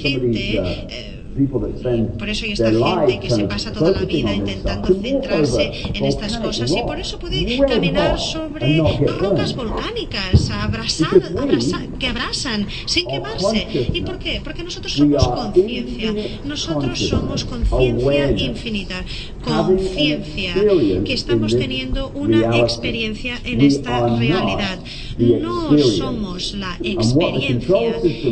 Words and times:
gente, 0.00 0.86
eh, 0.88 1.20
por 2.18 2.28
eso 2.28 2.44
hay 2.44 2.52
esta 2.52 2.72
gente 2.72 3.20
que 3.20 3.30
se 3.30 3.44
pasa 3.44 3.72
toda 3.72 3.92
la 3.92 4.00
vida 4.04 4.34
intentando 4.34 4.88
centrarse 5.00 5.70
en 5.94 6.04
estas 6.04 6.36
cosas 6.38 6.70
y 6.72 6.82
por 6.82 6.98
eso 6.98 7.18
puede 7.18 7.58
caminar 7.66 8.18
sobre 8.18 8.78
rocas 8.78 9.54
volcánicas 9.54 10.50
abrasadas, 10.50 11.32
que 11.98 12.06
abrasan 12.08 12.66
sin 12.86 13.06
quemarse. 13.06 13.90
¿Y 13.94 14.02
por 14.02 14.18
qué? 14.18 14.40
Porque 14.42 14.64
nosotros 14.64 14.92
somos 14.92 15.26
conciencia. 15.28 16.14
Nosotros 16.44 16.98
somos 16.98 17.44
conciencia 17.44 18.30
infinita. 18.32 19.04
Conciencia 19.44 20.54
que 21.04 21.12
estamos 21.12 21.56
teniendo 21.56 22.08
una 22.14 22.56
experiencia 22.58 23.38
en 23.44 23.60
esta 23.60 24.16
realidad. 24.16 24.78
No 25.18 25.78
somos 25.78 26.54
la 26.54 26.78
experiencia 26.82 27.76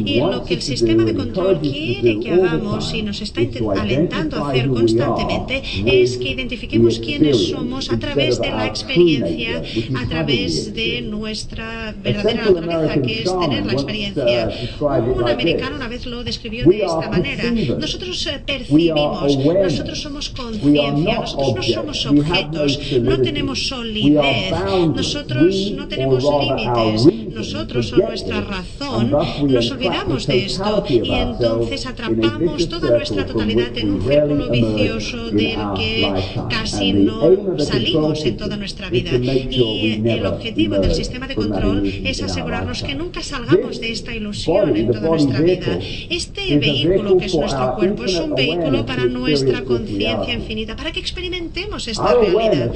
y 0.04 0.20
lo 0.20 0.44
que 0.44 0.54
el 0.54 0.62
sistema 0.62 1.04
de 1.04 1.14
control 1.14 1.60
quiere 1.60 2.20
que 2.20 2.32
hagamos 2.32 2.94
y 2.94 3.02
nos 3.02 3.20
está 3.20 3.40
alentando 3.78 4.44
a 4.44 4.50
hacer 4.50 4.68
constantemente 4.68 5.62
es 5.84 6.16
que 6.16 6.30
identifiquemos 6.30 6.98
quiénes 6.98 7.48
somos 7.48 7.90
a 7.90 7.98
través 7.98 8.40
de 8.40 8.50
la 8.50 8.66
experiencia, 8.66 9.62
a 9.96 10.08
través 10.08 10.74
de 10.74 11.02
nuestra 11.02 11.94
verdadera 12.02 12.44
naturaleza, 12.44 13.02
que 13.02 13.22
es 13.22 13.38
tener 13.38 13.66
la 13.66 13.72
experiencia. 13.72 14.50
Un 14.80 15.28
americano 15.28 15.76
una 15.76 15.88
vez 15.88 16.06
lo 16.06 16.24
describió 16.24 16.64
de 16.66 16.84
esta 16.84 17.10
manera. 17.10 17.50
Nosotros 17.50 18.26
eh, 18.26 18.40
percibimos, 18.44 19.38
nosotros 19.38 20.00
somos 20.00 20.28
conciencia, 20.30 20.92
nosotros 21.04 21.56
no 21.56 21.62
somos 21.62 22.06
objetos, 22.06 22.78
no 23.00 23.20
tenemos 23.20 23.66
solidez, 23.66 24.52
nosotros 24.94 25.72
no 25.76 25.88
tenemos 25.88 26.24
límites, 26.24 27.27
nosotros 27.34 27.92
o 27.92 27.96
nuestra 27.96 28.40
razón 28.40 29.10
nos 29.10 29.70
olvidamos 29.70 30.26
de 30.26 30.46
esto 30.46 30.84
y 30.88 31.10
entonces 31.10 31.86
atrapamos 31.86 32.68
toda 32.68 32.90
nuestra 32.90 33.26
totalidad 33.26 33.76
en 33.76 33.92
un 33.92 34.02
círculo 34.02 34.50
vicioso 34.50 35.30
del 35.30 35.58
que 35.76 36.12
casi 36.50 36.92
no 36.92 37.58
salimos 37.58 38.24
en 38.24 38.36
toda 38.36 38.56
nuestra 38.56 38.90
vida. 38.90 39.12
Y 39.16 40.00
el 40.08 40.26
objetivo 40.26 40.78
del 40.78 40.94
sistema 40.94 41.26
de 41.26 41.34
control 41.34 41.86
es 41.86 42.22
asegurarnos 42.22 42.82
que 42.82 42.94
nunca 42.94 43.22
salgamos 43.22 43.80
de 43.80 43.92
esta 43.92 44.14
ilusión 44.14 44.76
en 44.76 44.90
toda 44.90 45.08
nuestra 45.08 45.40
vida. 45.40 45.78
Este 46.10 46.58
vehículo 46.58 47.16
que 47.16 47.26
es 47.26 47.34
nuestro 47.34 47.74
cuerpo 47.76 48.04
es 48.04 48.18
un 48.18 48.34
vehículo 48.34 48.86
para 48.86 49.04
nuestra 49.04 49.62
conciencia 49.64 50.34
infinita, 50.34 50.76
para 50.76 50.92
que 50.92 51.00
experimentemos 51.00 51.88
esta 51.88 52.14
realidad. 52.14 52.72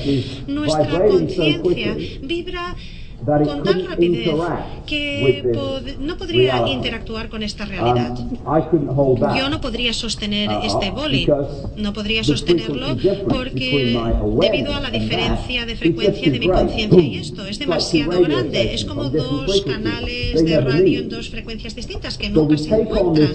Nuestra 0.47 1.07
conciencia 1.07 1.97
vibra 2.23 2.77
con 3.25 3.63
tal 3.63 3.87
rapidez 3.87 4.31
que 4.87 5.53
no 6.01 6.17
podría 6.17 6.69
interactuar 6.69 7.29
con 7.29 7.43
esta 7.43 7.65
realidad. 7.65 8.17
Yo 9.37 9.49
no 9.49 9.61
podría 9.61 9.93
sostener 9.93 10.49
uh, 10.51 10.61
este 10.65 10.91
boli, 10.91 11.29
no 11.77 11.93
podría 11.93 12.25
sostenerlo 12.25 12.97
porque 13.29 13.99
debido 14.41 14.75
a 14.75 14.81
la 14.81 14.91
diferencia 14.91 15.67
de 15.67 15.77
frecuencia 15.77 16.33
de 16.33 16.39
mi 16.39 16.49
conciencia 16.49 17.01
y 17.01 17.17
esto 17.17 17.45
es 17.47 17.59
demasiado 17.59 18.21
grande, 18.23 18.75
es 18.75 18.85
como 18.85 19.05
dos 19.05 19.63
canales 19.63 20.45
de 20.45 20.61
radio 20.61 21.01
en 21.01 21.09
dos 21.09 21.29
frecuencias 21.29 21.75
distintas 21.75 22.19
que 22.19 22.29
nunca 22.31 22.57
se 22.59 22.75
encuentran. 22.75 23.33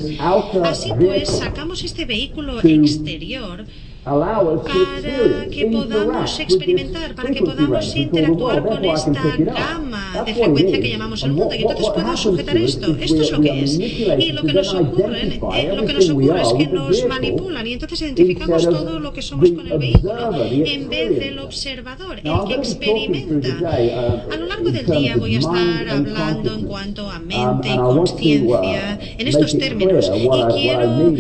Así 0.63 0.91
pues, 0.97 1.29
sacamos 1.29 1.83
este 1.83 2.05
vehículo 2.05 2.59
exterior 2.61 3.65
para 4.07 5.49
que 5.49 5.65
podamos 5.65 6.39
experimentar, 6.39 7.15
para 7.15 7.29
que 7.31 7.41
podamos 7.41 7.95
interactuar 7.95 8.63
con 8.63 8.85
esta 8.85 9.11
gama 9.37 10.23
de 10.25 10.33
frecuencia 10.33 10.79
que 10.79 10.89
llamamos 10.89 11.23
el 11.23 11.33
mundo. 11.33 11.55
Y 11.55 11.61
entonces 11.61 11.89
podemos 11.89 12.19
sujetar 12.19 12.57
esto. 12.57 12.95
Esto 12.99 13.21
es 13.21 13.31
lo 13.31 13.41
que 13.41 13.63
es. 13.63 13.79
Y 13.79 14.31
lo 14.31 14.43
que 14.43 14.53
nos 14.53 14.73
ocurre, 14.73 15.39
eh, 15.55 15.73
lo 15.75 15.85
que 15.85 15.93
nos 15.93 16.09
ocurre 16.09 16.41
es 16.41 16.53
que 16.53 16.67
nos 16.67 17.07
manipulan 17.07 17.67
y 17.67 17.73
entonces 17.73 18.01
identificamos 18.01 18.63
todo 18.63 18.99
lo 18.99 19.13
que 19.13 19.21
somos 19.21 19.51
con 19.51 19.67
el 19.67 19.77
vehículo 19.77 20.43
en 20.43 20.89
vez 20.89 21.19
del 21.19 21.39
observador, 21.39 22.19
el 22.23 22.47
que 22.47 22.53
experimenta. 22.53 23.47
Uh, 23.47 24.33
a 24.33 24.37
lo 24.37 24.45
largo 24.45 24.69
del 24.69 24.85
día 24.85 25.17
voy 25.17 25.35
a 25.35 25.39
estar 25.39 25.89
hablando 25.89 26.53
en 26.55 26.65
cuanto 26.65 27.09
a 27.09 27.19
mente 27.19 27.69
y 27.69 27.77
conciencia 27.77 28.99
uh, 28.99 29.21
en 29.21 29.27
estos 29.27 29.57
términos 29.57 30.11
y 30.15 30.27
quiero 30.53 31.15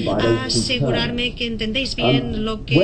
asegurarme 0.45 1.35
que 1.35 1.47
entendéis 1.47 1.95
bien 1.95 2.45
lo 2.45 2.65
que 2.65 2.76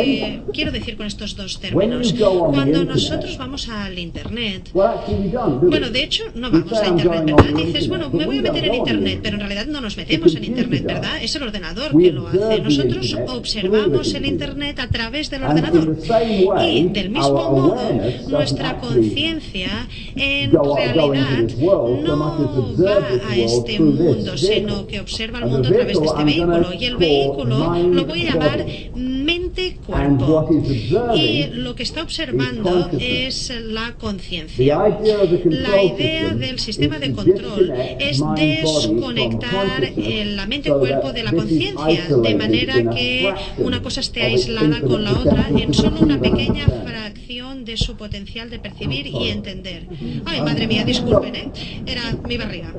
quiero 0.54 0.72
decir 0.72 0.98
con 0.98 1.08
estos 1.08 1.36
dos 1.36 1.60
términos? 1.60 2.14
Cuando 2.14 2.84
nosotros 2.84 3.38
vamos 3.38 3.70
al 3.70 3.98
Internet, 4.00 4.70
bueno, 4.74 5.90
de 5.90 6.04
hecho 6.04 6.24
no 6.36 6.52
vamos 6.52 6.74
a 6.74 6.88
Internet, 6.88 7.36
¿verdad? 7.36 7.66
Dices, 7.66 7.88
bueno, 7.88 8.10
me 8.12 8.26
voy 8.26 8.40
a 8.40 8.42
meter 8.42 8.66
en 8.66 8.74
Internet, 8.76 9.20
pero 9.24 9.36
en 9.36 9.42
realidad 9.42 9.66
no 9.68 9.82
nos 9.82 9.98
metemos 9.98 10.36
en 10.36 10.44
Internet, 10.46 10.84
¿verdad? 10.86 11.22
Es 11.22 11.36
el 11.36 11.44
ordenador 11.44 11.98
que 11.98 12.12
lo 12.12 12.28
hace. 12.28 12.60
Nosotros 12.62 13.16
observamos 13.28 14.14
el 14.14 14.26
Internet 14.26 14.80
a 14.80 14.88
través 14.88 15.30
del 15.30 15.44
ordenador. 15.44 15.98
Y 16.64 16.88
del 16.90 17.10
mismo 17.10 17.52
modo, 17.52 17.78
nuestra 18.30 18.78
conciencia 18.78 19.88
en 20.16 20.52
realidad 20.52 21.38
no 22.04 22.20
va 22.20 22.38
a 23.30 23.36
este 23.36 23.80
mundo, 23.80 24.38
sino 24.38 24.88
que 24.88 25.00
observa 25.00 25.40
el 25.40 25.46
mundo 25.46 25.70
a 25.70 25.72
través 25.72 26.00
de 26.00 26.06
este 26.06 26.24
vehículo. 26.24 26.74
Y 26.74 26.86
el 26.86 26.98
vehículo 26.98 27.76
lo 27.76 28.06
voy 28.06 28.22
a 28.22 28.34
llamar 28.34 28.66
mente-cuerpo. 29.64 30.50
Y 31.16 31.48
lo 31.54 31.76
que 31.76 31.84
está 31.84 32.02
observando 32.02 32.90
es 33.00 33.54
la 33.62 33.94
conciencia. 33.94 34.78
La 34.78 35.84
idea 35.84 36.34
del 36.34 36.60
sistema 36.60 37.00
de 37.00 37.14
control 37.14 37.74
es 38.00 38.22
desconectar 38.36 39.92
la 39.98 40.46
mente-cuerpo 40.46 41.14
de 41.14 41.24
la 41.24 41.32
conciencia, 41.32 42.18
de 42.22 42.36
manera 42.36 42.90
que 42.92 43.34
una 43.58 43.82
cosa 43.82 44.02
esté 44.02 44.24
aislada 44.24 44.82
con 44.82 45.04
la 45.04 45.14
otra 45.14 45.48
en 45.50 45.74
solo 45.74 45.98
una 46.02 46.20
pequeña 46.20 46.66
fracción 46.66 47.66
de 47.66 47.78
su 47.78 47.96
potencial 47.96 48.50
de 48.50 48.60
percibir 48.60 49.08
y 49.08 49.30
entender. 49.30 49.88
Ay, 50.26 50.42
madre 50.42 50.68
mía, 50.68 50.84
disculpen, 50.84 51.36
¿eh? 51.36 51.52
Era 51.86 52.02
mi 52.28 52.38
barriga. 52.38 52.74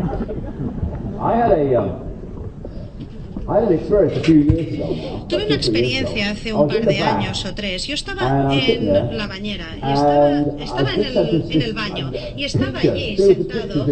Tuve 5.29 5.47
una 5.47 5.55
experiencia 5.55 6.31
hace 6.31 6.55
un 6.55 6.67
par 6.67 6.85
de 6.85 6.99
años 6.99 7.45
o 7.45 7.55
tres. 7.55 7.87
Yo 7.87 7.95
estaba 7.95 8.55
en 8.55 9.17
la 9.17 9.27
bañera, 9.27 9.67
y 9.77 10.63
estaba, 10.63 10.95
en, 10.95 11.03
el, 11.63 11.75
baño 11.75 12.11
y 12.37 12.45
estaba 12.45 12.79
allí 12.79 13.17
sentado. 13.19 13.87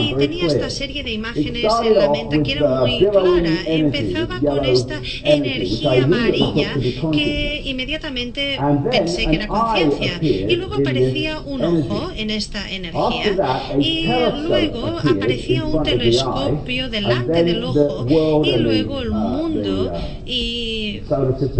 y 0.00 0.14
tenía 0.14 0.46
esta 0.46 0.70
serie 0.70 1.04
de 1.04 1.12
imágenes 1.12 1.64
en 1.84 1.94
la 1.94 2.10
mente 2.10 2.42
que 2.42 2.52
era 2.52 2.80
muy 2.80 2.98
clara. 2.98 3.50
Empezaba 3.66 4.40
con 4.40 4.64
esta 4.64 5.00
energía 5.22 6.02
amarilla 6.04 6.74
que 7.12 7.62
inmediatamente 7.64 8.58
pensé 8.90 9.26
que 9.26 9.36
era 9.36 9.46
conciencia. 9.46 10.18
y 10.20 10.56
luego 10.56 10.74
aparecía 10.74 11.40
un 11.40 11.62
ojo 11.62 12.10
en 12.16 12.30
esta 12.30 12.68
energía. 12.70 13.36
Y 13.78 14.08
luego 14.48 14.98
aparecía 14.98 15.64
un 15.64 15.82
telescopio 15.84 16.88
delante 16.88 17.44
del 17.44 17.62
ojo 17.62 18.42
y 18.44 18.56
luego 18.56 18.95
el 19.02 19.10
mundo 19.10 19.92
y 20.24 21.00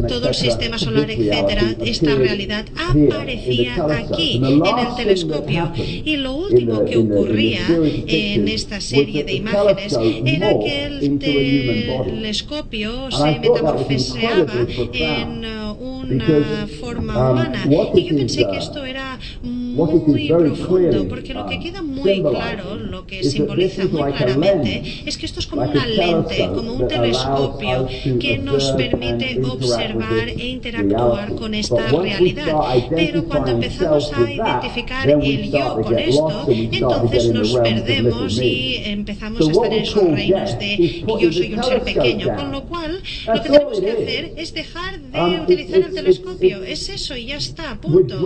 todo 0.09 0.29
el 0.29 0.35
sistema 0.35 0.79
solar, 0.79 1.11
etcétera, 1.11 1.75
esta 1.85 2.15
realidad 2.15 2.67
aparecía 2.77 3.75
aquí 3.99 4.37
en 4.37 4.63
el 4.63 4.95
telescopio. 4.97 5.73
Y 5.77 6.17
lo 6.17 6.35
último 6.35 6.85
que 6.85 6.97
ocurría 6.97 7.61
en 8.07 8.49
esta 8.49 8.81
serie 8.81 9.25
de 9.25 9.35
imágenes 9.35 9.97
era 10.25 10.59
que 10.59 10.85
el 10.87 11.19
telescopio 11.19 13.11
se 13.11 13.39
metamorfoseaba 13.41 14.67
en 14.93 15.45
una 15.79 16.69
forma 16.81 17.31
humana. 17.33 17.65
Y 17.95 18.05
yo 18.05 18.17
pensé 18.17 18.47
que 18.51 18.59
esto 18.59 18.85
era 18.85 19.19
muy 19.43 19.56
profundo, 19.77 21.09
porque 21.09 21.35
lo 21.35 21.47
que 21.47 21.61
queda 21.61 21.83
muy 21.83 22.23
claro, 22.23 22.77
lo 22.77 23.07
que 23.07 23.23
simboliza 23.23 23.85
muy 23.85 24.13
claramente, 24.13 24.83
es 25.05 25.17
que 25.17 25.27
esto 25.27 25.41
es 25.41 25.47
como 25.47 25.63
una 25.63 25.87
lente, 25.87 26.49
como 26.55 26.73
un 26.75 26.89
telescopio 26.89 27.89
que 28.21 28.39
nos 28.39 28.71
permite 28.73 29.41
observar 29.45 30.29
e 30.29 30.47
interactuar 30.49 31.35
con 31.35 31.55
esta 31.55 31.89
realidad. 31.89 32.47
Pero 32.91 33.25
cuando 33.25 33.51
empezamos 33.53 34.13
a 34.13 34.31
identificar 34.31 35.09
el 35.09 35.51
yo 35.51 35.81
con 35.83 35.99
esto, 35.99 36.47
entonces 36.49 37.33
nos 37.33 37.55
perdemos 37.57 38.41
y 38.41 38.77
empezamos 38.85 39.41
a 39.41 39.51
estar 39.51 39.73
en 39.73 39.83
esos 39.83 40.05
reinos 40.05 40.59
de 40.59 41.05
yo 41.07 41.33
soy 41.33 41.55
un 41.55 41.63
ser 41.63 41.83
pequeño. 41.83 42.35
Con 42.37 42.53
lo 42.53 42.65
cual, 42.65 43.03
lo 43.27 43.33
que 43.35 43.41
tenemos 43.41 43.81
que 43.81 43.91
hacer 43.91 44.33
es 44.37 44.55
dejar 44.55 45.01
de 45.01 45.41
utilizar 45.41 45.81
el 45.81 45.95
telescopio. 45.95 46.63
Es 46.63 46.89
eso 46.89 47.17
y 47.17 47.27
ya 47.27 47.37
está, 47.37 47.79
punto. 47.81 48.19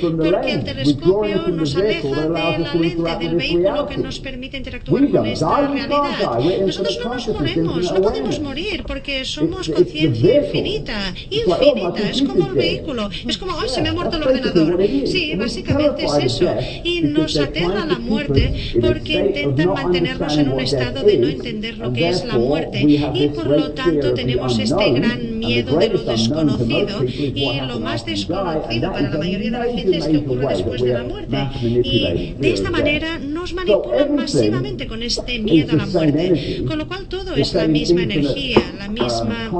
Porque 0.00 0.52
el 0.52 0.64
telescopio 0.64 0.93
nos 0.94 1.76
aleja 1.76 2.28
de 2.28 2.58
la 2.58 2.74
lente 2.74 3.16
del 3.18 3.36
vehículo 3.36 3.86
que 3.86 3.96
nos 3.96 4.18
permite 4.20 4.56
interactuar 4.56 5.10
con 5.10 5.26
esta 5.26 5.68
realidad. 5.68 6.66
Nosotros 6.66 7.00
no 7.04 7.14
nos 7.14 7.28
moremos, 7.28 7.92
no 7.92 8.02
podemos 8.02 8.40
morir 8.40 8.84
porque 8.86 9.24
somos 9.24 9.68
conciencia 9.68 10.36
infinita, 10.44 11.14
infinita. 11.30 12.10
Es 12.10 12.22
como 12.22 12.46
el 12.46 12.54
vehículo, 12.54 13.10
es 13.26 13.38
como, 13.38 13.58
ay, 13.58 13.68
se 13.68 13.82
me 13.82 13.88
ha 13.90 13.92
muerto 13.92 14.16
el 14.16 14.22
ordenador. 14.22 14.82
Sí, 15.06 15.34
básicamente 15.36 16.04
es 16.04 16.14
eso. 16.24 16.46
Y 16.84 17.02
nos 17.02 17.36
aterra 17.36 17.84
la 17.86 17.98
muerte 17.98 18.72
porque 18.80 19.14
intentan 19.14 19.68
mantenernos 19.72 20.36
en 20.36 20.52
un 20.52 20.60
estado 20.60 21.02
de 21.02 21.18
no 21.18 21.28
entender 21.28 21.78
lo 21.78 21.92
que 21.92 22.08
es 22.08 22.24
la 22.24 22.38
muerte. 22.38 22.80
Y 22.82 23.28
por 23.28 23.46
lo 23.46 23.70
tanto 23.72 24.14
tenemos 24.14 24.58
este 24.58 24.90
gran 24.92 25.33
miedo 25.46 25.78
de 25.78 25.88
lo 25.88 26.02
desconocido 26.02 27.04
y 27.04 27.60
lo 27.66 27.80
más 27.80 28.04
desconocido 28.06 28.92
para 28.92 29.10
la 29.10 29.18
mayoría 29.18 29.50
de 29.50 29.58
la 29.58 29.72
gente 29.72 29.96
es 29.98 30.08
que 30.08 30.16
ocurre 30.18 30.46
después 30.48 30.82
de 30.82 30.92
la 30.94 31.02
muerte. 31.04 31.36
Y 31.62 32.34
de 32.38 32.52
esta 32.52 32.70
manera 32.70 33.18
nos 33.18 33.52
manipulan 33.54 34.14
masivamente 34.16 34.86
con 34.86 35.02
este 35.02 35.38
miedo 35.38 35.72
a 35.72 35.76
la 35.76 35.86
muerte. 35.86 36.64
Con 36.66 36.78
lo 36.78 36.88
cual 36.88 37.06
todo 37.06 37.34
es 37.34 37.54
la 37.54 37.66
misma 37.66 38.02
energía, 38.02 38.62
la 38.84 38.88
misma 38.88 39.50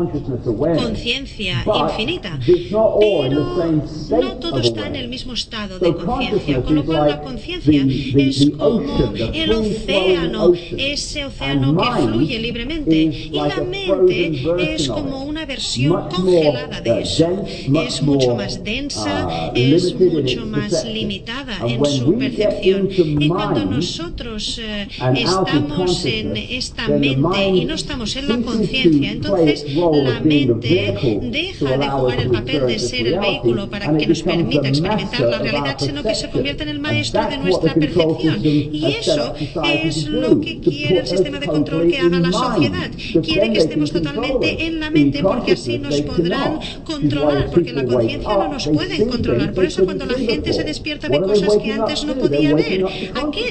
conciencia 0.76 1.64
infinita. 1.64 2.38
Pero 2.46 4.22
no 4.22 4.32
todo 4.36 4.58
está 4.60 4.86
en 4.86 4.96
el 4.96 5.08
mismo 5.08 5.32
estado 5.32 5.78
de 5.78 5.94
conciencia. 5.94 6.62
Con 6.62 6.74
lo 6.74 6.84
cual 6.84 7.08
la 7.08 7.20
conciencia 7.22 7.86
es 8.16 8.50
como 8.58 9.14
el 9.32 9.52
océano, 9.52 10.52
ese 10.76 11.24
océano 11.24 11.76
que 11.76 12.02
fluye 12.02 12.38
libremente. 12.38 12.96
Y 12.96 13.30
la 13.30 13.60
mente 13.62 14.74
es 14.74 14.88
como 14.88 15.24
una 15.24 15.46
versión 15.46 16.08
congelada 16.08 16.80
de 16.80 17.02
eso. 17.02 17.44
Es 17.74 18.02
mucho 18.02 18.34
más 18.34 18.62
densa, 18.62 19.52
es 19.54 19.94
mucho 19.94 20.46
más 20.46 20.84
limitada 20.84 21.58
en 21.66 21.84
su 21.84 22.18
percepción. 22.18 22.88
Y 22.90 23.28
cuando 23.28 23.64
nosotros 23.64 24.60
eh, 24.62 24.88
estamos 25.16 26.04
en 26.04 26.36
esta 26.36 26.88
mente 26.88 27.48
y 27.48 27.64
no 27.64 27.74
estamos 27.74 28.16
en 28.16 28.28
la 28.28 28.38
conciencia, 28.38 29.13
entonces 29.14 29.64
la 29.74 30.20
mente 30.20 30.94
deja 31.00 31.60
de 31.60 31.88
jugar 31.88 32.20
el 32.20 32.30
papel 32.30 32.66
de 32.66 32.78
ser 32.78 33.06
el 33.06 33.18
vehículo 33.18 33.68
para 33.68 33.96
que 33.96 34.06
nos 34.06 34.22
permita 34.22 34.68
experimentar 34.68 35.20
la 35.20 35.38
realidad, 35.38 35.76
sino 35.78 36.02
que 36.02 36.14
se 36.14 36.30
convierte 36.30 36.62
en 36.64 36.68
el 36.70 36.80
maestro 36.80 37.28
de 37.28 37.38
nuestra 37.38 37.74
percepción. 37.74 38.40
Y 38.42 38.96
eso 38.98 39.34
es 39.64 40.06
lo 40.06 40.40
que 40.40 40.60
quiere 40.60 41.00
el 41.00 41.06
sistema 41.06 41.38
de 41.38 41.46
control 41.46 41.88
que 41.88 41.98
haga 41.98 42.20
la 42.20 42.32
sociedad. 42.32 42.90
Quiere 43.22 43.52
que 43.52 43.58
estemos 43.58 43.92
totalmente 43.92 44.66
en 44.66 44.80
la 44.80 44.90
mente 44.90 45.22
porque 45.22 45.52
así 45.52 45.78
nos 45.78 46.00
podrán 46.02 46.58
controlar, 46.84 47.50
porque 47.50 47.72
la 47.72 47.84
conciencia 47.84 48.36
no 48.36 48.48
nos 48.48 48.68
puede 48.68 49.06
controlar. 49.06 49.52
Por 49.52 49.64
eso 49.64 49.84
cuando 49.84 50.06
la 50.06 50.14
gente 50.14 50.52
se 50.52 50.64
despierta 50.64 51.08
ve 51.08 51.20
cosas 51.20 51.56
que 51.62 51.72
antes 51.72 52.04
no 52.04 52.14
podía 52.14 52.54
ver. 52.54 52.84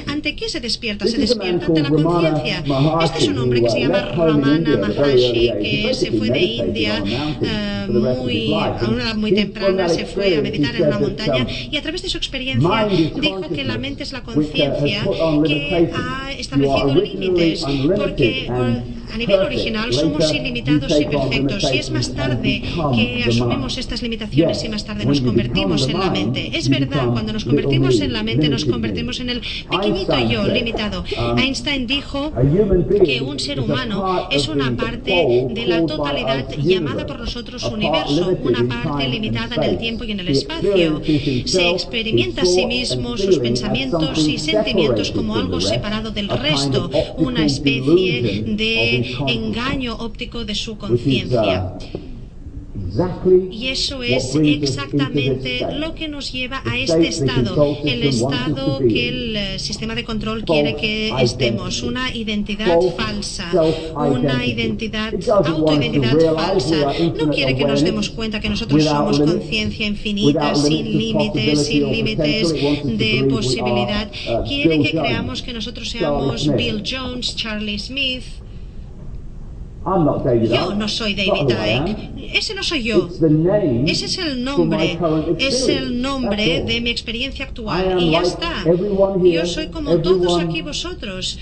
¿Ante 0.07 0.35
qué 0.35 0.49
se 0.49 0.59
despierta? 0.59 1.07
Se 1.07 1.17
despierta 1.17 1.65
ante 1.67 1.81
la 1.81 1.89
conciencia. 1.89 2.63
Este 3.03 3.19
es 3.19 3.27
un 3.27 3.37
hombre 3.37 3.61
que 3.61 3.69
se 3.69 3.79
llama 3.81 4.01
Ramana 4.15 4.77
Maharshi, 4.77 5.51
que 5.57 5.93
se 5.93 6.11
fue 6.11 6.29
de 6.29 6.39
India 6.39 7.03
uh, 7.03 7.91
muy, 7.91 8.53
a 8.53 8.79
una 8.87 9.03
edad 9.03 9.15
muy 9.15 9.33
temprana, 9.33 9.89
se 9.89 10.05
fue 10.05 10.37
a 10.37 10.41
meditar 10.41 10.75
en 10.75 10.87
una 10.87 10.99
montaña 10.99 11.45
y 11.71 11.77
a 11.77 11.81
través 11.81 12.01
de 12.01 12.09
su 12.09 12.17
experiencia 12.17 12.87
dijo 12.87 13.49
que 13.49 13.63
la 13.63 13.77
mente 13.77 14.03
es 14.03 14.11
la 14.11 14.21
conciencia 14.23 15.03
que 15.45 15.91
ha 15.93 16.31
establecido 16.31 16.95
límites, 16.95 17.65
porque 17.95 18.49
a 19.13 19.17
nivel 19.17 19.39
original 19.41 19.93
somos 19.93 20.33
ilimitados 20.33 20.99
y 20.99 21.05
perfectos 21.05 21.71
y 21.71 21.77
es 21.77 21.91
más 21.91 22.13
tarde 22.13 22.63
que 22.95 23.23
asumimos 23.27 23.77
estas 23.77 24.01
limitaciones 24.01 24.63
y 24.63 24.69
más 24.69 24.85
tarde 24.85 25.05
nos 25.05 25.21
convertimos 25.21 25.87
en 25.87 25.99
la 25.99 26.09
mente. 26.09 26.57
Es 26.57 26.67
verdad, 26.67 27.09
cuando 27.11 27.31
nos 27.33 27.45
convertimos 27.45 27.99
en 28.01 28.13
la 28.13 28.23
mente 28.23 28.49
nos 28.49 28.65
convertimos 28.65 29.19
en 29.19 29.29
el 29.29 29.41
pequeñito 29.69 30.17
yo 30.27 30.47
limitado. 30.47 31.03
Einstein 31.37 31.85
dijo 31.85 32.31
que 33.05 33.21
un 33.21 33.39
ser 33.39 33.59
humano 33.59 34.27
es 34.31 34.47
una 34.47 34.75
parte 34.75 35.47
de 35.49 35.65
la 35.65 35.85
totalidad 35.85 36.47
llamada 36.57 37.05
por 37.05 37.19
nosotros 37.19 37.63
universo, 37.63 38.35
una 38.41 38.63
parte 38.67 39.07
limitada 39.07 39.55
en 39.55 39.63
el 39.63 39.77
tiempo 39.77 40.03
y 40.05 40.11
en 40.11 40.21
el 40.21 40.29
espacio. 40.29 41.01
Se 41.45 41.69
experimenta 41.69 42.41
a 42.41 42.45
sí 42.45 42.65
mismo 42.65 43.15
sus 43.17 43.37
pensamientos 43.37 44.27
y 44.27 44.39
sentimientos 44.39 45.11
como 45.11 45.35
algo 45.35 45.61
separado 45.61 46.09
del 46.09 46.29
resto, 46.29 46.89
una 47.17 47.45
especie 47.45 48.43
de 48.47 49.02
engaño 49.27 49.95
óptico 49.95 50.45
de 50.45 50.55
su 50.55 50.77
conciencia. 50.77 51.77
Y 53.51 53.67
eso 53.67 54.03
es 54.03 54.35
exactamente 54.35 55.65
lo 55.77 55.95
que 55.95 56.07
nos 56.07 56.31
lleva 56.31 56.61
a 56.65 56.77
este 56.77 57.07
estado, 57.07 57.77
el 57.83 58.03
estado 58.03 58.79
que 58.79 59.09
el 59.09 59.35
eh, 59.35 59.59
sistema 59.59 59.95
de 59.95 60.03
control 60.03 60.43
quiere 60.43 60.75
que 60.75 61.11
estemos, 61.19 61.81
una 61.81 62.13
identidad 62.15 62.79
falsa, 62.95 63.51
una 63.95 64.45
identidad, 64.45 65.13
autoidentidad 65.27 66.35
falsa. 66.35 66.93
No 67.17 67.29
quiere 67.31 67.55
que 67.55 67.65
nos 67.65 67.81
demos 67.83 68.09
cuenta 68.09 68.39
que 68.39 68.49
nosotros 68.49 68.83
somos 68.83 69.19
conciencia 69.19 69.87
infinita, 69.87 70.55
sin 70.55 70.97
límites, 70.97 71.65
sin 71.67 71.91
límites 71.91 72.53
de 72.53 73.27
posibilidad. 73.29 74.09
Uh, 74.29 74.47
Quiere 74.47 74.79
que 74.81 74.91
creamos 74.91 75.41
que 75.41 75.53
nosotros 75.53 75.89
seamos 75.89 76.47
Bill 76.55 76.83
Jones, 76.85 77.35
Charlie 77.35 77.79
Smith, 77.79 78.23
yo 80.49 80.75
no 80.75 80.87
soy 80.87 81.13
David 81.13 81.49
Icke. 81.49 82.37
Ese 82.37 82.55
no 82.55 82.63
soy 82.63 82.83
yo. 82.83 83.09
Ese 83.85 84.05
es 84.05 84.17
el 84.17 84.43
nombre. 84.43 84.97
Es 85.37 85.67
el 85.69 86.01
nombre 86.01 86.63
de 86.65 86.81
mi 86.81 86.89
experiencia 86.89 87.45
actual. 87.45 88.01
Y 88.01 88.11
ya 88.11 88.21
está. 88.21 88.63
Yo 89.23 89.45
soy 89.45 89.67
como 89.67 89.97
todos 89.97 90.39
aquí 90.39 90.61
vosotros. 90.61 91.37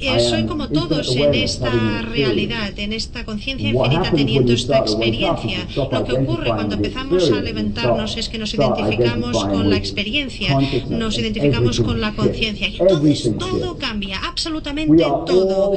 Eh, 0.00 0.20
soy 0.20 0.44
como 0.44 0.68
todos 0.68 1.14
en 1.14 1.34
esta 1.34 2.02
realidad, 2.02 2.76
en 2.78 2.92
esta 2.92 3.24
conciencia 3.24 3.68
infinita 3.68 4.10
teniendo 4.10 4.52
esta 4.52 4.78
experiencia. 4.78 5.66
Lo 5.76 6.04
que 6.04 6.12
ocurre 6.12 6.48
cuando 6.48 6.74
empezamos 6.74 7.30
a 7.30 7.40
levantarnos 7.40 8.16
es 8.16 8.28
que 8.28 8.38
nos 8.38 8.52
identificamos 8.54 9.44
con 9.44 9.70
la 9.70 9.76
experiencia, 9.76 10.58
nos 10.88 11.18
identificamos 11.18 11.80
con 11.80 12.00
la 12.00 12.12
conciencia. 12.12 12.68
Y 12.68 12.76
entonces 12.78 13.32
todo 13.38 13.78
cambia, 13.78 14.18
absolutamente 14.18 15.04
todo, 15.26 15.74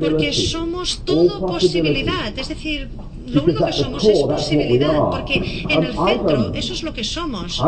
porque 0.00 0.32
somos 0.32 1.02
todo 1.04 1.46
posibilidad. 1.46 2.36
Es 2.36 2.48
decir, 2.48 2.88
lo 3.26 3.42
único 3.42 3.66
que 3.66 3.72
somos 3.72 4.04
es 4.04 4.20
posibilidad, 4.20 5.10
porque 5.10 5.64
en 5.68 5.84
el 5.84 5.92
centro 5.92 6.52
eso 6.54 6.72
es 6.72 6.82
lo 6.82 6.92
que 6.92 7.04
somos. 7.04 7.62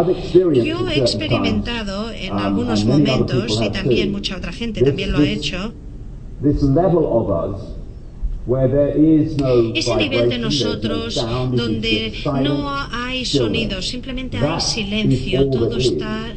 Yo 0.64 0.88
he 0.88 0.98
experimentado 0.98 2.10
en 2.10 2.32
algunos 2.32 2.84
momentos, 2.84 3.60
y 3.62 3.70
también 3.70 4.12
mucha 4.12 4.36
otra 4.36 4.52
gente 4.52 4.82
también 4.82 5.12
lo 5.12 5.18
ha 5.18 5.26
hecho, 5.26 5.72
ese 9.74 9.96
nivel 9.96 10.28
de 10.30 10.38
nosotros 10.38 11.14
donde 11.52 12.12
no 12.42 12.68
hay 12.90 13.24
sonido, 13.24 13.82
simplemente 13.82 14.38
hay 14.38 14.60
silencio, 14.60 15.50
todo 15.50 15.76
está 15.76 16.34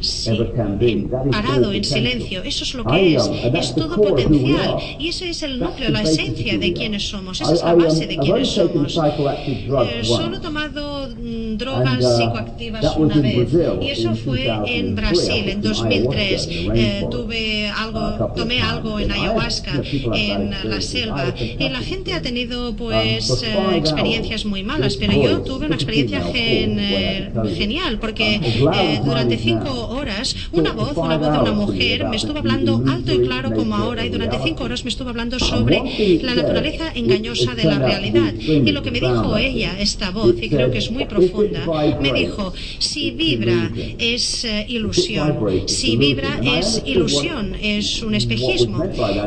parado 1.30 1.72
en 1.72 1.84
silencio. 1.84 2.42
Eso 2.42 2.64
es 2.64 2.74
lo 2.74 2.84
que 2.84 3.14
es, 3.14 3.30
es 3.54 3.74
todo 3.74 3.96
potencial. 3.96 4.76
y 4.98 5.08
ese 5.08 5.30
es 5.30 5.42
el 5.42 5.58
núcleo, 5.58 5.90
la 5.90 6.02
esencia 6.02 6.58
de 6.58 6.72
quienes 6.72 7.08
somos, 7.08 7.40
esa 7.40 7.54
es 7.54 7.62
la 7.62 7.74
base 7.74 8.06
de 8.06 8.16
quienes 8.18 8.48
somos. 8.48 8.96
Eh, 8.96 10.04
solo 10.04 10.40
tomado 10.40 10.91
mm, 11.16 11.56
drogas 11.56 12.04
uh, 12.04 12.16
psicoactivas 12.16 12.96
una 12.96 13.16
vez. 13.16 13.48
Y 13.80 13.88
eso 13.90 14.14
fue 14.14 14.48
en 14.66 14.94
Brasil 14.94 15.48
en 15.48 15.62
2003. 15.62 16.48
Eh, 16.50 17.06
tuve 17.10 17.68
algo, 17.68 18.32
tomé 18.34 18.60
algo 18.60 18.98
en 18.98 19.10
ayahuasca 19.10 19.72
en 20.14 20.50
la 20.64 20.80
selva. 20.80 21.34
Y 21.38 21.68
la 21.68 21.80
gente 21.80 22.14
ha 22.14 22.22
tenido 22.22 22.74
pues 22.74 23.42
eh, 23.42 23.76
experiencias 23.76 24.44
muy 24.44 24.62
malas, 24.62 24.96
pero 24.96 25.12
yo 25.12 25.40
tuve 25.42 25.66
una 25.66 25.74
experiencia 25.74 26.22
eh, 26.34 27.30
genial 27.56 27.98
porque 27.98 28.34
eh, 28.36 29.00
durante 29.04 29.38
cinco 29.38 29.88
horas 29.88 30.34
una 30.52 30.72
voz, 30.72 30.96
una 30.96 31.16
voz 31.16 31.32
de 31.32 31.38
una 31.38 31.52
mujer 31.52 32.06
me 32.08 32.16
estuvo 32.16 32.38
hablando 32.38 32.82
alto 32.88 33.12
y 33.12 33.20
claro 33.26 33.52
como 33.52 33.74
ahora 33.76 34.04
y 34.04 34.08
durante 34.08 34.38
cinco 34.42 34.64
horas 34.64 34.84
me 34.84 34.90
estuvo 34.90 35.10
hablando 35.10 35.38
sobre 35.38 36.20
la 36.22 36.34
naturaleza 36.34 36.92
engañosa 36.94 37.54
de 37.54 37.64
la 37.64 37.78
realidad. 37.78 38.32
Y 38.34 38.70
lo 38.72 38.82
que 38.82 38.90
me 38.90 39.00
dijo 39.00 39.36
ella, 39.36 39.76
esta 39.78 40.10
voz, 40.10 40.34
y 40.40 40.48
creo 40.48 40.70
que 40.70 40.78
es 40.78 40.90
muy 40.90 41.01
profunda, 41.06 41.64
me 42.00 42.12
dijo, 42.12 42.52
si 42.78 43.10
vibra 43.10 43.70
es 43.98 44.46
ilusión, 44.68 45.38
si 45.66 45.96
vibra 45.96 46.40
es 46.42 46.82
ilusión, 46.84 47.54
es 47.60 48.02
un 48.02 48.14
espejismo. 48.14 48.82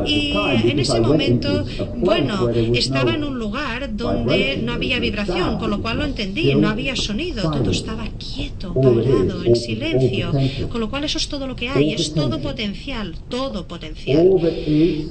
Y 0.06 0.34
en 0.64 0.80
ese 0.80 1.00
momento, 1.02 1.66
bueno, 1.98 2.50
estaba 2.50 3.14
en 3.14 3.24
un 3.24 3.40
lugar 3.40 3.96
donde 3.96 4.58
no 4.58 4.74
había 4.74 5.00
vibración, 5.00 5.58
con 5.58 5.70
lo 5.70 5.82
cual 5.82 5.98
lo 6.00 6.06
entendí, 6.06 6.54
no 6.56 6.70
había 6.70 6.96
sonido, 6.96 7.52
todo 7.52 7.72
estaba 7.72 8.08
quieto, 8.18 8.74
parado, 8.74 9.44
en 9.44 9.56
silencio, 9.56 10.32
con 10.70 10.82
lo 10.82 10.90
cual 10.90 11.04
eso 11.04 11.18
es 11.18 11.28
todo 11.28 11.48
lo 11.48 11.56
que 11.56 11.70
hay, 11.70 11.94
es 11.94 12.14
todo 12.14 12.40
potencial, 12.40 13.16
todo 13.30 13.68
potencial, 13.68 14.30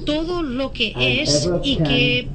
todo 0.05 0.43
lo 0.43 0.71
que 0.71 0.93
es 0.97 1.49
y 1.63 1.77
que 1.77 2.27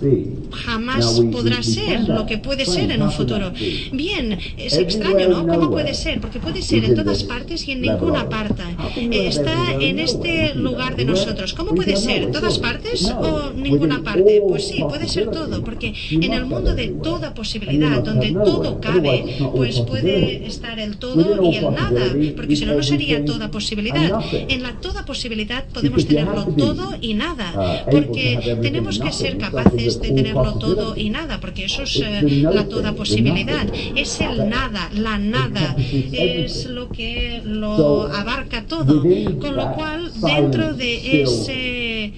jamás 0.53 1.21
podrá 1.33 1.63
ser, 1.63 2.09
lo 2.09 2.27
que 2.27 2.39
puede 2.39 2.65
ser 2.65 2.91
en 2.91 3.03
un 3.03 3.13
futuro. 3.13 3.53
Bien, 3.93 4.20
es 4.57 4.77
extraño, 4.77 5.29
¿no? 5.29 5.47
¿Cómo 5.47 5.71
puede 5.71 5.95
ser? 5.95 6.21
Porque 6.21 6.39
puede 6.39 6.63
ser 6.63 6.85
en 6.85 6.95
todas 6.95 7.25
partes 7.25 7.67
y 7.69 7.73
en 7.73 7.83
ninguna 7.83 8.29
parte. 8.29 8.63
Está 8.97 9.75
en 9.81 9.99
este 9.99 10.55
lugar 10.55 10.97
de 10.97 11.05
nosotros. 11.05 11.55
¿Cómo 11.55 11.75
puede 11.75 11.97
ser? 11.97 12.31
¿Todas 12.31 12.59
partes 12.59 13.11
o 13.11 13.53
ninguna 13.55 14.03
parte? 14.03 14.43
Pues 14.47 14.69
sí, 14.69 14.83
puede 14.89 15.09
ser 15.09 15.31
todo, 15.31 15.63
porque 15.63 15.95
en 16.11 16.33
el 16.33 16.47
mundo 16.47 16.75
de 16.75 16.89
toda 16.89 17.35
posibilidad, 17.35 18.03
donde 18.03 18.33
todo 18.33 18.81
cabe, 18.81 19.37
pues 19.55 19.81
puede 19.81 20.47
estar 20.47 20.79
el 20.79 20.97
todo 20.99 21.43
y 21.51 21.57
el 21.57 21.71
nada, 21.71 22.15
porque 22.37 22.57
si 22.57 22.67
no, 22.67 22.75
no 22.75 22.83
sería 22.83 23.25
toda 23.25 23.51
posibilidad. 23.51 24.21
En 24.33 24.63
la 24.63 24.73
toda 24.81 25.05
posibilidad 25.05 25.65
podemos 25.73 26.07
tenerlo 26.07 26.45
todo 26.57 26.97
y 27.01 27.15
nada, 27.15 27.85
porque 27.91 28.59
tenemos 28.63 28.99
que 28.99 29.13
ser 29.13 29.39
capaces 29.39 30.01
de 30.01 30.11
tenerlo 30.11 30.55
todo 30.55 30.97
y 30.97 31.11
nada, 31.11 31.41
porque 31.41 31.65
eso 31.65 31.83
es 31.83 31.97
eh, 31.97 32.23
la 32.53 32.65
toda 32.69 32.93
posibilidad. 32.95 33.67
Es 33.95 34.10
el 34.21 34.49
nada, 34.49 34.91
la 34.95 35.19
nada, 35.19 35.77
es 35.79 36.67
lo 36.67 36.89
que 36.89 37.43
lo 37.45 38.07
abarca 38.07 38.65
todo. 38.67 39.03
Con 39.03 39.57
lo 39.57 39.73
cual, 39.75 40.11
dentro 40.23 40.75
de 40.75 41.23
ese 41.23 42.13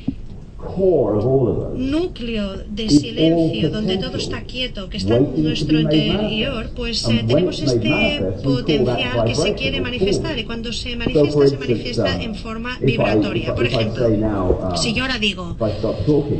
núcleo 1.77 2.57
de 2.69 2.89
silencio 2.89 3.71
donde 3.71 3.99
todo 3.99 4.17
está 4.17 4.43
quieto, 4.43 4.89
que 4.89 4.97
está 4.97 5.17
en 5.17 5.43
nuestro 5.43 5.81
interior, 5.81 6.71
pues 6.75 7.07
eh, 7.09 7.25
tenemos 7.27 7.61
este 7.61 8.23
potencial 8.43 9.25
que 9.27 9.35
se 9.35 9.55
quiere 9.55 9.81
manifestar 9.81 10.39
y 10.39 10.45
cuando 10.45 10.73
se 10.73 10.97
manifiesta, 10.97 11.49
se 11.49 11.59
manifiesta 11.59 12.23
en 12.23 12.35
forma 12.35 12.79
vibratoria. 12.81 13.55
Por 13.55 13.67
ejemplo, 13.67 14.09
uh, 14.09 14.77
si 14.77 14.95
yo 14.95 15.03
ahora 15.03 15.19
digo, 15.19 15.57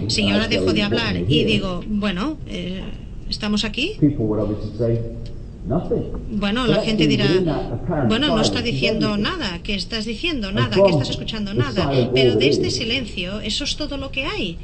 si 0.09 0.23
yo 0.27 0.35
ahora 0.35 0.49
dejo 0.49 0.73
de 0.73 0.83
hablar 0.83 1.17
y 1.17 1.45
digo, 1.45 1.83
bueno, 1.87 2.39
eh, 2.47 2.83
¿estamos 3.29 3.65
aquí? 3.65 3.99
Bueno, 5.65 6.67
la 6.67 6.83
gente 6.83 7.07
dirá, 7.07 7.27
bueno, 8.09 8.29
no 8.29 8.41
está 8.41 8.63
diciendo 8.63 9.17
nada, 9.17 9.61
que 9.63 9.77
estás 9.77 10.05
diciendo 10.05 10.51
nada, 10.51 10.75
que 10.75 10.91
estás 10.91 11.11
escuchando 11.11 11.55
nada, 11.55 11.91
pero 12.13 12.35
de 12.35 12.49
este 12.49 12.71
silencio, 12.71 13.41
eso 13.41 13.63
es 13.63 13.77
todo 13.77 13.97
lo 13.97 14.11
que 14.11 14.25
hay. 14.25 14.59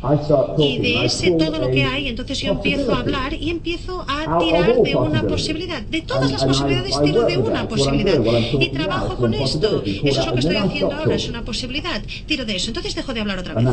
Y 0.58 0.78
de 0.78 1.04
ese 1.04 1.30
todo 1.32 1.58
lo 1.58 1.70
que 1.70 1.84
hay, 1.84 2.08
entonces 2.08 2.40
yo 2.40 2.52
empiezo 2.52 2.94
a 2.94 3.00
hablar 3.00 3.32
y 3.34 3.50
empiezo 3.50 4.04
a 4.08 4.38
tirar 4.38 4.82
de 4.82 4.96
una 4.96 5.22
posibilidad. 5.22 5.82
De 5.82 6.02
todas 6.02 6.32
las 6.32 6.44
posibilidades 6.44 7.00
tiro 7.00 7.24
de 7.24 7.38
una 7.38 7.68
posibilidad. 7.68 8.20
Y 8.58 8.68
trabajo 8.70 9.16
con 9.16 9.34
esto. 9.34 9.82
Eso 9.84 10.20
es 10.20 10.26
lo 10.26 10.32
que 10.32 10.40
estoy 10.40 10.56
haciendo 10.56 10.94
ahora, 10.94 11.14
es 11.14 11.28
una 11.28 11.44
posibilidad. 11.44 12.02
Tiro 12.26 12.44
de 12.44 12.56
eso. 12.56 12.70
Entonces 12.70 12.94
dejo 12.96 13.14
de 13.14 13.20
hablar 13.20 13.38
otra 13.38 13.54
vez. 13.54 13.66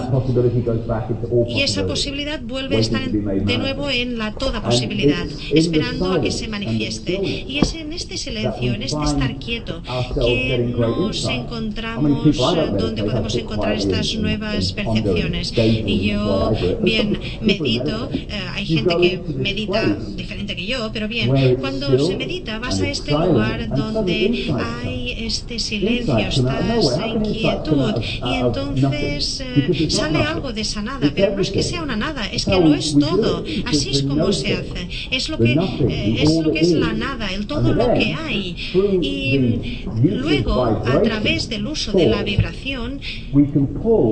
Y 1.48 1.62
esa 1.62 1.88
posibilidad 1.88 2.40
vuelve 2.42 2.78
a 2.78 2.80
estar 2.80 3.10
de 3.10 3.58
nuevo 3.58 3.90
en 3.90 4.20
la 4.20 4.34
toda 4.34 4.62
posibilidad, 4.62 5.26
esperando 5.52 6.14
a 6.14 6.22
que 6.22 6.32
se 6.32 6.48
manifieste. 6.48 7.15
Y 7.24 7.60
es 7.60 7.74
en 7.76 7.94
este 7.94 8.18
silencio, 8.18 8.74
en 8.74 8.84
este 8.84 9.04
estar 9.04 9.38
quieto, 9.38 9.82
que 10.16 10.58
nos 10.78 11.26
encontramos 11.28 12.38
donde 12.78 13.04
podemos 13.04 13.36
encontrar 13.36 13.76
estas 13.76 14.16
nuevas 14.16 14.74
percepciones. 14.74 15.54
Y 15.58 16.10
yo, 16.10 16.52
bien, 16.82 17.20
medito, 17.42 18.10
eh, 18.12 18.28
hay 18.54 18.66
gente 18.66 18.96
que 18.98 19.22
medita 19.36 19.84
diferente 20.16 20.56
que 20.56 20.66
yo, 20.66 20.90
pero 20.94 21.08
bien, 21.08 21.58
cuando 21.60 21.98
se 22.00 22.18
medita 22.18 22.60
vas 22.60 22.82
a 22.82 22.90
este 22.90 23.12
lugar 23.12 23.70
donde 23.76 24.54
hay 24.84 25.12
este 25.26 25.60
silencio, 25.60 26.18
estás 26.18 27.00
en 27.06 27.22
quietud. 27.22 27.94
Y 28.30 28.34
entonces 28.36 29.42
eh, 29.42 29.90
sale 29.90 30.20
algo 30.20 30.52
de 30.54 30.62
esa 30.62 30.82
nada, 30.82 31.12
pero 31.16 31.36
no 31.36 31.42
es 31.42 31.52
que 31.52 31.64
sea 31.64 31.84
una 31.84 31.96
nada, 31.96 32.26
es 32.28 32.46
que 32.46 32.60
lo 32.60 32.74
es 32.74 32.98
todo, 32.98 33.44
así 33.66 33.90
es 33.90 34.04
como 34.04 34.32
se 34.32 34.54
hace, 34.54 34.88
es 35.12 35.30
lo 35.30 35.38
que, 35.38 35.54
eh, 35.54 36.18
es, 36.22 36.36
lo 36.44 36.52
que 36.52 36.60
es 36.60 36.72
la 36.72 36.94
nada 36.94 37.05
el 37.36 37.48
todo 37.48 37.74
lo 37.74 37.94
que 37.94 38.14
hay. 38.14 38.56
Y 39.02 39.86
luego, 40.04 40.64
a 40.66 41.02
través 41.02 41.50
del 41.50 41.68
uso 41.68 41.92
de 41.92 42.08
la 42.08 42.24
vibración 42.24 43.00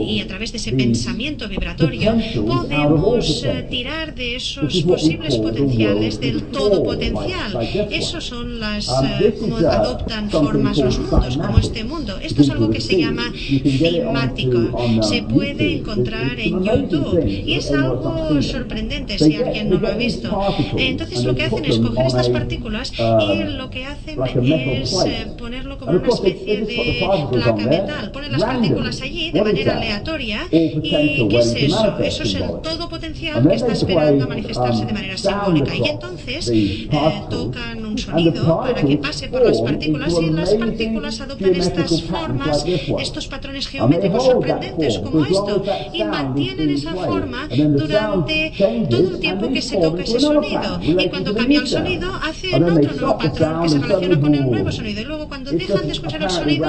y 0.07 0.21
a 0.21 0.27
través 0.27 0.51
de 0.51 0.57
ese 0.57 0.73
pensamiento 0.73 1.47
vibratorio, 1.47 2.15
podemos 2.45 3.43
eh, 3.43 3.65
tirar 3.69 4.15
de 4.15 4.35
esos 4.35 4.81
posibles 4.83 5.37
potenciales 5.37 6.19
del 6.19 6.43
todo 6.43 6.83
potencial. 6.83 7.57
Esos 7.91 8.25
son 8.25 8.59
las 8.59 8.87
eh, 9.21 9.35
como 9.39 9.57
adoptan 9.57 10.29
formas 10.29 10.77
los 10.77 10.99
mundos, 10.99 11.37
como 11.37 11.57
este 11.59 11.83
mundo. 11.83 12.17
Esto 12.21 12.41
es 12.41 12.49
algo 12.49 12.69
que 12.69 12.81
se 12.81 12.99
llama 12.99 13.31
climático. 13.31 15.01
Se 15.01 15.23
puede 15.23 15.77
encontrar 15.77 16.39
en 16.39 16.63
YouTube 16.63 17.25
y 17.25 17.53
es 17.53 17.71
algo 17.71 18.41
sorprendente 18.41 19.17
si 19.17 19.35
alguien 19.35 19.69
no 19.69 19.77
lo 19.77 19.87
ha 19.87 19.95
visto. 19.95 20.29
Entonces 20.77 21.23
lo 21.23 21.35
que 21.35 21.43
hacen 21.43 21.65
es 21.65 21.79
coger 21.79 22.07
estas 22.07 22.29
partículas 22.29 22.82
y 22.91 23.43
lo 23.55 23.69
que 23.69 23.85
hacen 23.85 24.21
es 24.23 24.93
eh, 25.05 25.27
ponerlo 25.37 25.77
como 25.77 25.91
una 25.91 26.07
especie 26.07 26.65
de 26.65 27.27
placa 27.31 27.53
metal. 27.53 28.11
Ponen 28.11 28.31
las 28.31 28.43
partículas 28.43 29.01
allí 29.01 29.31
de 29.31 29.43
manera 29.43 29.77
aleatoria. 29.77 30.41
¿Y 30.51 30.81
qué 30.81 31.39
es 31.39 31.53
eso? 31.55 31.97
Eso 31.99 32.23
es 32.23 32.35
el 32.35 32.61
todo 32.61 32.89
potencial 32.89 33.47
que 33.47 33.55
está 33.55 33.73
esperando 33.73 34.25
a 34.25 34.27
manifestarse 34.27 34.85
de 34.85 34.93
manera 34.93 35.17
simbólica. 35.17 35.75
Y 35.75 35.87
entonces 35.87 36.49
eh, 36.53 36.89
tocan 37.29 37.85
un 37.93 37.97
sonido 37.97 38.59
para 38.59 38.73
que 38.73 38.97
pase 38.97 39.27
por 39.27 39.45
las 39.45 39.61
partículas 39.61 40.13
y 40.21 40.29
las 40.31 40.53
partículas 40.53 41.21
adoptan 41.21 41.55
estas 41.55 42.01
formas, 42.03 42.65
estos 42.99 43.27
patrones 43.27 43.67
geométricos 43.67 44.25
sorprendentes 44.25 44.99
como 44.99 45.23
esto 45.23 45.63
y 45.93 46.03
mantienen 46.03 46.69
esa 46.71 46.93
forma 46.93 47.47
durante 47.47 48.53
todo 48.89 49.09
el 49.11 49.19
tiempo 49.19 49.49
que 49.49 49.61
se 49.61 49.77
toca 49.77 50.03
ese 50.03 50.19
sonido. 50.19 50.79
Y 50.81 51.09
cuando 51.09 51.33
cambia 51.35 51.59
el 51.59 51.67
sonido, 51.67 52.11
hace 52.21 52.55
otro 52.55 52.71
nuevo 52.71 53.17
patrón 53.17 53.63
que 53.63 53.69
se 53.69 53.79
relaciona 53.79 54.19
con 54.19 54.35
el 54.35 54.49
nuevo 54.49 54.71
sonido. 54.71 55.01
Y 55.01 55.05
luego 55.05 55.27
cuando 55.27 55.51
dejan 55.51 55.85
de 55.85 55.91
escuchar 55.91 56.23
el 56.23 56.29
sonido, 56.29 56.65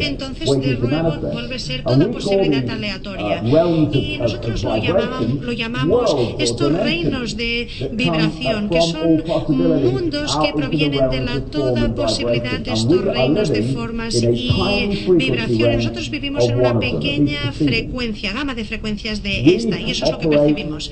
entonces 0.00 0.50
de 0.60 0.76
nuevo 0.76 1.10
vuelve 1.32 1.54
a 1.54 1.58
ser 1.58 1.82
toda 1.82 2.10
posibilidad 2.10 2.68
aleatoria. 2.68 3.42
Y 3.92 4.18
nosotros 4.18 4.62
lo 4.62 4.76
llamamos, 4.76 5.40
lo 5.40 5.52
llamamos 5.52 6.16
estos 6.38 6.72
reinos 6.72 7.36
de 7.36 7.68
vibración, 7.92 8.68
que 8.68 8.80
son 8.82 9.22
mundos 9.82 10.01
que 10.10 10.52
provienen 10.54 11.10
de 11.10 11.20
la 11.20 11.40
toda 11.40 11.94
posibilidad 11.94 12.58
de 12.60 12.72
estos 12.72 13.04
reinos 13.04 13.48
de 13.48 13.62
formas 13.62 14.22
y 14.22 15.06
vibraciones. 15.10 15.76
Nosotros 15.76 16.10
vivimos 16.10 16.48
en 16.48 16.56
una 16.56 16.78
pequeña 16.78 17.52
frecuencia, 17.52 18.32
gama 18.32 18.54
de 18.54 18.64
frecuencias 18.64 19.22
de 19.22 19.54
esta, 19.54 19.80
y 19.80 19.90
eso 19.90 20.04
es 20.04 20.10
lo 20.10 20.18
que 20.18 20.28
percibimos. 20.28 20.90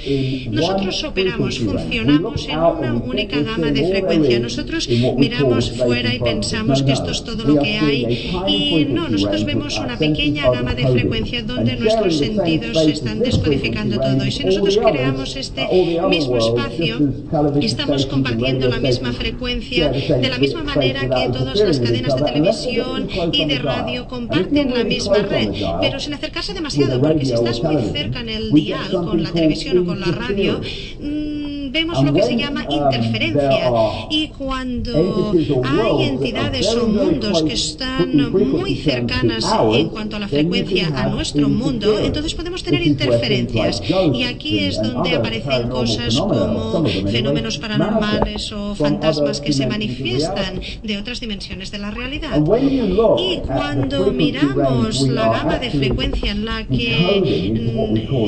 Nosotros 0.51 1.05
operamos, 1.05 1.59
funcionamos 1.59 2.47
en 2.49 2.59
una 2.59 2.95
única 2.95 3.41
gama 3.41 3.71
de 3.71 3.89
frecuencias 3.89 4.41
nosotros 4.41 4.89
miramos 5.17 5.71
fuera 5.73 6.15
y 6.15 6.19
pensamos 6.19 6.83
que 6.83 6.93
esto 6.93 7.11
es 7.11 7.25
todo 7.25 7.45
lo 7.45 7.63
que 7.63 7.79
hay 7.79 8.31
y 8.47 8.85
no, 8.85 9.09
nosotros 9.09 9.45
vemos 9.45 9.79
una 9.79 9.97
pequeña 9.97 10.51
gama 10.51 10.75
de 10.75 10.87
frecuencia 10.87 11.43
donde 11.43 11.77
nuestros 11.77 12.19
sentidos 12.19 12.77
están 12.77 13.21
descodificando 13.21 13.99
todo. 13.99 14.25
Y 14.25 14.31
si 14.31 14.45
nosotros 14.45 14.79
creamos 14.79 15.37
este 15.37 15.67
mismo 16.09 16.37
espacio, 16.37 16.99
estamos 17.61 18.07
compartiendo 18.07 18.69
la 18.69 18.79
misma 18.79 19.00
frecuencia 19.13 19.89
de 19.91 20.29
la 20.29 20.39
misma 20.39 20.63
manera 20.63 21.01
que 21.01 21.29
todas 21.33 21.59
las 21.59 21.81
cadenas 21.81 22.17
de 22.17 22.23
televisión 22.23 23.09
y 23.33 23.45
de 23.45 23.59
radio 23.59 24.07
comparten 24.07 24.75
la 24.75 24.85
misma 24.85 25.19
red, 25.19 25.51
pero 25.81 25.99
sin 26.01 26.15
acercarse 26.15 26.55
demasiado, 26.55 27.01
porque 27.01 27.25
si 27.25 27.33
estás 27.33 27.63
muy 27.63 27.83
cerca 27.93 28.21
en 28.21 28.29
el 28.29 28.53
dial 28.53 28.93
con 28.93 29.23
la 29.23 29.31
televisión 29.31 29.79
o 29.79 29.85
con 29.85 30.01
la 30.01 30.07
radio, 30.07 30.61
vemos 31.71 32.03
lo 32.03 32.13
que 32.13 32.23
se 32.23 32.37
llama 32.37 32.67
interferencia. 32.69 33.73
Y 34.11 34.29
cuando 34.29 35.33
hay 35.65 36.05
entidades 36.05 36.75
o 36.75 36.87
mundos 36.87 37.43
que 37.43 37.55
están 37.55 38.33
muy 38.33 38.77
cercanas 38.77 39.45
en 39.73 39.89
cuanto 39.89 40.17
a 40.17 40.19
la 40.19 40.29
frecuencia 40.29 40.89
a 40.95 41.09
nuestro 41.09 41.49
mundo, 41.49 41.99
entonces 41.99 42.35
podemos 42.35 42.63
tener 42.63 42.83
interferencias. 42.83 43.83
Y 44.13 44.25
aquí 44.25 44.61
es 44.61 44.81
donde 44.83 45.15
aparecen 45.15 45.69
cosas 45.69 46.17
como 46.19 46.85
fenómenos 46.85 47.59
paranormales 47.59 48.53
o 48.53 48.75
fantasmas 48.75 49.41
que 49.41 49.53
se 49.53 49.67
manifiestan 49.67 50.61
de 50.83 50.99
otras 50.99 51.21
dimensiones 51.21 51.71
de 51.71 51.79
la 51.79 51.91
realidad. 51.91 52.41
Y 53.19 53.39
cuando 53.39 54.13
miramos 54.13 55.03
la 55.03 55.31
gama 55.31 55.59
de 55.59 55.71
frecuencia 55.71 56.33
en 56.33 56.45
la 56.45 56.65
que 56.67 57.55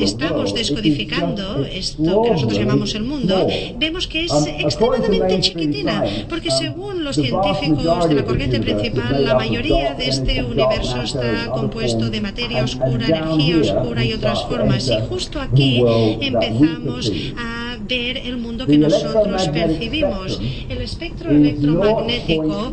estamos 0.01 0.53
descodificando 0.53 1.65
esto 1.65 2.21
que 2.23 2.31
nosotros 2.31 2.59
llamamos 2.59 2.95
el 2.95 3.03
mundo, 3.03 3.32
vemos 3.77 4.07
que 4.07 4.25
es 4.25 4.31
extremadamente 4.59 5.39
chiquitina, 5.41 6.03
porque 6.29 6.51
según 6.51 7.03
los 7.03 7.15
científicos 7.15 8.09
de 8.09 8.15
la 8.15 8.23
corriente 8.23 8.59
principal, 8.59 9.23
la 9.23 9.35
mayoría 9.35 9.93
de 9.93 10.09
este 10.09 10.43
universo 10.43 11.01
está 11.01 11.47
compuesto 11.51 12.09
de 12.09 12.21
materia 12.21 12.63
oscura, 12.63 13.05
energía 13.05 13.57
oscura 13.57 14.03
y 14.03 14.13
otras 14.13 14.43
formas. 14.45 14.87
Y 14.87 14.99
justo 15.09 15.39
aquí 15.39 15.83
empezamos 16.21 17.11
a 17.37 17.62
ver 17.93 18.17
el 18.17 18.37
mundo 18.37 18.65
que 18.65 18.77
nosotros 18.77 19.49
percibimos. 19.49 20.39
El 20.69 20.81
espectro 20.81 21.29
electromagnético 21.29 22.71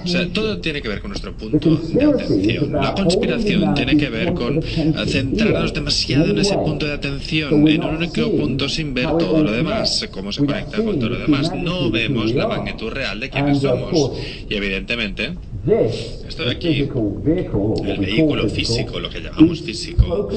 O 0.04 0.06
sea, 0.06 0.28
todo 0.32 0.58
tiene 0.58 0.82
que 0.82 0.88
ver 0.88 1.00
con 1.00 1.10
nuestro 1.10 1.32
punto 1.32 1.76
de 1.76 2.04
atención. 2.04 2.72
La 2.72 2.94
conspiración 2.94 3.74
tiene 3.74 3.96
que 3.96 4.08
ver 4.08 4.34
con 4.34 4.62
centrarnos 4.62 5.74
demasiado 5.74 6.26
en 6.26 6.38
ese 6.38 6.54
punto 6.56 6.86
de 6.86 6.94
atención, 6.94 7.66
en 7.68 7.84
un 7.84 7.96
único 7.96 8.30
punto 8.30 8.68
sin 8.68 8.94
ver 8.94 9.06
todo 9.18 9.42
lo 9.42 9.52
demás, 9.52 10.06
cómo 10.10 10.32
se 10.32 10.44
conecta 10.44 10.82
con 10.82 10.98
todo 10.98 11.10
lo 11.10 11.18
demás. 11.18 11.52
No 11.54 11.90
vemos 11.90 12.34
la 12.34 12.48
magnitud 12.48 12.90
real 12.90 13.20
de 13.20 13.30
quienes 13.30 13.60
somos. 13.60 14.12
Y 14.48 14.54
evidentemente, 14.54 15.32
esto 15.64 16.44
de 16.44 16.50
aquí, 16.50 16.88
el 17.84 17.98
vehículo 17.98 18.48
físico, 18.48 18.98
lo 18.98 19.08
que 19.08 19.20
llamamos 19.20 19.62
físico, 19.62 20.28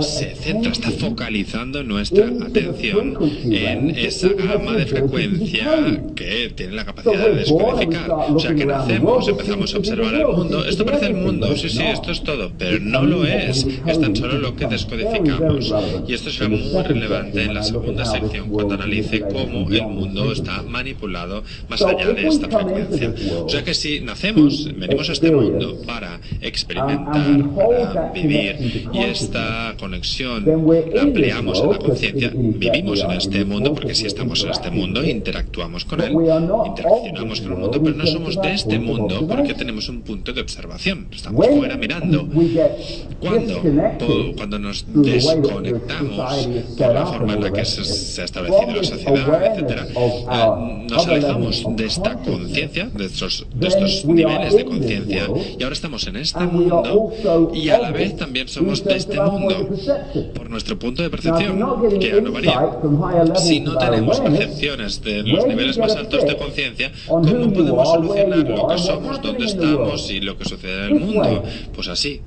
se 0.00 0.34
centra, 0.36 0.72
está 0.72 0.90
focalizando 0.90 1.82
nuestra 1.84 2.28
atención 2.28 3.18
en 3.44 3.90
esa 3.90 4.28
gama 4.28 4.72
de 4.72 4.86
frecuencia 4.86 6.02
que 6.14 6.50
tiene 6.54 6.72
la 6.72 6.86
capacidad 6.86 7.26
de 7.26 7.34
descodificar. 7.34 8.10
O 8.10 8.38
sea 8.38 8.54
que 8.54 8.64
nacemos, 8.64 9.28
empezamos 9.28 9.74
a 9.74 9.78
observar 9.78 10.14
el 10.14 10.28
mundo. 10.28 10.64
Esto 10.64 10.86
parece 10.86 11.06
el 11.06 11.14
mundo, 11.14 11.54
sí, 11.56 11.68
sí, 11.68 11.82
esto 11.82 12.10
es 12.10 12.22
todo, 12.22 12.50
pero 12.56 12.80
no 12.80 13.02
lo 13.02 13.26
es. 13.26 13.66
Es 13.86 14.00
tan 14.00 14.16
solo 14.16 14.38
lo 14.38 14.56
que 14.56 14.66
descodificamos. 14.66 15.74
Y 16.08 16.14
esto 16.14 16.30
será 16.30 16.48
muy 16.48 16.82
relevante 16.82 17.42
en 17.42 17.52
la 17.52 17.62
segunda 17.62 18.06
sección 18.06 18.48
cuando 18.48 18.74
analice 18.74 19.20
cómo 19.20 19.68
el 19.70 19.82
mundo 19.82 20.32
está 20.32 20.62
manipulado 20.62 21.42
más 21.68 21.82
allá 21.82 22.12
de 22.12 22.28
esta 22.28 22.48
frecuencia. 22.48 23.14
O 23.44 23.48
sea 23.48 23.62
que 23.62 23.74
si 23.74 24.00
nacemos, 24.00 24.53
venimos 24.76 25.08
a 25.08 25.12
este 25.12 25.30
mundo 25.30 25.78
para 25.86 26.20
experimentar, 26.40 27.50
para 27.54 28.12
vivir 28.12 28.88
y 28.92 28.98
esta 28.98 29.74
conexión 29.78 30.44
la 30.94 31.02
ampliamos 31.02 31.60
en 31.60 31.70
la 31.70 31.78
conciencia, 31.78 32.30
vivimos 32.34 33.00
en 33.00 33.10
este 33.12 33.44
mundo 33.44 33.74
porque 33.74 33.94
si 33.94 34.06
estamos 34.06 34.42
en 34.44 34.50
este 34.50 34.70
mundo 34.70 35.04
interactuamos 35.04 35.84
con 35.84 36.00
él, 36.00 36.12
interaccionamos 36.66 37.40
con 37.40 37.52
el 37.52 37.58
mundo, 37.58 37.82
pero 37.82 37.96
no 37.96 38.06
somos 38.06 38.40
de 38.40 38.52
este 38.52 38.78
mundo 38.78 39.26
porque 39.26 39.54
tenemos 39.54 39.88
un 39.88 40.02
punto 40.02 40.32
de 40.32 40.40
observación, 40.40 41.08
estamos 41.12 41.46
fuera 41.46 41.76
mirando. 41.76 42.28
Cuando, 43.20 43.62
cuando 44.36 44.58
nos 44.58 44.84
desconectamos 44.88 46.48
por 46.76 46.94
la 46.94 47.06
forma 47.06 47.34
en 47.34 47.42
la 47.42 47.52
que 47.52 47.64
se, 47.64 48.20
ha 48.20 48.24
establecido 48.24 48.74
la 48.74 48.84
sociedad, 48.84 49.58
etc., 49.58 49.82
eh, 49.96 50.86
nos 50.90 51.06
alejamos 51.06 51.64
de 51.76 51.86
esta 51.86 52.16
conciencia, 52.16 52.86
de 52.86 53.06
estos, 53.06 53.46
de 53.54 53.68
estos 53.68 54.04
niveles 54.04 54.43
de 54.52 54.64
conciencia. 54.64 55.28
Y 55.58 55.62
ahora 55.62 55.74
estamos 55.74 56.06
en 56.06 56.16
este 56.16 56.44
mundo 56.44 57.12
y 57.54 57.68
a 57.70 57.78
la 57.78 57.90
vez 57.90 58.16
también 58.16 58.48
somos 58.48 58.84
de 58.84 58.96
este 58.96 59.20
mundo 59.20 59.68
por 60.34 60.50
nuestro 60.50 60.78
punto 60.78 61.02
de 61.02 61.10
percepción, 61.10 61.58
que 61.98 62.20
no 62.20 62.32
varía. 62.32 62.60
Si 63.36 63.60
no 63.60 63.76
tenemos 63.78 64.20
percepciones 64.20 65.02
de 65.02 65.22
los 65.22 65.46
niveles 65.46 65.78
más 65.78 65.96
altos 65.96 66.24
de 66.26 66.36
conciencia, 66.36 66.92
¿cómo 67.06 67.52
podemos 67.52 67.88
solucionar 67.88 68.38
lo 68.38 68.68
que 68.68 68.78
somos, 68.78 69.22
dónde 69.22 69.44
estamos 69.46 70.10
y 70.10 70.20
lo 70.20 70.36
que 70.36 70.44
sucede 70.44 70.88
en 70.88 70.96
el 70.96 71.00
mundo? 71.00 71.42
Pues 71.74 71.88
así. 71.88 72.20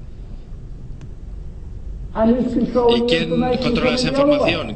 ¿Y 2.95 3.01
quién 3.01 3.29
controla 3.61 3.95
esa 3.95 4.09
información? 4.09 4.75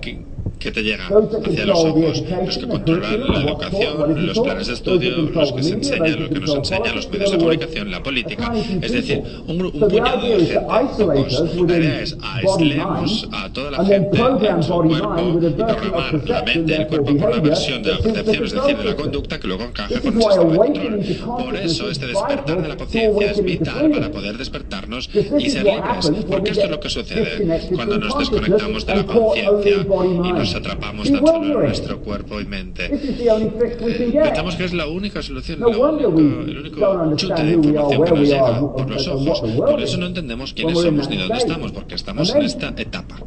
Que 0.61 0.71
te 0.71 0.83
llegan 0.83 1.07
hacia 1.11 1.65
los 1.65 1.79
ojos, 1.79 2.23
los 2.45 2.57
que 2.57 2.67
controlan 2.67 3.19
la 3.27 3.41
educación, 3.41 4.27
los 4.27 4.39
planes 4.39 4.67
de 4.67 4.73
estudio, 4.73 5.17
los 5.17 5.51
que 5.53 5.63
se 5.63 5.73
enseñan, 5.73 6.21
lo 6.21 6.29
que 6.29 6.39
nos 6.39 6.55
enseñan 6.55 6.95
los 6.95 7.09
medios 7.09 7.31
de 7.31 7.37
comunicación, 7.37 7.91
la 7.91 8.03
política. 8.03 8.53
Es 8.81 8.91
decir, 8.91 9.23
un, 9.47 9.65
un 9.65 9.71
puñado 9.71 10.21
de 10.21 10.45
gente, 10.45 10.59
pocos. 10.95 11.43
La 11.67 11.77
idea 11.77 12.01
es 12.01 12.17
aislemos 12.21 13.27
a 13.31 13.51
toda 13.51 13.71
la 13.71 13.85
gente 13.85 14.17
en 14.47 14.63
su 14.63 14.73
cuerpo 14.73 15.39
y 15.41 15.49
programar 15.49 16.27
la 16.27 16.43
mente 16.43 16.75
el 16.75 16.87
cuerpo 16.87 17.17
por 17.17 17.35
la 17.35 17.41
versión 17.41 17.81
de 17.83 17.91
la 17.91 17.97
percepción, 17.97 18.45
es 18.45 18.53
decir, 18.53 18.77
de 18.77 18.83
la 18.85 18.95
conducta 18.95 19.39
que 19.39 19.47
luego 19.47 19.63
encaja 19.63 19.99
con 19.99 20.13
el 20.15 20.21
sistema 20.21 20.51
de 20.51 20.57
control. 20.57 21.43
Por 21.43 21.55
eso 21.55 21.89
este 21.89 22.07
despertar 22.07 22.61
de 22.61 22.67
la 22.67 22.77
conciencia 22.77 23.31
es 23.31 23.43
vital 23.43 23.91
para 23.91 24.11
poder 24.11 24.37
despertarnos 24.37 25.09
y 25.13 25.49
ser 25.49 25.63
libres, 25.65 26.11
porque 26.29 26.51
esto 26.51 26.65
es 26.65 26.69
lo 26.69 26.79
que 26.79 26.89
sucede 26.89 27.69
cuando 27.73 27.97
nos 27.97 28.17
desconectamos 28.19 28.85
de 28.85 28.95
la 28.95 29.05
conciencia 29.05 29.85
y 30.23 30.33
nos 30.33 30.50
atrapamos 30.55 31.11
tan 31.11 31.25
solo 31.25 31.61
en 31.61 31.67
nuestro 31.67 31.99
cuerpo 31.99 32.39
y 32.39 32.45
mente. 32.45 32.89
Eh, 32.91 34.19
pensamos 34.23 34.55
que 34.55 34.65
es 34.65 34.73
la 34.73 34.87
única 34.87 35.21
solución, 35.21 35.59
la 35.59 35.67
única, 35.67 36.07
el 36.07 36.57
único 36.57 37.15
chute 37.15 37.43
de 37.43 37.51
información 37.53 38.03
que 38.03 38.11
nos 38.11 38.19
llega 38.19 38.59
por 38.59 38.89
los 38.89 39.07
ojos. 39.07 39.41
Por 39.41 39.81
eso 39.81 39.97
no 39.97 40.07
entendemos 40.07 40.53
quiénes 40.53 40.79
somos 40.79 41.09
ni 41.09 41.17
dónde 41.17 41.37
estamos, 41.37 41.71
porque 41.71 41.95
estamos 41.95 42.33
en 42.33 42.41
esta 42.43 42.73
etapa. 42.77 43.17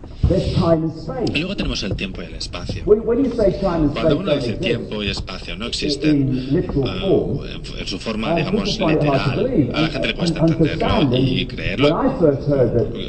Y 1.33 1.39
luego 1.39 1.57
tenemos 1.57 1.83
el 1.83 1.95
tiempo 1.97 2.23
y 2.23 2.27
el 2.27 2.35
espacio. 2.35 2.85
Cuando 2.85 4.17
uno 4.19 4.35
dice 4.37 4.55
tiempo 4.55 5.03
y 5.03 5.11
espacio, 5.11 5.57
no 5.57 5.67
existen 5.67 6.65
uh, 7.05 7.45
en 7.79 7.87
su 7.87 7.99
forma, 7.99 8.35
digamos, 8.35 8.79
literal. 8.79 9.71
A 9.75 9.81
la 9.83 9.89
gente 9.89 10.09
le 10.09 10.15
cuesta 10.15 10.41
entenderlo 10.41 11.17
y 11.17 11.47
creerlo. 11.47 11.89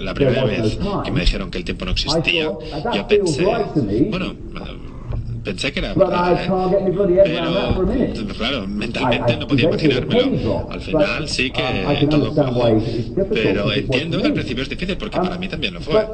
La 0.03 0.13
primera 0.13 0.45
vez 0.45 0.77
que 1.03 1.11
me 1.11 1.21
dijeron 1.21 1.51
que 1.51 1.57
el 1.59 1.63
tiempo 1.63 1.85
no 1.85 1.91
existía, 1.91 2.51
yo 2.93 3.07
pensé, 3.07 3.45
bueno, 4.09 4.33
pensé 5.43 5.71
que 5.71 5.79
era 5.79 5.93
pero 5.93 6.09
claro, 8.37 8.67
mentalmente 8.67 9.37
no 9.37 9.47
podía 9.47 9.65
imaginármelo. 9.69 10.67
Al 10.69 10.81
final 10.81 11.27
sí 11.29 11.51
que 11.51 12.07
todo 12.09 12.31
fue, 12.33 12.81
pero 13.31 13.71
entiendo 13.71 14.19
que 14.21 14.27
al 14.27 14.33
principio 14.33 14.63
es 14.63 14.69
difícil 14.69 14.97
porque 14.97 15.17
para 15.17 15.37
mí 15.37 15.47
también 15.47 15.75
lo 15.75 15.81
fue. 15.81 16.05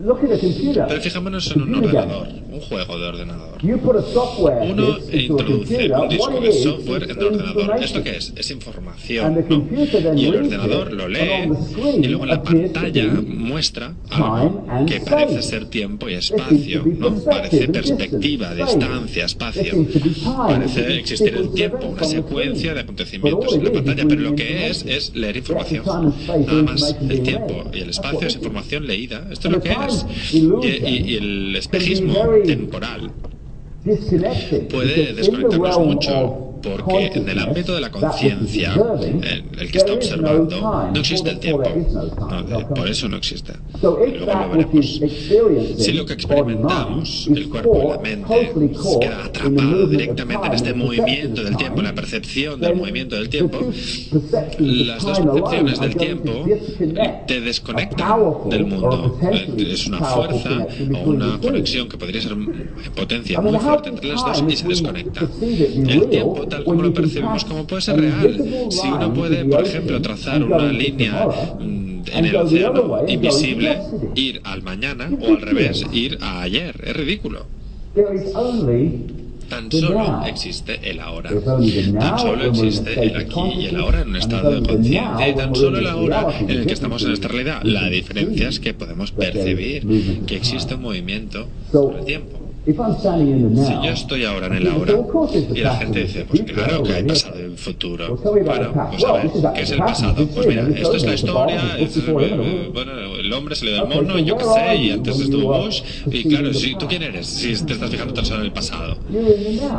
Pero 0.00 1.00
fijémonos 1.00 1.50
en 1.50 1.62
un 1.62 1.74
ordenador, 1.74 2.28
un 2.52 2.60
juego 2.60 2.98
de 2.98 3.06
ordenador. 3.08 3.58
Uno 3.60 4.96
introduce 5.12 5.90
un 5.92 6.08
disco 6.08 6.40
de 6.40 6.52
software 6.52 7.02
en 7.04 7.10
el 7.10 7.24
ordenador. 7.24 7.82
¿Esto 7.82 8.02
qué 8.04 8.16
es? 8.16 8.32
Es 8.36 8.50
información, 8.52 9.44
¿no? 9.48 9.66
Y 10.16 10.26
el 10.26 10.36
ordenador 10.36 10.92
lo 10.92 11.08
lee 11.08 11.50
y 12.00 12.06
luego 12.06 12.24
en 12.24 12.30
la 12.30 12.42
pantalla 12.42 13.04
muestra 13.26 13.94
algo 14.10 14.64
que 14.86 15.00
parece 15.00 15.42
ser 15.42 15.64
tiempo 15.66 16.08
y 16.08 16.14
espacio, 16.14 16.84
¿no? 16.86 17.16
Parece 17.24 17.68
perspectiva, 17.68 18.54
distancia, 18.54 19.24
espacio. 19.24 19.84
Parece 20.46 20.98
existir 21.00 21.34
el 21.34 21.50
tiempo, 21.52 21.86
una 21.88 22.04
secuencia 22.04 22.72
de 22.72 22.80
acontecimientos 22.80 23.52
en 23.54 23.64
la 23.64 23.72
pantalla, 23.72 24.04
pero 24.08 24.20
lo 24.20 24.36
que 24.36 24.68
es 24.68 24.84
es 24.86 25.12
leer 25.16 25.38
información. 25.38 25.84
Nada 26.46 26.62
más 26.62 26.94
el 27.08 27.22
tiempo 27.22 27.64
y 27.72 27.80
el 27.80 27.90
espacio 27.90 28.28
es 28.28 28.36
información 28.36 28.86
leída. 28.86 29.26
Esto 29.32 29.48
es 29.48 29.54
lo 29.54 29.60
que 29.60 29.70
es. 29.70 29.87
Y, 30.32 31.16
el 31.16 31.56
espejismo 31.56 32.14
temporal 32.44 33.10
puede 34.70 35.14
desconectarnos 35.14 35.78
mucho 35.78 36.47
porque 36.62 37.10
en 37.14 37.28
el 37.28 37.38
ámbito 37.38 37.74
de 37.74 37.80
la 37.80 37.90
conciencia, 37.90 38.74
el 39.58 39.70
que 39.70 39.78
está 39.78 39.92
observando, 39.92 40.90
no 40.92 41.00
existe 41.00 41.30
el 41.30 41.38
tiempo. 41.38 41.64
por 42.74 42.88
eso 42.88 43.08
no 43.08 43.16
existe. 43.16 43.52
Luego 43.82 44.06
lo 44.06 44.48
veremos. 44.50 45.00
Si 45.76 45.92
lo 45.92 46.06
que 46.06 46.12
experimentamos, 46.14 47.28
el 47.28 47.48
cuerpo 47.48 47.82
y 47.82 47.88
la 47.88 47.98
mente, 47.98 48.52
se 48.74 48.98
queda 48.98 49.24
atrapado 49.24 49.86
directamente 49.86 50.46
en 50.46 50.52
este 50.52 50.74
movimiento 50.74 51.44
del 51.44 51.56
tiempo, 51.56 51.78
en 51.80 51.84
la 51.84 51.94
percepción 51.94 52.60
del 52.60 52.76
movimiento 52.76 53.16
del 53.16 53.28
tiempo, 53.28 53.60
las 54.58 55.04
dos 55.04 55.20
percepciones 55.20 55.80
del 55.80 55.96
tiempo 55.96 56.44
te 57.26 57.40
desconectan 57.40 58.20
del 58.50 58.66
mundo. 58.66 59.18
Es 59.56 59.86
una 59.86 59.98
fuerza 59.98 60.66
o 60.94 61.10
una 61.10 61.38
conexión 61.40 61.88
que 61.88 61.96
podría 61.96 62.20
ser 62.22 62.32
en 62.32 62.92
potencia 62.94 63.40
muy 63.40 63.58
fuerte 63.58 63.88
entre 63.90 64.08
las 64.08 64.24
dos 64.24 64.44
y 64.48 64.56
se 64.56 64.68
desconecta. 64.68 65.28
El 65.40 66.08
tiempo, 66.08 66.46
tal 66.48 66.64
como 66.64 66.82
lo 66.82 66.92
percibimos, 66.92 67.44
como 67.44 67.66
puede 67.66 67.82
ser 67.82 68.00
real. 68.00 68.68
Si 68.70 68.88
uno 68.88 69.12
puede, 69.12 69.44
por 69.44 69.64
ejemplo, 69.64 70.00
trazar 70.00 70.42
una 70.42 70.72
línea 70.72 71.26
mm, 71.60 72.02
en 72.12 72.24
el 72.24 72.36
océano 72.36 73.08
invisible, 73.08 73.78
ir 74.14 74.40
al 74.44 74.62
mañana 74.62 75.10
o 75.20 75.26
al 75.28 75.40
revés, 75.40 75.84
ir 75.92 76.18
a 76.20 76.42
ayer. 76.42 76.74
Es 76.84 76.96
ridículo. 76.96 77.46
Tan 79.48 79.72
solo 79.72 80.22
existe 80.26 80.78
el 80.90 81.00
ahora. 81.00 81.30
Tan 81.98 82.18
solo 82.18 82.44
existe 82.44 83.02
el 83.02 83.16
aquí 83.16 83.40
y 83.58 83.66
el 83.66 83.76
ahora 83.76 84.02
en 84.02 84.10
un 84.10 84.16
estado 84.16 84.60
de 84.60 84.68
conciencia. 84.68 85.28
Y 85.28 85.34
tan 85.34 85.54
solo 85.54 85.78
el 85.78 85.86
ahora 85.86 86.26
en 86.40 86.50
el 86.50 86.66
que 86.66 86.74
estamos 86.74 87.02
en 87.04 87.12
esta 87.12 87.28
realidad. 87.28 87.62
La 87.62 87.88
diferencia 87.88 88.48
es 88.48 88.60
que 88.60 88.74
podemos 88.74 89.10
percibir 89.12 89.86
que 90.26 90.36
existe 90.36 90.74
un 90.74 90.82
movimiento 90.82 91.48
sobre 91.72 92.00
el 92.00 92.04
tiempo. 92.04 92.47
Si 92.68 93.72
yo 93.86 93.90
estoy 93.92 94.24
ahora 94.24 94.46
en 94.48 94.54
el 94.54 94.68
ahora 94.68 94.94
y 95.54 95.60
la 95.60 95.76
gente 95.76 96.00
dice, 96.04 96.24
pues 96.24 96.42
claro 96.42 96.82
que 96.82 96.92
hay 96.92 97.04
pasado 97.04 97.34
y 97.40 97.56
futuro. 97.56 98.16
Bueno, 98.16 98.90
pues 98.90 99.04
a 99.04 99.12
ver, 99.12 99.30
¿qué 99.54 99.62
es 99.62 99.70
el 99.70 99.78
pasado? 99.78 100.26
Pues 100.26 100.46
mira, 100.46 100.68
esto 100.68 100.96
es 100.96 101.04
la 101.04 101.14
historia, 101.14 101.62
bueno, 102.72 102.92
el 103.18 103.32
hombre 103.32 103.54
salió 103.54 103.74
del 103.74 103.88
mono, 103.88 104.18
yo 104.18 104.36
qué 104.36 104.44
sé, 104.44 104.76
y 104.76 104.90
antes 104.90 105.18
estuvo 105.18 105.58
Bush, 105.58 105.82
y 106.10 106.28
claro, 106.28 106.52
si 106.52 106.76
tú 106.76 106.86
quién 106.86 107.02
eres, 107.02 107.26
si 107.26 107.54
te 107.64 107.72
estás 107.72 107.90
fijando 107.90 108.12
tan 108.14 108.24
solo 108.24 108.40
en 108.40 108.46
el 108.46 108.52
pasado, 108.52 108.96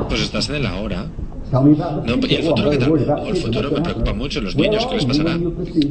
pues 0.08 0.22
estás 0.22 0.50
en 0.50 0.56
el 0.56 0.66
ahora. 0.66 1.08
No, 1.52 2.20
¿Y 2.28 2.36
el 2.36 2.44
futuro 2.44 2.70
qué 2.70 2.78
tal? 2.78 2.94
el 3.28 3.36
futuro 3.36 3.72
me 3.72 3.82
preocupa 3.82 4.14
mucho, 4.14 4.40
los 4.42 4.56
niños, 4.56 4.86
¿qué 4.86 4.96
les 4.96 5.06
pasará? 5.06 5.40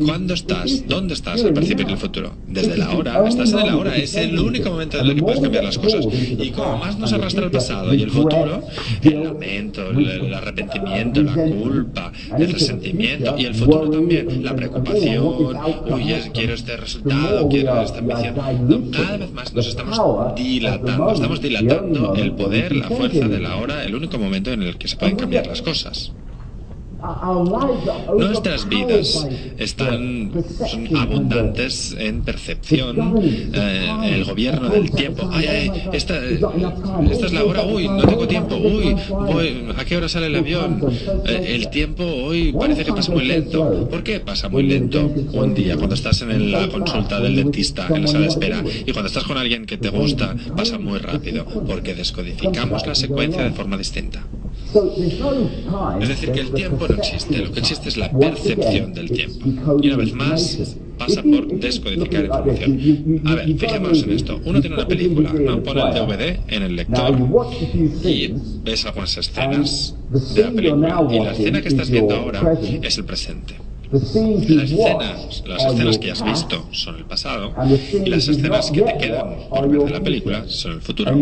¿Cuándo 0.07 0.35
estás? 0.35 0.87
¿Dónde 0.87 1.14
estás 1.14 1.42
al 1.44 1.53
percibir 1.53 1.88
el 1.88 1.97
futuro? 1.97 2.33
Desde 2.47 2.77
la 2.77 2.92
hora, 2.92 3.27
estás 3.27 3.53
en 3.53 3.59
el 3.59 3.68
ahora, 3.68 3.97
es 3.97 4.14
el 4.14 4.38
único 4.38 4.71
momento 4.71 4.99
en 4.99 5.07
el 5.07 5.14
que 5.16 5.23
puedes 5.23 5.40
cambiar 5.40 5.64
las 5.64 5.79
cosas. 5.79 6.07
Y 6.12 6.51
como 6.51 6.79
más 6.79 6.99
nos 6.99 7.12
arrastra 7.12 7.44
el 7.44 7.51
pasado 7.51 7.92
y 7.92 8.03
el 8.03 8.11
futuro, 8.11 8.62
el 9.03 9.25
lamento, 9.25 9.90
el, 9.90 10.33
arrepentimiento, 10.33 11.23
la 11.23 11.35
culpa, 11.35 12.12
el 12.37 12.53
resentimiento 12.53 13.35
y 13.37 13.47
el 13.47 13.55
futuro 13.55 13.90
también, 13.90 14.44
la 14.44 14.55
preocupación, 14.55 15.27
uy, 15.27 16.14
quiero 16.33 16.55
este 16.55 16.77
resultado, 16.77 17.49
quiero 17.49 17.83
esta 17.83 17.99
ambición. 17.99 18.90
cada 18.92 19.16
vez 19.16 19.33
más 19.33 19.53
nos 19.53 19.66
estamos 19.66 20.35
dilatando, 20.37 21.11
estamos 21.11 21.42
dilatando 21.42 22.14
el 22.14 22.33
poder, 22.33 22.77
la 22.77 22.88
fuerza 22.88 23.27
de 23.27 23.40
la 23.40 23.57
hora, 23.57 23.85
el 23.85 23.94
único 23.94 24.18
momento 24.18 24.53
en 24.53 24.62
el 24.62 24.77
que 24.77 24.87
se 24.87 24.97
pueden 24.97 25.16
cambiar 25.16 25.47
las 25.48 25.62
cosas. 25.62 26.12
Nuestras 28.18 28.68
vidas 28.68 29.26
están 29.56 30.32
abundantes 30.96 31.94
en 31.96 32.22
percepción, 32.22 33.20
eh, 33.54 34.14
el 34.14 34.24
gobierno 34.24 34.68
del 34.68 34.90
tiempo. 34.90 35.30
Esta, 35.92 36.18
esta, 36.24 37.26
es 37.26 37.32
la 37.32 37.44
hora, 37.44 37.62
uy, 37.64 37.88
no 37.88 38.02
tengo 38.02 38.26
tiempo, 38.26 38.56
uy, 38.56 38.96
¿a 39.76 39.84
qué 39.84 39.96
hora 39.96 40.08
sale 40.08 40.26
el 40.26 40.37
avión? 40.37 40.80
Eh, 41.24 41.54
el 41.54 41.70
tiempo 41.70 42.02
hoy 42.02 42.52
parece 42.52 42.84
que 42.84 42.92
pasa 42.92 43.12
muy 43.12 43.26
lento. 43.26 43.88
¿Por 43.88 44.02
qué 44.02 44.18
pasa 44.18 44.48
muy 44.48 44.64
lento 44.64 45.08
un 45.32 45.54
día 45.54 45.76
cuando 45.76 45.94
estás 45.94 46.22
en 46.22 46.50
la 46.50 46.68
consulta 46.68 47.20
del 47.20 47.37
dentista, 47.37 47.87
en 47.90 48.02
la 48.02 48.08
sala 48.08 48.20
de 48.20 48.28
espera, 48.28 48.64
y 48.87 48.90
cuando 48.92 49.06
estás 49.06 49.22
con 49.22 49.38
alguien 49.38 49.66
que 49.66 49.76
te 49.76 49.90
gusta, 49.90 50.34
pasa 50.56 50.78
muy 50.78 50.98
rápido? 50.98 51.44
Porque 51.44 51.94
descodificamos 51.94 52.84
la 52.87 52.96
secuencia 52.96 53.44
de 53.44 53.50
forma 53.50 53.76
distinta. 53.76 54.24
Es 56.00 56.08
decir, 56.08 56.30
que 56.32 56.40
el 56.40 56.52
tiempo 56.52 56.87
no 56.88 56.94
existe, 56.94 57.38
lo 57.38 57.53
que 57.53 57.61
existe 57.61 57.88
es 57.88 57.96
la 57.96 58.11
percepción 58.11 58.92
del 58.94 59.11
tiempo. 59.11 59.79
Y 59.83 59.88
una 59.88 59.96
vez 59.96 60.12
más, 60.12 60.77
pasa 60.98 61.22
por 61.22 61.46
descodificar 61.48 62.24
información. 62.24 63.22
A 63.27 63.35
ver, 63.35 63.55
fijémonos 63.57 64.03
en 64.03 64.12
esto. 64.12 64.40
Uno 64.44 64.61
tiene 64.61 64.77
una 64.77 64.88
película, 64.88 65.33
¿no? 65.33 65.62
Pone 65.62 65.83
el 65.83 65.94
DVD 65.94 66.40
en 66.48 66.62
el 66.62 66.77
lector 66.77 67.16
y 68.05 68.35
ves 68.64 68.85
algunas 68.87 69.16
escenas 69.16 69.94
de 70.35 70.42
la 70.42 70.51
película. 70.51 71.09
Y 71.11 71.20
la 71.20 71.33
escena 71.33 71.62
que 71.62 71.68
estás 71.68 71.90
viendo 71.90 72.14
ahora 72.14 72.59
es 72.83 72.98
el 72.98 73.05
presente. 73.05 73.55
Las 73.90 74.03
escenas, 74.70 75.42
las 75.46 75.64
escenas 75.64 75.98
que 75.98 76.11
has 76.11 76.22
visto 76.22 76.66
son 76.72 76.96
el 76.96 77.05
pasado 77.05 77.55
y 78.05 78.11
las 78.11 78.29
escenas 78.29 78.70
que 78.70 78.83
te 78.83 78.98
quedan 78.98 79.48
por 79.48 79.66
ver 79.68 79.81
de 79.81 79.90
la 79.90 80.01
película 80.01 80.44
son 80.46 80.72
el 80.72 80.81
futuro. 80.83 81.16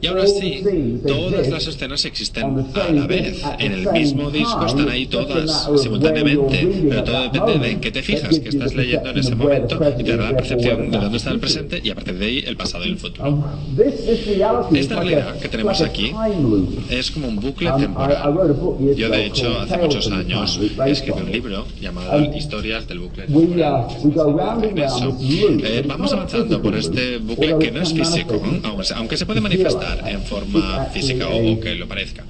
Y 0.00 0.06
aún 0.06 0.18
así, 0.18 0.64
todas 1.06 1.48
las 1.48 1.66
escenas 1.68 2.04
existen 2.04 2.66
a 2.74 2.92
la 2.92 3.06
vez. 3.06 3.42
En 3.60 3.72
el 3.72 3.92
mismo 3.92 4.30
disco 4.30 4.66
están 4.66 4.88
ahí 4.88 5.06
todas 5.06 5.70
simultáneamente, 5.80 6.68
pero 6.88 7.04
todo 7.04 7.28
depende 7.30 7.68
de 7.68 7.80
qué 7.80 7.92
te 7.92 8.02
fijas, 8.02 8.40
que 8.40 8.48
estás 8.48 8.74
leyendo 8.74 9.10
en 9.10 9.18
ese 9.18 9.34
momento 9.36 9.78
y 9.96 10.02
te 10.02 10.16
da 10.16 10.30
la 10.32 10.36
percepción 10.36 10.90
de 10.90 10.98
dónde 10.98 11.16
está 11.16 11.30
el 11.30 11.38
presente 11.38 11.80
y 11.82 11.90
a 11.90 11.94
partir 11.94 12.18
de 12.18 12.26
ahí 12.26 12.44
el 12.44 12.56
pasado 12.56 12.84
y 12.84 12.88
el 12.88 12.98
futuro. 12.98 13.44
Esta 14.74 14.96
realidad 14.96 15.38
que 15.38 15.48
tenemos 15.48 15.80
aquí 15.80 16.12
es 16.90 17.10
como 17.12 17.28
un 17.28 17.36
bucle 17.36 17.70
temporal. 17.78 18.34
Yo, 18.96 19.08
de 19.08 19.26
hecho, 19.26 19.60
hace 19.60 19.78
muchos 19.78 20.10
años 20.10 20.60
escribí 20.86 21.20
un 21.20 21.30
libro 21.30 21.66
llamado 21.84 22.18
Historias 22.34 22.88
del 22.88 22.98
bucle. 23.00 23.26
Eh, 25.62 25.84
vamos 25.86 26.12
avanzando 26.12 26.60
por 26.60 26.74
este 26.74 27.18
bucle 27.18 27.58
que 27.58 27.70
no 27.70 27.80
es 27.82 27.92
físico, 27.92 28.40
aunque 28.96 29.16
se 29.16 29.26
puede 29.26 29.40
manifestar 29.40 30.08
en 30.08 30.22
forma 30.22 30.86
física 30.86 31.28
o 31.28 31.60
que 31.60 31.74
lo 31.74 31.86
parezca. 31.86 32.24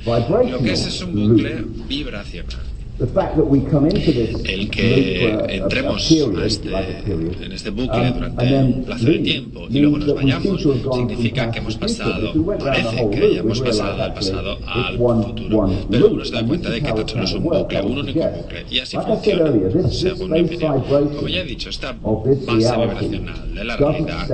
Lo 0.51 0.59
que 0.59 0.73
es 0.73 0.87
es 0.87 1.01
un 1.03 1.14
bucle 1.29 1.64
vibracional. 1.88 2.73
El 2.96 4.70
que 4.70 5.46
entremos 5.48 6.12
este, 6.44 6.68
en 6.68 7.52
este 7.52 7.70
bucle 7.70 8.12
durante 8.12 8.54
un 8.54 8.85
plazo 8.85 9.07
de 9.07 9.18
tiempo 9.18 9.66
y 9.68 9.80
luego 9.80 9.98
nos 9.98 10.14
vayamos 10.14 10.62
significa 10.62 11.50
que 11.50 11.59
hemos 11.59 11.76
pasado, 11.76 12.33
parece 12.57 13.11
que 13.11 13.24
hayamos 13.24 13.61
pasado 13.62 14.00
del 14.00 14.12
pasado 14.12 14.59
al 14.64 14.96
futuro. 14.96 15.70
Pero 15.90 16.09
uno 16.09 16.24
se 16.24 16.35
da 16.35 16.46
cuenta 16.46 16.70
de 16.70 16.83
que 16.83 16.92
tan 16.92 17.09
solo 17.09 17.24
es 17.24 17.33
un 17.35 17.42
bucle, 17.42 17.83
un 17.83 17.98
único 17.98 18.20
bucle. 18.20 18.64
Y 18.70 18.78
así 18.78 18.96
funciona, 18.96 19.90
según 19.90 20.30
mi 20.30 20.40
opinión. 20.42 20.85
Como 21.16 21.28
ya 21.28 21.40
he 21.40 21.44
dicho, 21.44 21.70
esta 21.70 21.96
base 22.00 22.76
vibracional 22.76 23.54
de 23.54 23.64
la 23.64 23.76
realidad 23.76 24.28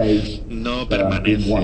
no 0.50 0.86
permanece 0.86 1.54